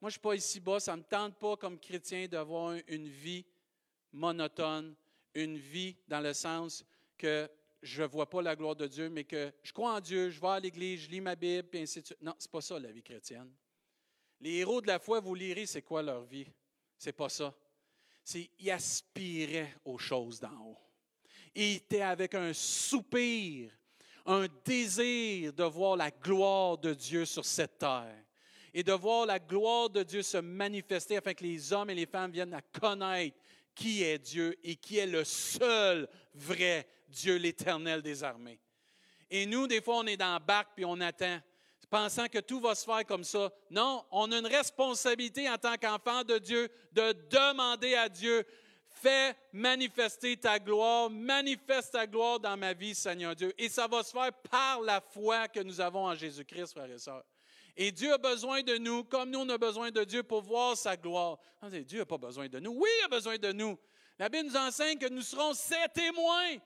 Moi, 0.00 0.08
je 0.08 0.16
ne 0.16 0.18
suis 0.18 0.20
pas 0.20 0.34
ici 0.34 0.60
bas, 0.60 0.80
ça 0.80 0.92
ne 0.92 1.00
me 1.00 1.04
tente 1.04 1.38
pas 1.38 1.56
comme 1.56 1.78
chrétien 1.78 2.26
d'avoir 2.26 2.74
une 2.86 3.08
vie 3.08 3.44
monotone, 4.12 4.94
une 5.34 5.58
vie 5.58 5.96
dans 6.06 6.20
le 6.20 6.32
sens 6.32 6.84
que 7.18 7.50
je 7.82 8.02
ne 8.02 8.08
vois 8.08 8.28
pas 8.28 8.40
la 8.40 8.56
gloire 8.56 8.76
de 8.76 8.86
Dieu, 8.86 9.08
mais 9.10 9.24
que 9.24 9.52
je 9.62 9.72
crois 9.72 9.94
en 9.94 10.00
Dieu, 10.00 10.30
je 10.30 10.40
vais 10.40 10.48
à 10.48 10.60
l'église, 10.60 11.02
je 11.02 11.10
lis 11.10 11.20
ma 11.20 11.36
Bible, 11.36 11.68
et 11.72 11.82
ainsi 11.82 12.00
de 12.00 12.06
suite. 12.06 12.22
Non, 12.22 12.34
ce 12.38 12.46
n'est 12.46 12.50
pas 12.50 12.60
ça 12.60 12.78
la 12.78 12.90
vie 12.90 13.02
chrétienne. 13.02 13.50
Les 14.40 14.56
héros 14.56 14.80
de 14.80 14.86
la 14.86 14.98
foi, 14.98 15.20
vous 15.20 15.34
lirez, 15.34 15.66
c'est 15.66 15.82
quoi 15.82 16.02
leur 16.02 16.24
vie? 16.24 16.46
C'est 16.96 17.12
pas 17.12 17.28
ça. 17.28 17.54
C'est 18.24 18.50
ils 18.58 18.70
aspiraient 18.70 19.74
aux 19.84 19.98
choses 19.98 20.40
d'en 20.40 20.56
haut. 20.60 20.78
Ils 21.54 21.76
étaient 21.76 22.02
avec 22.02 22.34
un 22.34 22.52
soupir 22.52 23.72
un 24.28 24.46
désir 24.62 25.54
de 25.54 25.64
voir 25.64 25.96
la 25.96 26.10
gloire 26.10 26.76
de 26.76 26.92
Dieu 26.92 27.24
sur 27.24 27.46
cette 27.46 27.78
terre 27.78 28.24
et 28.74 28.82
de 28.82 28.92
voir 28.92 29.24
la 29.24 29.38
gloire 29.38 29.88
de 29.88 30.02
Dieu 30.02 30.22
se 30.22 30.36
manifester 30.36 31.16
afin 31.16 31.32
que 31.32 31.44
les 31.44 31.72
hommes 31.72 31.88
et 31.88 31.94
les 31.94 32.04
femmes 32.04 32.30
viennent 32.30 32.52
à 32.52 32.60
connaître 32.60 33.38
qui 33.74 34.02
est 34.02 34.18
Dieu 34.18 34.54
et 34.62 34.76
qui 34.76 34.98
est 34.98 35.06
le 35.06 35.24
seul 35.24 36.06
vrai 36.34 36.86
Dieu, 37.08 37.36
l'éternel 37.36 38.02
des 38.02 38.22
armées. 38.22 38.60
Et 39.30 39.46
nous, 39.46 39.66
des 39.66 39.80
fois, 39.80 39.96
on 39.96 40.06
est 40.06 40.18
dans 40.18 40.34
le 40.34 40.44
bac 40.44 40.68
puis 40.76 40.84
on 40.84 41.00
attend. 41.00 41.40
Pensant 41.90 42.28
que 42.28 42.38
tout 42.38 42.60
va 42.60 42.74
se 42.74 42.84
faire 42.84 43.04
comme 43.06 43.24
ça. 43.24 43.50
Non, 43.70 44.04
on 44.10 44.30
a 44.32 44.38
une 44.38 44.46
responsabilité 44.46 45.48
en 45.48 45.58
tant 45.58 45.76
qu'enfant 45.76 46.22
de 46.24 46.38
Dieu 46.38 46.68
de 46.92 47.12
demander 47.30 47.94
à 47.94 48.08
Dieu, 48.08 48.44
fais 48.88 49.34
manifester 49.52 50.36
ta 50.36 50.58
gloire, 50.58 51.10
manifeste 51.10 51.92
ta 51.92 52.06
gloire 52.06 52.40
dans 52.40 52.56
ma 52.56 52.72
vie, 52.72 52.94
Seigneur 52.94 53.34
Dieu. 53.34 53.52
Et 53.58 53.68
ça 53.68 53.86
va 53.86 54.02
se 54.02 54.10
faire 54.10 54.32
par 54.50 54.80
la 54.80 55.00
foi 55.00 55.48
que 55.48 55.60
nous 55.60 55.80
avons 55.80 56.06
en 56.06 56.14
Jésus-Christ, 56.14 56.72
frères 56.72 56.90
et 56.90 56.98
sœurs. 56.98 57.24
Et 57.76 57.92
Dieu 57.92 58.12
a 58.12 58.18
besoin 58.18 58.62
de 58.62 58.76
nous, 58.76 59.04
comme 59.04 59.30
nous, 59.30 59.38
on 59.38 59.48
a 59.48 59.58
besoin 59.58 59.92
de 59.92 60.02
Dieu 60.02 60.24
pour 60.24 60.42
voir 60.42 60.76
sa 60.76 60.96
gloire. 60.96 61.38
Dieu 61.86 62.00
n'a 62.00 62.06
pas 62.06 62.18
besoin 62.18 62.48
de 62.48 62.58
nous. 62.58 62.72
Oui, 62.72 62.88
il 63.00 63.04
a 63.04 63.08
besoin 63.08 63.38
de 63.38 63.52
nous. 63.52 63.78
La 64.18 64.28
Bible 64.28 64.48
nous 64.48 64.56
enseigne 64.56 64.98
que 64.98 65.08
nous 65.08 65.22
serons 65.22 65.54
ses 65.54 65.86
témoins. 65.94 66.56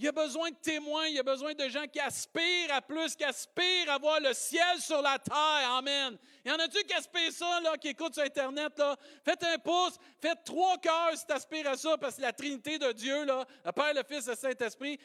Il 0.00 0.04
y 0.04 0.08
a 0.08 0.12
besoin 0.12 0.48
de 0.48 0.56
témoins, 0.56 1.08
il 1.08 1.16
y 1.16 1.18
a 1.18 1.22
besoin 1.22 1.52
de 1.52 1.68
gens 1.68 1.86
qui 1.86 2.00
aspirent 2.00 2.72
à 2.72 2.80
plus, 2.80 3.14
qui 3.14 3.22
aspirent 3.22 3.90
à 3.90 3.98
voir 3.98 4.18
le 4.18 4.32
ciel 4.32 4.80
sur 4.80 5.02
la 5.02 5.18
terre. 5.18 5.74
Amen. 5.74 6.16
Il 6.42 6.50
y 6.50 6.54
en 6.54 6.58
a-tu 6.58 6.82
qui 6.84 6.94
aspirent 6.94 7.30
ça, 7.30 7.60
qui 7.78 7.88
écoutent 7.88 8.14
sur 8.14 8.22
Internet? 8.22 8.80
Faites 9.22 9.44
un 9.44 9.58
pouce, 9.58 9.98
faites 10.18 10.42
trois 10.42 10.78
cœurs 10.78 11.18
si 11.18 11.26
tu 11.26 11.32
aspires 11.34 11.68
à 11.68 11.76
ça, 11.76 11.98
parce 11.98 12.16
que 12.16 12.22
la 12.22 12.32
Trinité 12.32 12.78
de 12.78 12.92
Dieu, 12.92 13.26
là, 13.26 13.44
le 13.62 13.72
Père, 13.72 13.92
le 13.92 14.02
Fils 14.02 14.26
le 14.26 14.34
Saint-Esprit, 14.36 14.98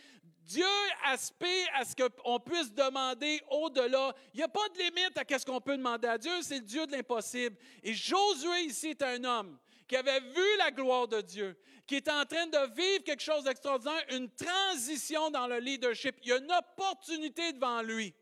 Dieu 0.43 0.63
aspire 1.03 1.67
à 1.73 1.84
ce 1.84 1.93
qu'on 1.93 2.39
puisse 2.39 2.71
demander 2.71 3.41
au-delà. 3.49 4.15
Il 4.34 4.38
n'y 4.38 4.43
a 4.43 4.47
pas 4.47 4.69
de 4.69 4.79
limite 4.79 5.17
à 5.17 5.38
ce 5.38 5.45
qu'on 5.45 5.60
peut 5.60 5.75
demander 5.75 6.08
à 6.08 6.17
Dieu, 6.17 6.41
c'est 6.41 6.60
le 6.60 6.62
Dieu 6.62 6.88
de 6.88 6.93
l'impossible. 6.93 7.58
Et 7.84 7.93
Josué 7.93 8.62
ici 8.62 8.91
est 8.91 9.01
un 9.01 9.21
homme 9.25 9.60
qui 9.88 9.95
avait 9.95 10.19
vu 10.19 10.58
la 10.58 10.71
gloire 10.71 11.08
de 11.08 11.21
Dieu, 11.21 11.58
qui 11.88 11.95
est 11.95 12.08
en 12.08 12.26
train 12.26 12.48
de 12.48 12.76
vivre 12.76 13.04
quelque 13.04 13.21
chose 13.21 13.43
d'extraordinaire, 13.43 14.04
une 14.12 14.30
transition 14.32 15.30
dans 15.30 15.48
le 15.48 15.60
leadership. 15.60 16.15
Il 16.24 16.30
y 16.30 16.32
a 16.34 16.38
une 16.38 16.52
opportunité 16.52 17.54
devant 17.54 17.82
lui. 17.82 18.13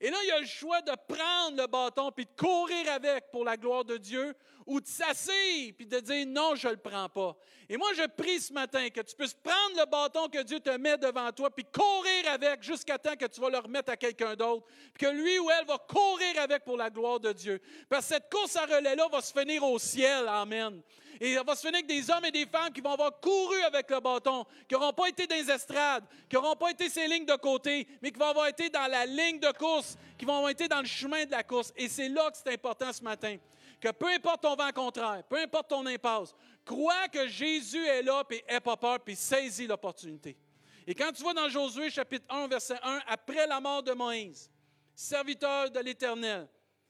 Et 0.00 0.10
là, 0.10 0.16
il 0.24 0.30
a 0.32 0.40
le 0.40 0.46
choix 0.46 0.82
de 0.82 0.92
prendre 1.08 1.56
le 1.56 1.66
bâton 1.66 2.10
puis 2.12 2.26
de 2.26 2.30
courir 2.36 2.92
avec 2.92 3.30
pour 3.30 3.44
la 3.44 3.56
gloire 3.56 3.84
de 3.84 3.96
Dieu 3.96 4.34
ou 4.66 4.80
de 4.80 4.86
s'asseoir 4.86 5.34
puis 5.76 5.86
de 5.86 6.00
dire 6.00 6.26
non, 6.26 6.54
je 6.54 6.68
ne 6.68 6.72
le 6.72 6.78
prends 6.78 7.08
pas. 7.08 7.36
Et 7.68 7.76
moi, 7.76 7.88
je 7.96 8.06
prie 8.06 8.40
ce 8.40 8.52
matin 8.52 8.90
que 8.90 9.00
tu 9.00 9.16
puisses 9.16 9.34
prendre 9.34 9.78
le 9.78 9.86
bâton 9.86 10.28
que 10.28 10.42
Dieu 10.42 10.60
te 10.60 10.76
met 10.76 10.98
devant 10.98 11.30
toi 11.32 11.50
puis 11.50 11.64
courir 11.64 12.32
avec 12.32 12.62
jusqu'à 12.62 12.98
temps 12.98 13.16
que 13.16 13.26
tu 13.26 13.40
vas 13.40 13.50
le 13.50 13.58
remettre 13.58 13.90
à 13.92 13.96
quelqu'un 13.96 14.34
d'autre, 14.34 14.66
puis 14.92 15.06
que 15.06 15.12
lui 15.12 15.38
ou 15.38 15.50
elle 15.50 15.66
va 15.66 15.78
courir 15.78 16.42
avec 16.42 16.64
pour 16.64 16.76
la 16.76 16.90
gloire 16.90 17.20
de 17.20 17.32
Dieu. 17.32 17.60
Parce 17.88 18.06
que 18.06 18.14
cette 18.14 18.30
course 18.30 18.56
à 18.56 18.66
relais-là 18.66 19.08
va 19.10 19.20
se 19.22 19.32
finir 19.32 19.64
au 19.64 19.78
ciel. 19.78 20.28
Amen. 20.28 20.82
Et 21.20 21.32
elle 21.32 21.46
va 21.46 21.54
se 21.54 21.60
finir 21.60 21.76
avec 21.76 21.86
des 21.86 22.10
hommes 22.10 22.24
et 22.24 22.30
des 22.30 22.46
femmes 22.46 22.72
qui 22.72 22.80
vont 22.80 22.92
avoir 22.92 23.18
couru 23.20 23.62
avec 23.62 23.88
le 23.90 24.00
bâton, 24.00 24.44
qui 24.68 24.74
n'auront 24.74 24.92
pas 24.92 25.08
été 25.08 25.26
dans 25.26 25.36
estrades, 25.36 26.04
qui 26.28 26.36
n'auront 26.36 26.56
pas 26.56 26.70
été 26.70 26.88
ces 26.88 27.06
lignes 27.06 27.26
de 27.26 27.36
côté, 27.36 27.86
mais 28.02 28.10
qui 28.10 28.18
vont 28.18 28.28
avoir 28.28 28.48
été 28.48 28.68
dans 28.68 28.86
la 28.90 29.06
ligne 29.06 29.38
de 29.38 29.52
course, 29.52 29.96
qui 30.18 30.24
vont 30.24 30.36
avoir 30.36 30.50
été 30.50 30.68
dans 30.68 30.80
le 30.80 30.86
chemin 30.86 31.24
de 31.24 31.30
la 31.30 31.42
course. 31.42 31.72
Et 31.76 31.88
c'est 31.88 32.08
là 32.08 32.30
que 32.30 32.36
c'est 32.36 32.52
important 32.52 32.92
ce 32.92 33.02
matin. 33.02 33.36
Que 33.84 33.90
peu 33.90 34.08
importe 34.08 34.40
ton 34.40 34.56
vent 34.56 34.72
contraire, 34.72 35.22
peu 35.24 35.36
importe 35.36 35.68
ton 35.68 35.84
impasse, 35.84 36.34
crois 36.64 37.06
que 37.08 37.28
Jésus 37.28 37.84
est 37.84 38.00
là, 38.00 38.24
puis 38.24 38.42
n'aie 38.48 38.58
pas 38.58 38.78
peur, 38.78 38.98
puis 38.98 39.14
saisis 39.14 39.66
l'opportunité. 39.66 40.38
Et 40.86 40.94
quand 40.94 41.12
tu 41.12 41.22
vas 41.22 41.34
dans 41.34 41.50
Josué 41.50 41.90
chapitre 41.90 42.24
1, 42.30 42.48
verset 42.48 42.78
1, 42.82 43.02
après 43.06 43.46
la 43.46 43.60
mort 43.60 43.82
de 43.82 43.92
Moïse, 43.92 44.50
serviteur 44.94 45.70
de 45.70 45.80
l'Éternel, 45.80 46.48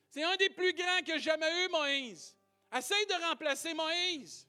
c'est 0.09 0.23
un 0.23 0.37
des 0.37 0.51
plus 0.51 0.73
grands 0.73 1.03
que 1.05 1.19
jamais 1.19 1.65
eu, 1.65 1.69
Moïse. 1.69 2.37
Essaye 2.73 3.07
de 3.07 3.29
remplacer 3.29 3.75
Moïse. 3.75 4.47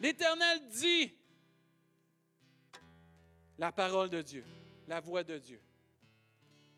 L'Éternel 0.00 0.68
dit 0.68 1.12
la 3.58 3.72
parole 3.72 4.10
de 4.10 4.22
Dieu, 4.22 4.44
la 4.86 5.00
voix 5.00 5.24
de 5.24 5.38
Dieu. 5.38 5.60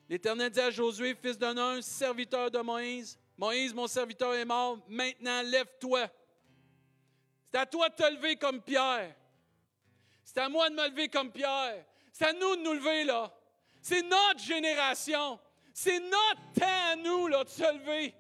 L'Éternel 0.09 0.51
dit 0.51 0.61
à 0.61 0.71
Josué, 0.71 1.15
fils 1.15 1.37
d'un 1.37 1.57
homme, 1.57 1.83
serviteur 1.83 2.51
de 2.51 2.59
Moïse, 2.61 3.19
Moïse, 3.37 3.73
mon 3.73 3.87
serviteur 3.87 4.35
est 4.35 4.45
mort, 4.45 4.79
maintenant 4.89 5.43
lève-toi. 5.43 6.09
C'est 7.51 7.59
à 7.59 7.67
toi 7.67 7.89
de 7.89 7.95
te 7.95 8.11
lever 8.11 8.37
comme 8.37 8.61
Pierre. 8.61 9.15
C'est 10.25 10.39
à 10.39 10.49
moi 10.49 10.69
de 10.69 10.75
me 10.75 10.89
lever 10.89 11.09
comme 11.09 11.31
Pierre. 11.31 11.85
C'est 12.13 12.27
à 12.27 12.33
nous 12.33 12.57
de 12.57 12.63
nous 12.63 12.73
lever 12.73 13.05
là. 13.05 13.33
C'est 13.81 14.03
notre 14.03 14.41
génération. 14.41 15.39
C'est 15.73 16.01
notre 16.01 16.53
temps 16.59 16.93
à 16.93 16.97
nous 16.97 17.29
là, 17.29 17.45
de 17.45 17.49
se 17.49 17.63
lever. 17.63 18.13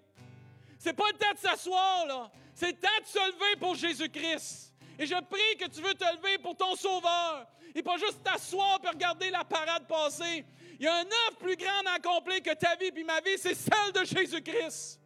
C'est 0.78 0.92
pas 0.92 1.08
le 1.08 1.18
temps 1.18 1.32
de 1.32 1.38
s'asseoir. 1.38 2.30
C'est 2.54 2.68
le 2.68 2.78
temps 2.78 2.88
de 3.02 3.06
se 3.06 3.18
lever 3.18 3.56
pour 3.58 3.74
Jésus-Christ. 3.74 4.72
Et 4.98 5.06
je 5.06 5.14
prie 5.14 5.56
que 5.58 5.68
tu 5.68 5.82
veux 5.82 5.94
te 5.94 6.16
lever 6.16 6.38
pour 6.38 6.56
ton 6.56 6.76
Sauveur. 6.76 7.46
Et 7.74 7.82
pas 7.82 7.96
juste 7.96 8.22
t'asseoir 8.22 8.78
et 8.84 8.88
regarder 8.88 9.30
la 9.30 9.44
parade 9.44 9.86
passer. 9.88 10.44
Il 10.78 10.84
y 10.84 10.88
a 10.88 10.94
un 10.94 11.06
œuvre 11.06 11.38
plus 11.38 11.56
grande 11.56 11.86
à 11.86 11.94
accomplir 11.94 12.42
que 12.42 12.54
ta 12.54 12.76
vie 12.76 12.92
puis 12.92 13.04
ma 13.04 13.20
vie, 13.20 13.36
c'est 13.36 13.54
celle 13.54 13.92
de 13.92 14.04
Jésus-Christ. 14.04 15.00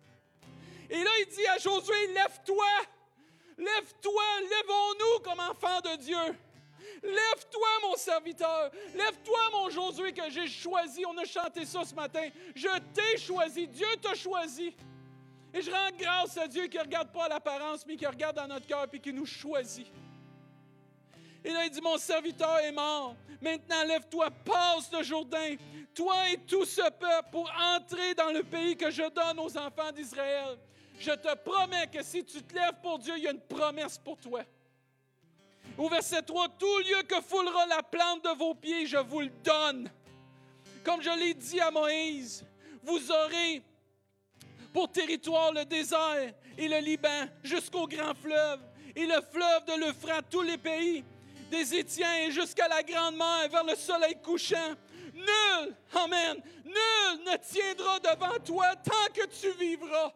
Et 0.90 1.02
là, 1.02 1.10
il 1.20 1.26
dit 1.34 1.46
à 1.46 1.56
Josué, 1.56 2.08
lève-toi. 2.08 2.66
Lève-toi, 3.56 4.22
lèvons-nous 4.42 5.20
comme 5.22 5.40
enfants 5.40 5.80
de 5.80 5.96
Dieu. 5.96 6.36
Lève-toi, 7.02 7.68
mon 7.82 7.96
serviteur. 7.96 8.70
Lève-toi, 8.94 9.38
mon 9.52 9.70
Josué, 9.70 10.12
que 10.12 10.28
j'ai 10.28 10.46
choisi. 10.46 11.04
On 11.06 11.16
a 11.16 11.24
chanté 11.24 11.64
ça 11.64 11.84
ce 11.84 11.94
matin. 11.94 12.28
Je 12.54 12.68
t'ai 12.92 13.16
choisi. 13.16 13.66
Dieu 13.66 13.86
t'a 14.00 14.14
choisi. 14.14 14.74
Et 15.54 15.62
je 15.62 15.70
rends 15.70 15.90
grâce 15.98 16.36
à 16.36 16.46
Dieu 16.46 16.66
qui 16.66 16.76
ne 16.76 16.82
regarde 16.82 17.12
pas 17.12 17.28
l'apparence, 17.28 17.86
mais 17.86 17.96
qui 17.96 18.06
regarde 18.06 18.36
dans 18.36 18.46
notre 18.46 18.66
cœur 18.66 18.86
et 18.92 19.00
qui 19.00 19.12
nous 19.12 19.26
choisit. 19.26 19.86
Et 21.44 21.50
là, 21.50 21.64
il 21.64 21.70
dit, 21.70 21.80
mon 21.80 21.98
serviteur 21.98 22.58
est 22.60 22.72
mort. 22.72 23.16
Maintenant, 23.40 23.82
lève-toi, 23.84 24.30
passe 24.44 24.92
le 24.92 25.02
Jourdain, 25.02 25.56
toi 25.94 26.30
et 26.30 26.36
tout 26.38 26.64
ce 26.64 26.82
peuple, 26.82 27.28
pour 27.32 27.50
entrer 27.74 28.14
dans 28.14 28.30
le 28.30 28.42
pays 28.44 28.76
que 28.76 28.90
je 28.90 29.02
donne 29.10 29.40
aux 29.40 29.56
enfants 29.58 29.90
d'Israël. 29.92 30.56
Je 30.98 31.10
te 31.10 31.34
promets 31.36 31.88
que 31.88 32.02
si 32.04 32.24
tu 32.24 32.40
te 32.42 32.54
lèves 32.54 32.80
pour 32.80 32.98
Dieu, 32.98 33.14
il 33.16 33.24
y 33.24 33.28
a 33.28 33.32
une 33.32 33.40
promesse 33.40 33.98
pour 33.98 34.16
toi. 34.18 34.42
Au 35.76 35.88
verset 35.88 36.22
3, 36.22 36.48
tout 36.50 36.78
lieu 36.78 37.02
que 37.08 37.20
foulera 37.20 37.66
la 37.66 37.82
plante 37.82 38.22
de 38.24 38.38
vos 38.38 38.54
pieds, 38.54 38.86
je 38.86 38.98
vous 38.98 39.20
le 39.20 39.30
donne. 39.42 39.90
Comme 40.84 41.02
je 41.02 41.10
l'ai 41.10 41.34
dit 41.34 41.60
à 41.60 41.70
Moïse, 41.70 42.44
vous 42.84 43.10
aurez 43.10 43.62
pour 44.72 44.90
territoire 44.90 45.52
le 45.52 45.64
désert 45.64 46.32
et 46.56 46.68
le 46.68 46.78
Liban 46.78 47.26
jusqu'au 47.42 47.86
grand 47.86 48.14
fleuve 48.14 48.60
et 48.94 49.06
le 49.06 49.20
fleuve 49.32 49.64
de 49.66 49.80
l'Euphrate, 49.80 50.26
tous 50.30 50.42
les 50.42 50.58
pays 50.58 51.04
des 51.52 51.74
Étiens 51.74 52.30
jusqu'à 52.30 52.66
la 52.66 52.82
grande 52.82 53.16
mer 53.16 53.48
vers 53.50 53.64
le 53.64 53.76
soleil 53.76 54.16
couchant. 54.22 54.74
Nul, 55.12 55.76
Amen, 55.94 56.42
nul 56.64 57.24
ne 57.26 57.36
tiendra 57.36 58.00
devant 58.00 58.38
toi 58.42 58.74
tant 58.76 59.12
que 59.12 59.26
tu 59.26 59.50
vivras. 59.58 60.12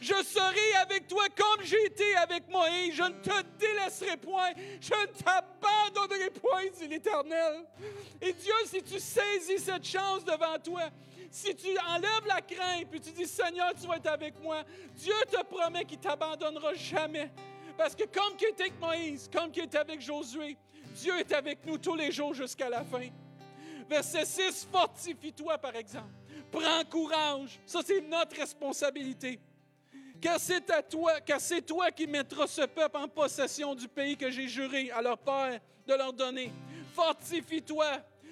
Je 0.00 0.14
serai 0.22 0.74
avec 0.80 1.08
toi 1.08 1.24
comme 1.36 1.64
j'ai 1.64 1.84
été 1.86 2.14
avec 2.16 2.48
Moïse. 2.48 2.94
Je 2.94 3.02
ne 3.02 3.20
te 3.20 3.42
délaisserai 3.58 4.16
point. 4.16 4.52
Je 4.80 4.94
ne 4.94 5.06
t'abandonnerai 5.06 6.30
point, 6.30 6.62
dit 6.78 6.86
l'Éternel. 6.86 7.66
Et 8.22 8.32
Dieu, 8.32 8.54
si 8.66 8.82
tu 8.82 9.00
saisis 9.00 9.58
cette 9.58 9.84
chance 9.84 10.24
devant 10.24 10.58
toi, 10.62 10.90
si 11.30 11.54
tu 11.56 11.76
enlèves 11.88 12.26
la 12.26 12.40
crainte 12.40 12.88
puis 12.88 13.00
tu 13.00 13.10
dis 13.10 13.26
Seigneur, 13.26 13.72
tu 13.78 13.86
vas 13.88 13.96
être 13.96 14.06
avec 14.06 14.40
moi, 14.40 14.62
Dieu 14.94 15.14
te 15.28 15.42
promet 15.42 15.84
qu'il 15.84 15.98
ne 15.98 16.04
t'abandonnera 16.04 16.72
jamais. 16.74 17.30
Parce 17.76 17.94
que 17.94 18.04
comme 18.04 18.36
qu'il 18.36 18.48
était 18.48 18.64
avec 18.64 18.80
Moïse, 18.80 19.28
comme 19.32 19.50
qu'il 19.50 19.64
était 19.64 19.78
avec 19.78 20.00
Josué, 20.00 20.56
Dieu 20.94 21.18
est 21.18 21.32
avec 21.32 21.64
nous 21.66 21.78
tous 21.78 21.94
les 21.94 22.10
jours 22.10 22.32
jusqu'à 22.34 22.68
la 22.68 22.84
fin. 22.84 23.08
Verset 23.88 24.24
6, 24.24 24.68
fortifie-toi 24.72 25.58
par 25.58 25.76
exemple. 25.76 26.10
Prends 26.50 26.84
courage. 26.90 27.60
Ça, 27.66 27.80
c'est 27.84 28.00
notre 28.00 28.36
responsabilité. 28.36 29.38
Car 30.20 30.40
c'est 30.40 30.70
à 30.70 30.82
toi, 30.82 31.20
car 31.20 31.40
c'est 31.40 31.62
toi 31.62 31.90
qui 31.90 32.06
mettras 32.06 32.46
ce 32.46 32.62
peuple 32.62 32.96
en 32.96 33.08
possession 33.08 33.74
du 33.74 33.86
pays 33.86 34.16
que 34.16 34.30
j'ai 34.30 34.48
juré 34.48 34.90
à 34.90 35.02
leur 35.02 35.18
père 35.18 35.60
de 35.86 35.94
leur 35.94 36.12
donner. 36.12 36.50
Fortifie-toi 36.94 37.86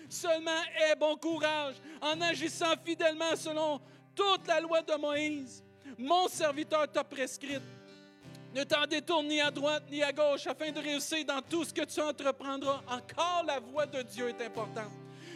Seulement 0.09 0.63
aie 0.77 0.95
bon 0.97 1.17
courage 1.17 1.75
en 2.01 2.21
agissant 2.21 2.75
fidèlement 2.85 3.35
selon 3.37 3.81
toute 4.15 4.47
la 4.47 4.61
loi 4.61 4.83
de 4.83 4.95
Moïse. 4.95 5.63
Mon 5.99 6.29
serviteur 6.29 6.91
t'a 6.91 7.03
prescrit. 7.03 7.59
Ne 8.55 8.63
t'en 8.63 8.87
détourne 8.87 9.27
ni 9.27 9.41
à 9.41 9.51
droite 9.51 9.83
ni 9.91 10.01
à 10.01 10.13
gauche 10.13 10.47
afin 10.47 10.71
de 10.71 10.79
réussir 10.79 11.25
dans 11.25 11.43
tout 11.43 11.65
ce 11.65 11.75
que 11.75 11.85
tu 11.85 12.01
entreprendras. 12.01 12.83
Encore 12.87 13.43
la 13.45 13.59
voix 13.59 13.85
de 13.85 14.01
Dieu 14.03 14.29
est 14.29 14.47
importante. 14.47 14.93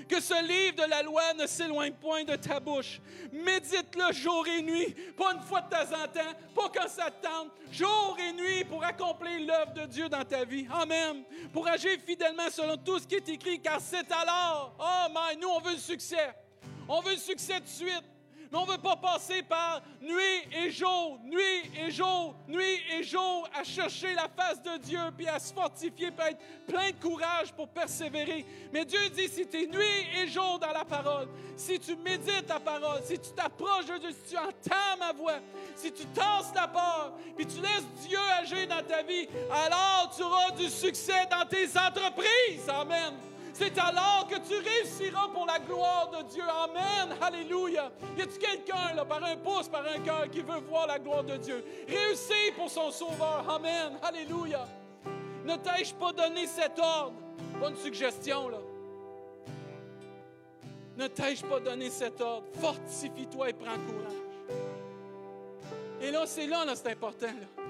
Que 0.09 0.21
ce 0.21 0.41
livre 0.47 0.77
de 0.77 0.89
la 0.89 1.03
loi 1.03 1.35
ne 1.35 1.47
s'éloigne 1.47 1.93
point 1.95 2.23
de 2.23 2.37
ta 2.37 2.61
bouche. 2.61 3.01
Médite-le 3.33 4.13
jour 4.13 4.47
et 4.47 4.63
nuit, 4.63 4.95
pas 5.17 5.35
une 5.35 5.41
fois 5.41 5.61
de 5.63 5.69
temps 5.69 6.03
en 6.03 6.07
temps, 6.07 6.33
pas 6.55 6.71
quand 6.73 6.89
ça 6.89 7.11
te 7.11 7.27
tente, 7.27 7.51
jour 7.73 8.17
et 8.19 8.33
nuit 8.33 8.65
pour 8.65 8.83
accomplir 8.85 9.47
l'œuvre 9.47 9.73
de 9.73 9.87
Dieu 9.87 10.09
dans 10.09 10.25
ta 10.25 10.45
vie. 10.45 10.67
Amen. 10.73 11.25
Pour 11.53 11.67
agir 11.67 11.99
fidèlement 12.07 12.49
selon 12.51 12.77
tout 12.77 13.01
ce 13.01 13.07
qui 13.07 13.17
est 13.17 13.29
écrit, 13.29 13.61
car 13.61 13.81
c'est 13.81 14.11
alors, 14.13 14.77
oh 14.79 15.13
my, 15.13 15.37
nous 15.37 15.49
on 15.49 15.61
veut 15.61 15.73
le 15.73 15.79
succès. 15.79 16.35
On 16.89 17.01
veut 17.01 17.15
le 17.15 17.19
succès 17.21 17.61
de 17.61 17.67
suite. 17.67 18.05
Mais 18.51 18.59
on 18.59 18.65
ne 18.67 18.73
veut 18.73 18.79
pas 18.79 18.97
passer 18.97 19.43
par 19.43 19.83
nuit 20.01 20.49
et 20.53 20.71
jour, 20.71 21.19
nuit 21.25 21.71
et 21.77 21.91
jour, 21.91 22.35
nuit 22.47 22.81
et 22.97 23.03
jour 23.03 23.49
à 23.55 23.63
chercher 23.63 24.15
la 24.15 24.27
face 24.29 24.63
de 24.63 24.79
Dieu, 24.79 25.01
puis 25.17 25.29
à 25.29 25.39
se 25.39 25.53
fortifier, 25.53 26.11
puis 26.11 26.27
à 26.27 26.31
être 26.31 26.41
plein 26.67 26.91
de 26.91 26.97
courage 26.97 27.53
pour 27.53 27.69
persévérer. 27.69 28.47
Mais 28.73 28.87
Dieu 28.87 29.01
dit, 29.11 29.29
si 29.29 29.47
tu 29.47 29.65
es 29.65 29.67
nuit 29.67 30.07
et 30.17 30.29
jour 30.29 30.59
dans 30.59 30.73
la 30.73 30.85
parole, 30.85 31.29
si 31.57 31.79
tu 31.79 31.95
médites 31.97 32.47
ta 32.47 32.59
parole, 32.59 33.03
si 33.05 33.19
tu 33.19 33.31
t'approches 33.33 33.87
de 33.87 33.99
Dieu, 33.99 34.11
si 34.13 34.35
tu 34.35 34.39
entends 34.39 34.97
ma 34.99 35.13
voix, 35.13 35.41
si 35.77 35.93
tu 35.93 36.07
tasses 36.07 36.53
la 36.55 36.69
peur, 36.69 37.13
puis 37.37 37.47
tu 37.47 37.61
laisses 37.61 37.87
Dieu 38.07 38.19
agir 38.41 38.67
dans 38.67 38.83
ta 38.83 39.03
vie, 39.03 39.29
alors 39.51 40.11
tu 40.17 40.23
auras 40.23 40.53
du 40.53 40.71
succès 40.71 41.27
dans 41.31 41.47
tes 41.47 41.67
entreprises. 41.79 42.69
Amen. 42.69 43.15
C'est 43.59 43.77
alors 43.77 44.29
que 44.31 44.37
tu 44.37 44.57
réussiras 44.57 45.27
pour 45.35 45.45
la 45.45 45.59
gloire 45.59 46.11
de 46.11 46.23
Dieu. 46.29 46.45
Amen. 46.49 47.17
Alléluia. 47.21 47.91
Y 48.17 48.23
a-t-il 48.23 48.39
quelqu'un, 48.39 48.95
là, 48.95 49.05
par 49.05 49.25
un 49.25 49.37
pouce, 49.37 49.69
par 49.69 49.85
un 49.85 49.99
cœur, 49.99 50.31
qui 50.31 50.43
veut 50.43 50.61
voir 50.61 50.87
la 50.87 51.01
gloire 51.01 51.25
de 51.25 51.37
Dieu? 51.37 51.65
Réussir 51.89 52.55
pour 52.57 52.71
son 52.71 52.93
Sauveur. 52.93 53.45
Amen. 53.49 53.99
Alléluia. 54.01 54.65
Ne 55.45 55.57
t'ai-je 55.57 55.93
pas 55.93 56.13
donné 56.13 56.47
cet 56.47 56.79
ordre? 56.79 57.15
Bonne 57.59 57.77
suggestion, 57.77 58.49
là. 58.49 58.59
Ne 60.97 61.09
t'ai-je 61.09 61.45
pas 61.45 61.59
donné 61.59 61.91
cet 61.91 62.21
ordre? 62.21 62.47
Fortifie-toi 62.61 63.51
et 63.51 63.53
prends 63.55 63.75
courage. 63.75 64.59
Et 66.01 66.13
là, 66.13 66.27
c'est 66.27 66.47
là, 66.47 66.65
là 66.65 66.77
c'est 66.77 66.93
important. 66.93 67.27
Là. 67.27 67.65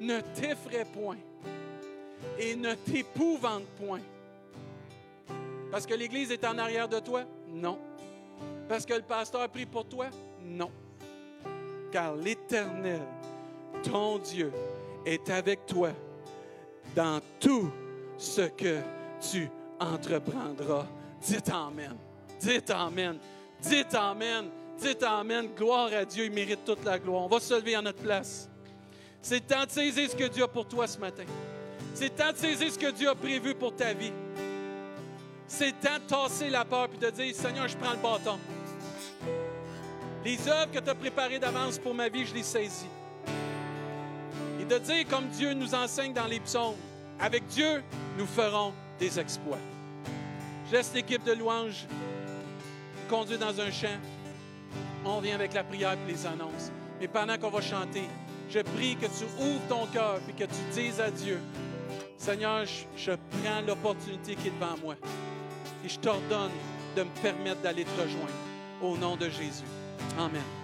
Ne 0.00 0.20
t'effraie 0.20 0.84
point 0.84 1.18
et 2.38 2.56
ne 2.56 2.74
t'épouvante 2.74 3.66
point. 3.78 4.00
Parce 5.70 5.86
que 5.86 5.94
l'Église 5.94 6.32
est 6.32 6.44
en 6.44 6.58
arrière 6.58 6.88
de 6.88 6.98
toi? 6.98 7.22
Non. 7.48 7.78
Parce 8.68 8.84
que 8.84 8.94
le 8.94 9.02
pasteur 9.02 9.48
prie 9.48 9.66
pour 9.66 9.86
toi? 9.86 10.06
Non. 10.42 10.70
Car 11.92 12.14
l'Éternel, 12.16 13.02
ton 13.82 14.18
Dieu, 14.18 14.52
est 15.04 15.28
avec 15.30 15.66
toi 15.66 15.90
dans 16.94 17.20
tout 17.38 17.70
ce 18.18 18.42
que 18.42 18.78
tu 19.30 19.48
entreprendras. 19.78 20.86
Dites 21.20 21.50
Amen. 21.50 21.96
Dites 22.40 22.70
Amen. 22.70 23.18
Dites 23.60 23.94
Amen. 23.94 24.50
Dites 24.78 25.02
Amen. 25.02 25.48
Gloire 25.56 25.90
à 25.92 26.04
Dieu. 26.04 26.24
Il 26.24 26.32
mérite 26.32 26.64
toute 26.64 26.84
la 26.84 26.98
gloire. 26.98 27.24
On 27.24 27.28
va 27.28 27.40
se 27.40 27.54
lever 27.54 27.74
à 27.74 27.82
notre 27.82 28.02
place. 28.02 28.48
C'est 29.22 29.46
temps 29.46 29.64
de 29.66 29.70
saisir 29.70 30.10
ce 30.10 30.16
que 30.16 30.24
Dieu 30.24 30.44
a 30.44 30.48
pour 30.48 30.66
toi 30.66 30.86
ce 30.86 30.98
matin. 30.98 31.24
C'est 31.94 32.16
temps 32.16 32.32
de 32.32 32.36
saisir 32.38 32.72
ce 32.72 32.78
que 32.78 32.90
Dieu 32.90 33.08
a 33.08 33.14
prévu 33.14 33.54
pour 33.54 33.74
ta 33.74 33.92
vie. 33.92 34.12
C'est 35.52 35.72
temps 35.80 35.98
de 35.98 36.08
tasser 36.08 36.48
la 36.48 36.64
peur 36.64 36.88
et 36.94 36.96
de 36.96 37.10
dire 37.10 37.34
Seigneur, 37.34 37.66
je 37.66 37.76
prends 37.76 37.90
le 37.90 37.96
bâton. 37.96 38.38
Les 40.24 40.48
œuvres 40.48 40.70
que 40.70 40.78
tu 40.78 40.88
as 40.88 40.94
préparées 40.94 41.40
d'avance 41.40 41.76
pour 41.76 41.92
ma 41.92 42.08
vie, 42.08 42.24
je 42.24 42.32
les 42.32 42.44
saisis. 42.44 42.86
Et 44.60 44.64
de 44.64 44.78
dire, 44.78 45.08
comme 45.08 45.26
Dieu 45.26 45.52
nous 45.52 45.74
enseigne 45.74 46.12
dans 46.12 46.26
les 46.26 46.38
psaumes, 46.38 46.76
avec 47.18 47.48
Dieu, 47.48 47.82
nous 48.16 48.26
ferons 48.26 48.72
des 49.00 49.18
exploits. 49.18 49.58
Je 50.68 50.76
laisse 50.76 50.94
l'équipe 50.94 51.24
de 51.24 51.32
louanges 51.32 51.84
conduire 53.08 53.40
dans 53.40 53.60
un 53.60 53.72
champ. 53.72 53.98
On 55.04 55.20
vient 55.20 55.34
avec 55.34 55.52
la 55.52 55.64
prière 55.64 55.94
et 55.94 56.12
les 56.12 56.26
annonces. 56.26 56.70
Mais 57.00 57.08
pendant 57.08 57.36
qu'on 57.38 57.50
va 57.50 57.60
chanter, 57.60 58.04
je 58.48 58.60
prie 58.60 58.94
que 58.94 59.06
tu 59.06 59.24
ouvres 59.40 59.66
ton 59.68 59.86
cœur 59.86 60.20
et 60.28 60.32
que 60.32 60.44
tu 60.44 60.80
dises 60.80 61.00
à 61.00 61.10
Dieu, 61.10 61.40
Seigneur, 62.16 62.64
je 62.96 63.12
prends 63.12 63.60
l'opportunité 63.66 64.36
qui 64.36 64.46
est 64.46 64.52
devant 64.52 64.76
moi. 64.80 64.94
Et 65.84 65.88
je 65.88 65.98
t'ordonne 65.98 66.50
de 66.96 67.02
me 67.02 67.22
permettre 67.22 67.60
d'aller 67.62 67.84
te 67.84 68.00
rejoindre. 68.00 68.30
Au 68.82 68.96
nom 68.96 69.16
de 69.16 69.28
Jésus. 69.28 69.64
Amen. 70.18 70.59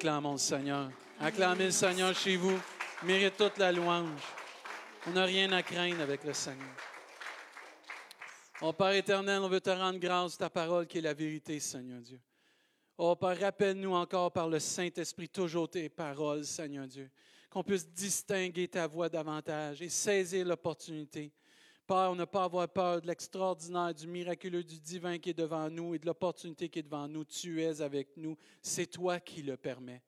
Acclamons 0.00 0.32
le 0.32 0.38
Seigneur. 0.38 0.90
Acclamez 1.20 1.66
le 1.66 1.70
Seigneur 1.70 2.14
chez 2.14 2.34
vous. 2.34 2.58
Il 3.02 3.06
Mérite 3.06 3.36
toute 3.36 3.58
la 3.58 3.70
louange. 3.70 4.22
On 5.06 5.10
n'a 5.10 5.26
rien 5.26 5.52
à 5.52 5.62
craindre 5.62 6.00
avec 6.00 6.24
le 6.24 6.32
Seigneur. 6.32 6.74
Ô 8.62 8.72
Père 8.72 8.92
éternel, 8.92 9.42
on 9.42 9.48
veut 9.50 9.60
te 9.60 9.68
rendre 9.68 9.98
grâce, 9.98 10.38
ta 10.38 10.48
parole 10.48 10.86
qui 10.86 10.96
est 10.96 11.02
la 11.02 11.12
vérité, 11.12 11.60
Seigneur 11.60 12.00
Dieu. 12.00 12.18
Ô 12.96 13.14
Père, 13.14 13.38
rappelle-nous 13.38 13.92
encore 13.92 14.32
par 14.32 14.48
le 14.48 14.58
Saint-Esprit 14.58 15.28
toujours 15.28 15.68
tes 15.68 15.90
paroles, 15.90 16.46
Seigneur 16.46 16.86
Dieu, 16.86 17.10
qu'on 17.50 17.62
puisse 17.62 17.86
distinguer 17.86 18.68
ta 18.68 18.86
voix 18.86 19.10
davantage 19.10 19.82
et 19.82 19.90
saisir 19.90 20.46
l'opportunité. 20.46 21.30
Père, 21.90 22.12
on 22.12 22.14
n'a 22.14 22.24
pas 22.24 22.44
avoir 22.44 22.68
peur 22.68 23.02
de 23.02 23.08
l'extraordinaire, 23.08 23.92
du 23.92 24.06
miraculeux, 24.06 24.62
du 24.62 24.78
divin 24.78 25.18
qui 25.18 25.30
est 25.30 25.34
devant 25.34 25.68
nous 25.68 25.92
et 25.92 25.98
de 25.98 26.06
l'opportunité 26.06 26.68
qui 26.68 26.78
est 26.78 26.84
devant 26.84 27.08
nous. 27.08 27.24
Tu 27.24 27.60
es 27.60 27.80
avec 27.80 28.16
nous. 28.16 28.38
C'est 28.62 28.86
toi 28.86 29.18
qui 29.18 29.42
le 29.42 29.56
permets. 29.56 30.00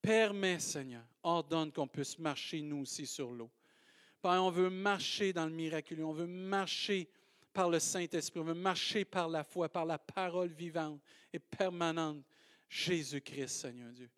Permets, 0.00 0.60
Seigneur, 0.60 1.02
ordonne 1.24 1.72
qu'on 1.72 1.88
puisse 1.88 2.16
marcher 2.16 2.60
nous 2.60 2.82
aussi 2.82 3.06
sur 3.06 3.32
l'eau. 3.32 3.50
Père, 4.22 4.40
on 4.40 4.52
veut 4.52 4.70
marcher 4.70 5.32
dans 5.32 5.46
le 5.46 5.52
miraculeux, 5.52 6.04
on 6.04 6.12
veut 6.12 6.28
marcher 6.28 7.10
par 7.52 7.68
le 7.68 7.80
Saint-Esprit, 7.80 8.38
on 8.38 8.44
veut 8.44 8.54
marcher 8.54 9.04
par 9.04 9.28
la 9.28 9.42
foi, 9.42 9.68
par 9.68 9.86
la 9.86 9.98
parole 9.98 10.52
vivante 10.52 11.00
et 11.32 11.40
permanente, 11.40 12.22
Jésus-Christ, 12.68 13.48
Seigneur 13.48 13.90
Dieu. 13.90 14.08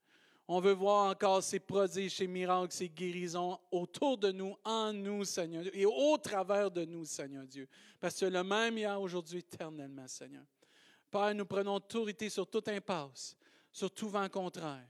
On 0.49 0.61
veut 0.61 0.72
voir 0.72 1.11
encore 1.11 1.43
ces 1.43 1.61
prodiges, 1.61 2.16
ces 2.16 2.26
miracles, 2.26 2.72
ces 2.72 2.88
guérisons 2.88 3.59
autour 3.70 4.18
de 4.18 4.32
nous, 4.32 4.57
en 4.64 4.93
nous, 4.93 5.24
Seigneur 5.24 5.64
et 5.72 5.86
au 5.86 6.18
travers 6.18 6.70
de 6.70 6.84
nous, 6.84 7.05
Seigneur 7.05 7.47
Dieu. 7.47 7.68
Parce 8.01 8.18
que 8.18 8.26
le 8.26 8.43
même 8.43 8.76
hier, 8.76 9.01
aujourd'hui, 9.01 9.38
éternellement, 9.38 10.09
Seigneur. 10.09 10.45
Père, 11.11 11.34
nous 11.34 11.47
prenons 11.47 11.74
autorité 11.74 12.28
sur 12.28 12.49
toute 12.49 12.68
impasse, 12.68 13.36
sur 13.70 13.90
tout 13.90 14.09
vent 14.09 14.28
contraire. 14.28 14.86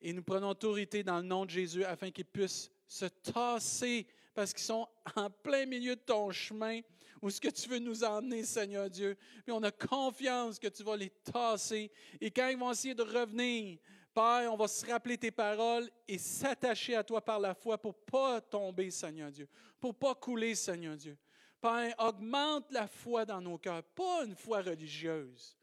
Et 0.00 0.12
nous 0.12 0.22
prenons 0.22 0.50
autorité 0.50 1.02
dans 1.02 1.16
le 1.16 1.24
nom 1.24 1.46
de 1.46 1.50
Jésus 1.50 1.84
afin 1.84 2.10
qu'ils 2.10 2.26
puissent 2.26 2.70
se 2.86 3.06
tasser 3.06 4.06
parce 4.34 4.52
qu'ils 4.52 4.64
sont 4.64 4.86
en 5.16 5.30
plein 5.30 5.64
milieu 5.64 5.96
de 5.96 6.00
ton 6.00 6.30
chemin 6.30 6.80
où 7.22 7.30
ce 7.30 7.40
que 7.40 7.48
tu 7.48 7.70
veux 7.70 7.78
nous 7.78 8.04
emmener, 8.04 8.44
Seigneur 8.44 8.90
Dieu. 8.90 9.16
Puis 9.44 9.52
on 9.52 9.62
a 9.62 9.70
confiance 9.70 10.58
que 10.58 10.68
tu 10.68 10.82
vas 10.82 10.96
les 10.96 11.08
tasser. 11.08 11.90
Et 12.20 12.30
quand 12.30 12.48
ils 12.48 12.58
vont 12.58 12.70
essayer 12.70 12.94
de 12.94 13.02
revenir, 13.02 13.78
Père, 14.14 14.52
on 14.52 14.56
va 14.56 14.68
se 14.68 14.86
rappeler 14.86 15.18
tes 15.18 15.32
paroles 15.32 15.90
et 16.06 16.18
s'attacher 16.18 16.94
à 16.94 17.02
toi 17.02 17.20
par 17.20 17.40
la 17.40 17.52
foi 17.52 17.76
pour 17.76 17.96
pas 17.96 18.40
tomber, 18.40 18.92
Seigneur 18.92 19.32
Dieu, 19.32 19.48
pour 19.80 19.92
pas 19.92 20.14
couler, 20.14 20.54
Seigneur 20.54 20.96
Dieu. 20.96 21.18
Père, 21.60 21.92
augmente 21.98 22.70
la 22.70 22.86
foi 22.86 23.26
dans 23.26 23.40
nos 23.40 23.58
cœurs, 23.58 23.82
pas 23.82 24.24
une 24.24 24.36
foi 24.36 24.62
religieuse, 24.62 25.56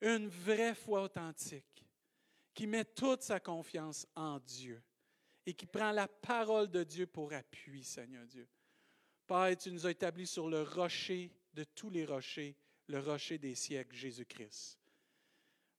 une 0.00 0.28
vraie 0.28 0.74
foi 0.74 1.02
authentique 1.02 1.84
qui 2.54 2.68
met 2.68 2.84
toute 2.84 3.22
sa 3.22 3.40
confiance 3.40 4.06
en 4.14 4.38
Dieu 4.38 4.80
et 5.44 5.52
qui 5.52 5.66
prend 5.66 5.90
la 5.90 6.06
parole 6.06 6.70
de 6.70 6.84
Dieu 6.84 7.08
pour 7.08 7.32
appui, 7.32 7.82
Seigneur 7.82 8.24
Dieu. 8.26 8.46
Père, 9.26 9.56
tu 9.56 9.72
nous 9.72 9.84
as 9.84 9.90
établis 9.90 10.28
sur 10.28 10.48
le 10.48 10.62
rocher 10.62 11.32
de 11.54 11.64
tous 11.64 11.90
les 11.90 12.04
rochers, 12.04 12.54
le 12.86 13.00
rocher 13.00 13.38
des 13.38 13.56
siècles, 13.56 13.96
Jésus-Christ. 13.96 14.78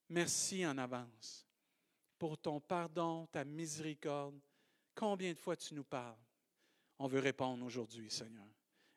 Merci 0.10 0.66
en 0.66 0.78
avance 0.78 1.46
pour 2.18 2.38
ton 2.38 2.60
pardon, 2.60 3.28
ta 3.28 3.44
miséricorde. 3.44 4.40
Combien 4.94 5.34
de 5.34 5.38
fois 5.38 5.56
tu 5.56 5.74
nous 5.74 5.84
parles? 5.84 6.18
On 7.00 7.08
veut 7.08 7.20
répondre 7.20 7.66
aujourd'hui, 7.66 8.10
Seigneur. 8.10 8.48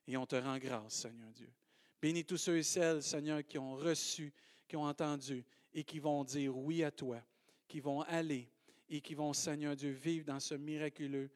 Et 0.06 0.16
on 0.16 0.26
te 0.26 0.36
rend 0.36 0.58
grâce, 0.58 0.94
Seigneur 0.94 1.30
Dieu. 1.32 1.52
Bénis 2.00 2.24
tous 2.24 2.36
ceux 2.36 2.58
et 2.58 2.62
celles, 2.62 3.02
Seigneur, 3.02 3.44
qui 3.44 3.58
ont 3.58 3.74
reçu, 3.74 4.32
qui 4.66 4.76
ont 4.76 4.84
entendu 4.84 5.44
et 5.74 5.84
qui 5.84 5.98
vont 5.98 6.22
dire 6.24 6.56
oui 6.56 6.84
à 6.84 6.90
toi, 6.90 7.20
qui 7.66 7.80
vont 7.80 8.02
aller 8.02 8.48
et 8.88 9.00
qui 9.00 9.14
vont, 9.14 9.32
Seigneur 9.32 9.76
Dieu, 9.76 9.90
vivre 9.90 10.24
dans 10.24 10.40
ce 10.40 10.54
miraculeux, 10.54 11.30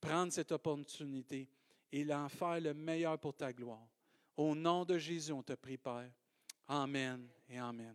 prendre 0.00 0.32
cette 0.32 0.52
opportunité 0.52 1.48
et 1.90 2.12
en 2.12 2.28
faire 2.28 2.60
le 2.60 2.74
meilleur 2.74 3.18
pour 3.18 3.34
ta 3.34 3.52
gloire. 3.52 3.88
Au 4.36 4.54
nom 4.54 4.84
de 4.84 4.98
Jésus, 4.98 5.32
on 5.32 5.42
te 5.42 5.54
prie, 5.54 5.78
Père. 5.78 6.10
Amen 6.68 7.28
et 7.48 7.58
Amen. 7.58 7.94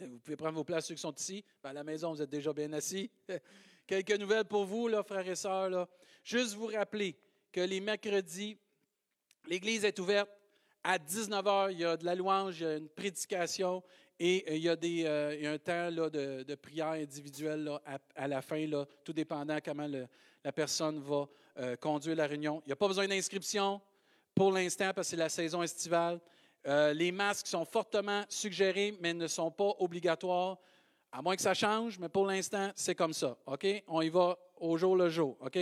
Vous 0.00 0.18
pouvez 0.20 0.36
prendre 0.36 0.54
vos 0.54 0.64
places, 0.64 0.86
ceux 0.86 0.94
qui 0.94 1.00
sont 1.00 1.14
ici. 1.14 1.44
Ben, 1.62 1.70
à 1.70 1.72
la 1.72 1.84
maison, 1.84 2.12
vous 2.12 2.22
êtes 2.22 2.30
déjà 2.30 2.52
bien 2.52 2.72
assis. 2.72 3.10
Quelques 3.86 4.12
nouvelles 4.12 4.44
pour 4.44 4.64
vous, 4.64 4.86
là, 4.86 5.02
frères 5.02 5.28
et 5.28 5.34
sœurs. 5.34 5.70
Là. 5.70 5.88
Juste 6.22 6.54
vous 6.54 6.66
rappeler 6.66 7.16
que 7.50 7.60
les 7.60 7.80
mercredis, 7.80 8.56
l'Église 9.46 9.84
est 9.84 9.98
ouverte. 9.98 10.30
À 10.84 10.98
19h, 10.98 11.72
il 11.72 11.78
y 11.78 11.84
a 11.84 11.96
de 11.96 12.04
la 12.04 12.14
louange, 12.14 12.60
il 12.60 12.62
y 12.62 12.66
a 12.66 12.76
une 12.76 12.88
prédication 12.88 13.82
et 14.20 14.44
euh, 14.48 14.54
il 14.54 14.62
y 14.62 14.68
a, 14.68 14.76
des, 14.76 15.04
euh, 15.04 15.54
un 15.54 15.58
temps 15.58 15.90
là, 15.90 16.08
de, 16.08 16.54
prière 16.54 16.92
individuelle 16.92 17.64
là, 17.64 17.82
à, 18.14 18.28
la 18.28 18.40
fin, 18.40 18.64
là, 18.66 18.86
tout 19.04 19.12
dépendant 19.12 19.58
comment 19.64 19.88
la 19.88 20.52
personne 20.52 21.00
va 21.00 21.28
euh, 21.58 21.76
conduire 21.76 22.16
la 22.16 22.26
réunion. 22.26 22.62
Il 22.64 22.68
n'y 22.68 22.72
a 22.72 22.76
pas 22.76 22.88
besoin 22.88 23.08
d'inscription 23.08 23.80
pour 24.34 24.52
l'instant 24.52 24.92
parce 24.94 25.08
que 25.08 25.10
c'est 25.10 25.16
la 25.16 25.28
saison 25.28 25.62
estivale. 25.62 26.20
Euh, 26.66 26.92
les 26.92 27.12
masques 27.12 27.46
sont 27.46 27.64
fortement 27.64 28.24
suggérés, 28.28 28.96
mais 29.00 29.14
ne 29.14 29.26
sont 29.26 29.50
pas 29.50 29.72
obligatoires, 29.78 30.58
à 31.10 31.22
moins 31.22 31.36
que 31.36 31.42
ça 31.42 31.54
change, 31.54 31.98
mais 31.98 32.08
pour 32.08 32.26
l'instant, 32.26 32.70
c'est 32.74 32.94
comme 32.94 33.12
ça. 33.12 33.36
OK? 33.46 33.66
On 33.86 34.02
y 34.02 34.08
va 34.08 34.38
au 34.56 34.76
jour 34.76 34.96
le 34.96 35.08
jour. 35.08 35.36
OK? 35.40 35.58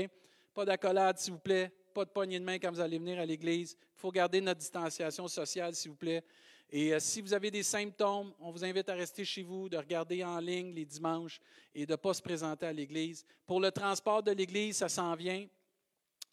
Pas 0.55 0.65
d'accolade, 0.65 1.19
s'il 1.19 1.35
vous 1.35 1.39
plaît. 1.39 1.71
Pas 1.95 2.05
de 2.05 2.11
poignée 2.11 2.39
de 2.39 2.45
main 2.45 2.59
quand 2.59 2.71
vous 2.71 2.81
allez 2.81 2.99
venir 2.99 3.19
à 3.21 3.27
l'église. 3.27 3.77
Il 3.81 4.01
faut 4.01 4.11
garder 4.11 4.41
notre 4.41 4.61
distanciation 4.61 5.29
sociale, 5.29 5.75
s'il 5.75 5.93
vous 5.93 5.97
plaît. 5.97 6.25
Et 6.71 6.93
euh, 6.93 6.99
si 6.99 7.21
vous 7.21 7.33
avez 7.33 7.51
des 7.51 7.63
symptômes, 7.63 8.33
on 8.41 8.51
vous 8.51 8.65
invite 8.65 8.89
à 8.89 8.95
rester 8.95 9.25
chez 9.25 9.43
vous, 9.43 9.69
de 9.69 9.77
regarder 9.77 10.25
en 10.25 10.41
ligne 10.41 10.73
les 10.75 10.85
dimanches 10.85 11.41
et 11.75 11.87
de 11.87 11.93
ne 11.93 11.97
pas 11.97 12.13
se 12.13 12.23
présenter 12.23 12.67
à 12.67 12.73
l'église. 12.73 13.25
Pour 13.47 13.61
le 13.61 13.71
transport 13.71 14.23
de 14.23 14.33
l'église, 14.33 14.79
ça 14.79 14.89
s'en 14.89 15.15
vient. 15.15 15.47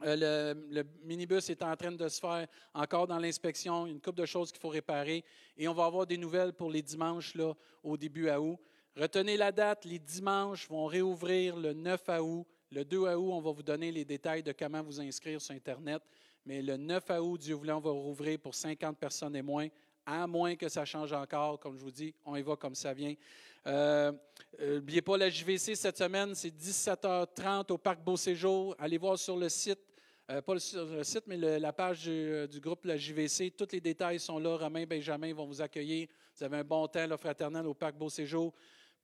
Euh, 0.04 0.54
le, 0.70 0.84
minibus 1.04 1.50
est 1.50 1.64
en 1.64 1.76
train 1.76 1.92
de 1.92 2.08
se 2.08 2.20
faire 2.20 2.48
encore 2.74 3.08
dans 3.08 3.18
l'inspection, 3.18 3.86
une 3.86 4.02
couple 4.02 4.20
de 4.20 4.26
choses 4.26 4.52
qu'il 4.52 4.60
faut 4.60 4.70
réparer. 4.70 5.24
Et 5.58 5.68
on 5.68 5.74
va 5.74 5.86
avoir 5.86 6.06
des 6.06 6.18
nouvelles 6.18 6.54
pour 6.54 6.70
les 6.70 6.82
dimanches 6.82 7.36
là, 7.36 7.54
au 7.84 7.98
début 7.98 8.30
août. 8.30 8.58
Retenez 8.96 9.38
la 9.38 9.52
date, 9.52 9.86
les 9.86 10.00
dimanches 10.00 10.68
vont 10.70 10.86
réouvrir 10.86 11.56
le 11.56 11.74
9 11.74 12.02
août. 12.22 12.46
Le 12.72 12.84
2 12.84 12.98
août, 12.98 13.32
on 13.32 13.42
va 13.42 13.52
vous 13.52 13.64
donner 13.64 13.92
les 13.92 14.06
détails 14.06 14.44
de 14.44 14.52
comment 14.52 14.84
vous 14.84 15.00
inscrire 15.00 15.42
sur 15.42 15.56
Internet. 15.56 16.02
Mais 16.46 16.62
le 16.62 16.78
9 16.78 17.04
août, 17.22 17.40
Dieu 17.40 17.56
voulant, 17.56 17.78
on 17.78 17.82
va 17.82 17.92
rouvrir 17.92 18.40
pour 18.40 18.54
50 18.54 18.98
personnes 18.98 19.36
et 19.36 19.42
moins, 19.42 19.68
à 20.06 20.28
moins 20.28 20.56
que 20.56 20.70
ça 20.70 20.86
change 20.86 21.14
encore. 21.14 21.60
Comme 21.60 21.78
je 21.78 21.84
vous 21.84 21.92
dis, 21.92 22.14
on 22.26 22.36
y 22.36 22.42
va 22.42 22.56
comme 22.56 22.76
ça 22.76 22.94
vient. 22.94 23.16
Euh, 23.66 24.12
N'oubliez 24.60 25.02
pas 25.02 25.18
la 25.18 25.30
JVC 25.30 25.76
cette 25.76 25.98
semaine, 25.98 26.36
c'est 26.36 26.56
17h30 26.56 27.72
au 27.72 27.78
Parc 27.78 28.04
Beau 28.04 28.16
Séjour. 28.16 28.76
Allez 28.78 29.00
voir 29.00 29.18
sur 29.18 29.36
le 29.36 29.50
site, 29.50 29.80
euh, 30.30 30.42
pas 30.42 30.58
sur 30.58 30.86
le 30.86 31.04
site, 31.04 31.24
mais 31.28 31.36
le, 31.36 31.58
la 31.58 31.74
page 31.74 32.04
du, 32.04 32.48
du, 32.48 32.62
groupe 32.62 32.86
La 32.86 32.96
JVC. 32.96 33.52
Tous 33.58 33.68
les 33.74 33.82
détails 33.82 34.20
sont 34.20 34.40
là. 34.40 34.56
Romain, 34.56 34.86
Benjamin 34.86 35.34
vont 35.34 35.46
vous 35.46 35.62
accueillir. 35.62 36.08
Vous 36.36 36.44
avez 36.46 36.58
un 36.58 36.64
bon 36.64 36.88
temps 36.88 37.06
là, 37.06 37.18
fraternel 37.18 37.68
au 37.68 37.74
Parc 37.74 37.96
Beau 37.96 38.10
Séjour. 38.10 38.54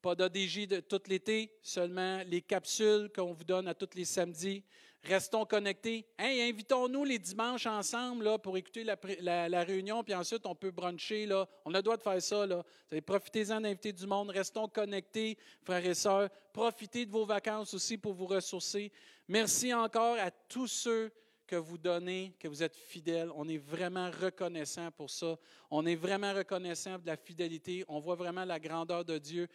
Pas 0.01 0.15
d'ADJ 0.15 0.65
de 0.65 0.80
tout 0.80 1.01
l'été, 1.07 1.51
seulement 1.61 2.22
les 2.26 2.41
capsules 2.41 3.11
qu'on 3.13 3.34
vous 3.34 3.43
donne 3.43 3.67
à 3.67 3.74
tous 3.74 3.89
les 3.95 4.05
samedis. 4.05 4.63
Restons 5.04 5.45
connectés. 5.45 6.06
Hey, 6.18 6.41
invitons-nous 6.50 7.06
les 7.06 7.20
dimanches 7.20 7.66
ensemble 7.66 8.26
là, 8.26 8.38
pour 8.38 8.58
écouter 8.58 8.84
la, 8.84 9.64
réunion, 9.64 10.04
puis 10.04 10.14
ensuite 10.14 10.45
on 10.45 10.56
peut 10.56 10.72
bruncher. 10.72 11.26
Là. 11.26 11.47
On 11.64 11.74
a 11.74 11.78
le 11.78 11.84
droit 11.84 11.95
de 11.95 12.02
faire 12.02 12.22
ça. 12.22 12.45
Là. 12.45 12.64
Profitez-en 13.06 13.62
d'inviter 13.62 13.93
du 13.93 14.06
monde. 14.06 14.30
Restons 14.30 14.68
connectés, 14.68 15.38
frères 15.64 15.86
et 15.86 15.93
sœurs. 15.93 16.30
Profitez 16.52 17.06
de 17.06 17.12
vos 17.12 17.26
vacances 17.26 17.74
aussi 17.74 17.97
pour 17.97 18.14
vous 18.14 18.26
ressourcer. 18.26 18.91
Merci 19.28 19.74
encore 19.74 20.18
à 20.20 20.32
tous 20.32 20.68
ceux 20.68 21.12
que 21.47 21.56
vous 21.56 21.78
donnez, 21.78 22.36
que 22.39 22.47
vous 22.47 22.62
êtes 22.62 22.76
fidèles. 22.76 23.32
On 23.36 23.47
est 23.47 23.58
vraiment 23.58 24.12
reconnaissant 24.12 24.91
pour 24.91 25.10
ça. 25.10 25.38
On 25.72 25.86
est 25.86 25.95
vraiment 25.95 26.34
reconnaissant 26.34 27.00
de 27.00 27.08
la 27.08 27.18
fidélité. 27.18 27.84
On 27.88 28.00
voit 28.00 28.16
vraiment 28.16 28.45
la 28.45 28.60
grandeur 28.60 29.04
de 29.06 29.18
Dieu. 29.18 29.47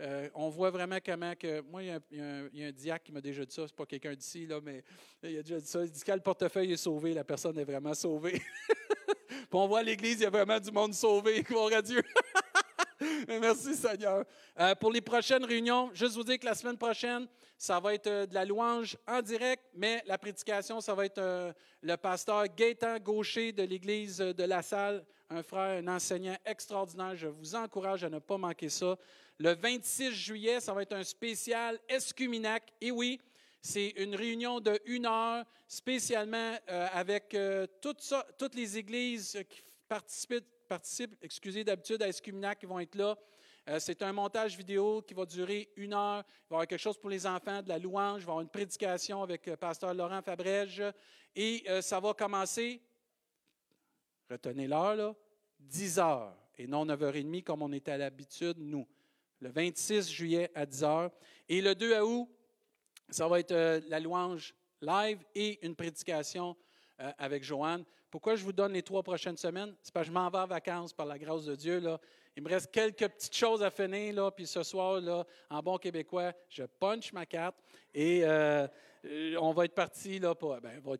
Euh, 0.00 0.28
on 0.34 0.48
voit 0.48 0.70
vraiment 0.70 0.98
comment 1.04 1.34
que. 1.34 1.60
Moi, 1.62 1.82
il 1.82 2.00
y 2.58 2.64
a 2.64 2.66
un, 2.66 2.72
diacre 2.72 3.04
qui 3.04 3.12
m'a 3.12 3.20
déjà 3.20 3.44
dit 3.44 3.54
ça. 3.54 3.66
C'est 3.66 3.76
pas 3.76 3.86
quelqu'un 3.86 4.14
d'ici, 4.14 4.46
là, 4.46 4.60
mais 4.62 4.82
il 5.22 5.38
a 5.38 5.42
déjà 5.42 5.60
dit 5.60 5.66
ça. 5.66 5.84
Il 5.84 5.90
dit 5.90 6.02
quand 6.04 6.14
le 6.14 6.20
portefeuille 6.20 6.72
est 6.72 6.76
sauvé, 6.78 7.12
la 7.14 7.24
personne 7.24 7.58
est 7.58 7.64
vraiment 7.64 7.94
sauvée. 7.94 8.40
Puis 9.28 9.60
on 9.60 9.66
voit 9.66 9.82
l'Église, 9.82 10.14
il 10.20 10.22
y 10.22 10.26
a 10.26 10.30
vraiment 10.30 10.58
du 10.58 10.70
monde 10.70 10.94
sauvé. 10.94 11.42
Gloire 11.48 11.72
à 11.74 11.82
Dieu. 11.82 12.02
Merci 13.28 13.74
Seigneur. 13.74 14.24
Euh, 14.58 14.74
pour 14.74 14.92
les 14.92 15.00
prochaines 15.00 15.44
réunions, 15.44 15.90
juste 15.92 16.14
vous 16.14 16.24
dire 16.24 16.38
que 16.38 16.46
la 16.46 16.54
semaine 16.54 16.78
prochaine, 16.78 17.26
ça 17.58 17.78
va 17.78 17.94
être 17.94 18.06
euh, 18.06 18.26
de 18.26 18.34
la 18.34 18.44
louange 18.44 18.96
en 19.06 19.20
direct, 19.20 19.62
mais 19.74 20.02
la 20.06 20.16
prédication, 20.16 20.80
ça 20.80 20.94
va 20.94 21.04
être 21.04 21.54
le 21.82 21.96
pasteur 21.96 22.44
Gaétan 22.56 22.98
Gaucher 22.98 23.52
de 23.52 23.62
l'Église 23.62 24.18
de 24.18 24.44
la 24.44 24.62
Salle, 24.62 25.04
un 25.30 25.42
frère, 25.42 25.82
un 25.82 25.88
enseignant 25.88 26.36
extraordinaire. 26.44 27.16
Je 27.16 27.28
vous 27.28 27.54
encourage 27.54 28.04
à 28.04 28.10
ne 28.10 28.18
pas 28.18 28.38
manquer 28.38 28.68
ça. 28.68 28.96
Le 29.42 29.56
26 29.56 30.12
juillet, 30.12 30.60
ça 30.60 30.72
va 30.72 30.82
être 30.82 30.92
un 30.92 31.02
spécial 31.02 31.76
Escuminac. 31.88 32.62
Et 32.80 32.92
oui, 32.92 33.20
c'est 33.60 33.88
une 33.96 34.14
réunion 34.14 34.60
de 34.60 34.80
une 34.84 35.04
heure, 35.04 35.44
spécialement 35.66 36.56
euh, 36.70 36.86
avec 36.92 37.34
euh, 37.34 37.66
toutes, 37.80 38.54
les 38.54 38.78
églises 38.78 39.36
qui 39.50 39.62
participent, 39.88 41.16
excusez, 41.20 41.64
d'habitude 41.64 42.00
à 42.04 42.06
Escuminac 42.06 42.60
qui 42.60 42.66
vont 42.66 42.78
être 42.78 42.94
là. 42.94 43.18
Euh, 43.68 43.80
c'est 43.80 44.00
un 44.02 44.12
montage 44.12 44.56
vidéo 44.56 45.02
qui 45.02 45.12
va 45.12 45.26
durer 45.26 45.72
une 45.74 45.94
heure. 45.94 46.22
Il 46.22 46.50
va 46.50 46.54
y 46.54 46.54
avoir 46.54 46.66
quelque 46.68 46.78
chose 46.78 46.98
pour 46.98 47.10
les 47.10 47.26
enfants, 47.26 47.62
de 47.62 47.68
la 47.68 47.80
louange. 47.80 48.22
Il 48.22 48.26
va 48.26 48.30
y 48.30 48.34
avoir 48.34 48.42
une 48.42 48.48
prédication 48.48 49.24
avec 49.24 49.44
le 49.48 49.56
pasteur 49.56 49.92
Laurent 49.92 50.22
Fabrège. 50.22 50.84
Et 51.34 51.64
ça 51.80 51.98
va 51.98 52.14
commencer, 52.14 52.80
retenez 54.30 54.68
l'heure, 54.68 54.94
là, 54.94 55.12
10 55.58 55.98
heures 55.98 56.36
et 56.56 56.68
non 56.68 56.86
9h30 56.86 57.42
comme 57.42 57.62
on 57.62 57.72
était 57.72 57.90
à 57.90 57.98
l'habitude, 57.98 58.58
nous. 58.58 58.86
Le 59.42 59.50
26 59.50 60.08
juillet 60.08 60.50
à 60.54 60.64
10 60.64 60.84
heures. 60.84 61.10
Et 61.48 61.60
le 61.60 61.74
2 61.74 62.00
août, 62.00 62.28
ça 63.10 63.26
va 63.26 63.40
être 63.40 63.50
euh, 63.50 63.80
la 63.88 63.98
louange 63.98 64.54
live 64.80 65.18
et 65.34 65.58
une 65.66 65.74
prédication 65.74 66.56
euh, 67.00 67.10
avec 67.18 67.42
Joanne. 67.42 67.84
Pourquoi 68.08 68.36
je 68.36 68.44
vous 68.44 68.52
donne 68.52 68.72
les 68.72 68.82
trois 68.82 69.02
prochaines 69.02 69.36
semaines? 69.36 69.74
C'est 69.82 69.92
parce 69.92 70.06
que 70.06 70.12
je 70.12 70.14
m'en 70.14 70.30
vais 70.30 70.38
en 70.38 70.46
vacances 70.46 70.92
par 70.92 71.06
la 71.06 71.18
grâce 71.18 71.44
de 71.44 71.56
Dieu. 71.56 71.80
Là. 71.80 71.98
Il 72.36 72.44
me 72.44 72.48
reste 72.48 72.70
quelques 72.70 73.08
petites 73.08 73.34
choses 73.34 73.64
à 73.64 73.70
finir. 73.70 74.14
Là, 74.14 74.30
puis 74.30 74.46
ce 74.46 74.62
soir, 74.62 75.00
là, 75.00 75.26
en 75.50 75.60
bon 75.60 75.76
québécois, 75.76 76.32
je 76.48 76.62
punch 76.62 77.12
ma 77.12 77.26
carte 77.26 77.56
et 77.92 78.20
euh, 78.24 78.68
on 79.40 79.52
va 79.52 79.64
être 79.64 79.74
parti 79.74 80.20
pas, 80.20 80.60
ben, 80.60 80.80
on. 80.84 80.96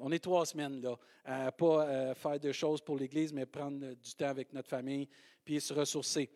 On 0.00 0.12
est 0.12 0.18
trois 0.18 0.44
semaines 0.44 0.82
là, 0.82 0.98
à 1.24 1.50
pas 1.50 1.86
euh, 1.86 2.14
faire 2.14 2.38
de 2.38 2.52
choses 2.52 2.82
pour 2.82 2.98
l'Église, 2.98 3.32
mais 3.32 3.46
prendre 3.46 3.94
du 3.94 4.14
temps 4.14 4.28
avec 4.28 4.52
notre 4.52 4.68
famille 4.68 5.08
puis 5.44 5.60
se 5.60 5.72
ressourcer. 5.72 6.28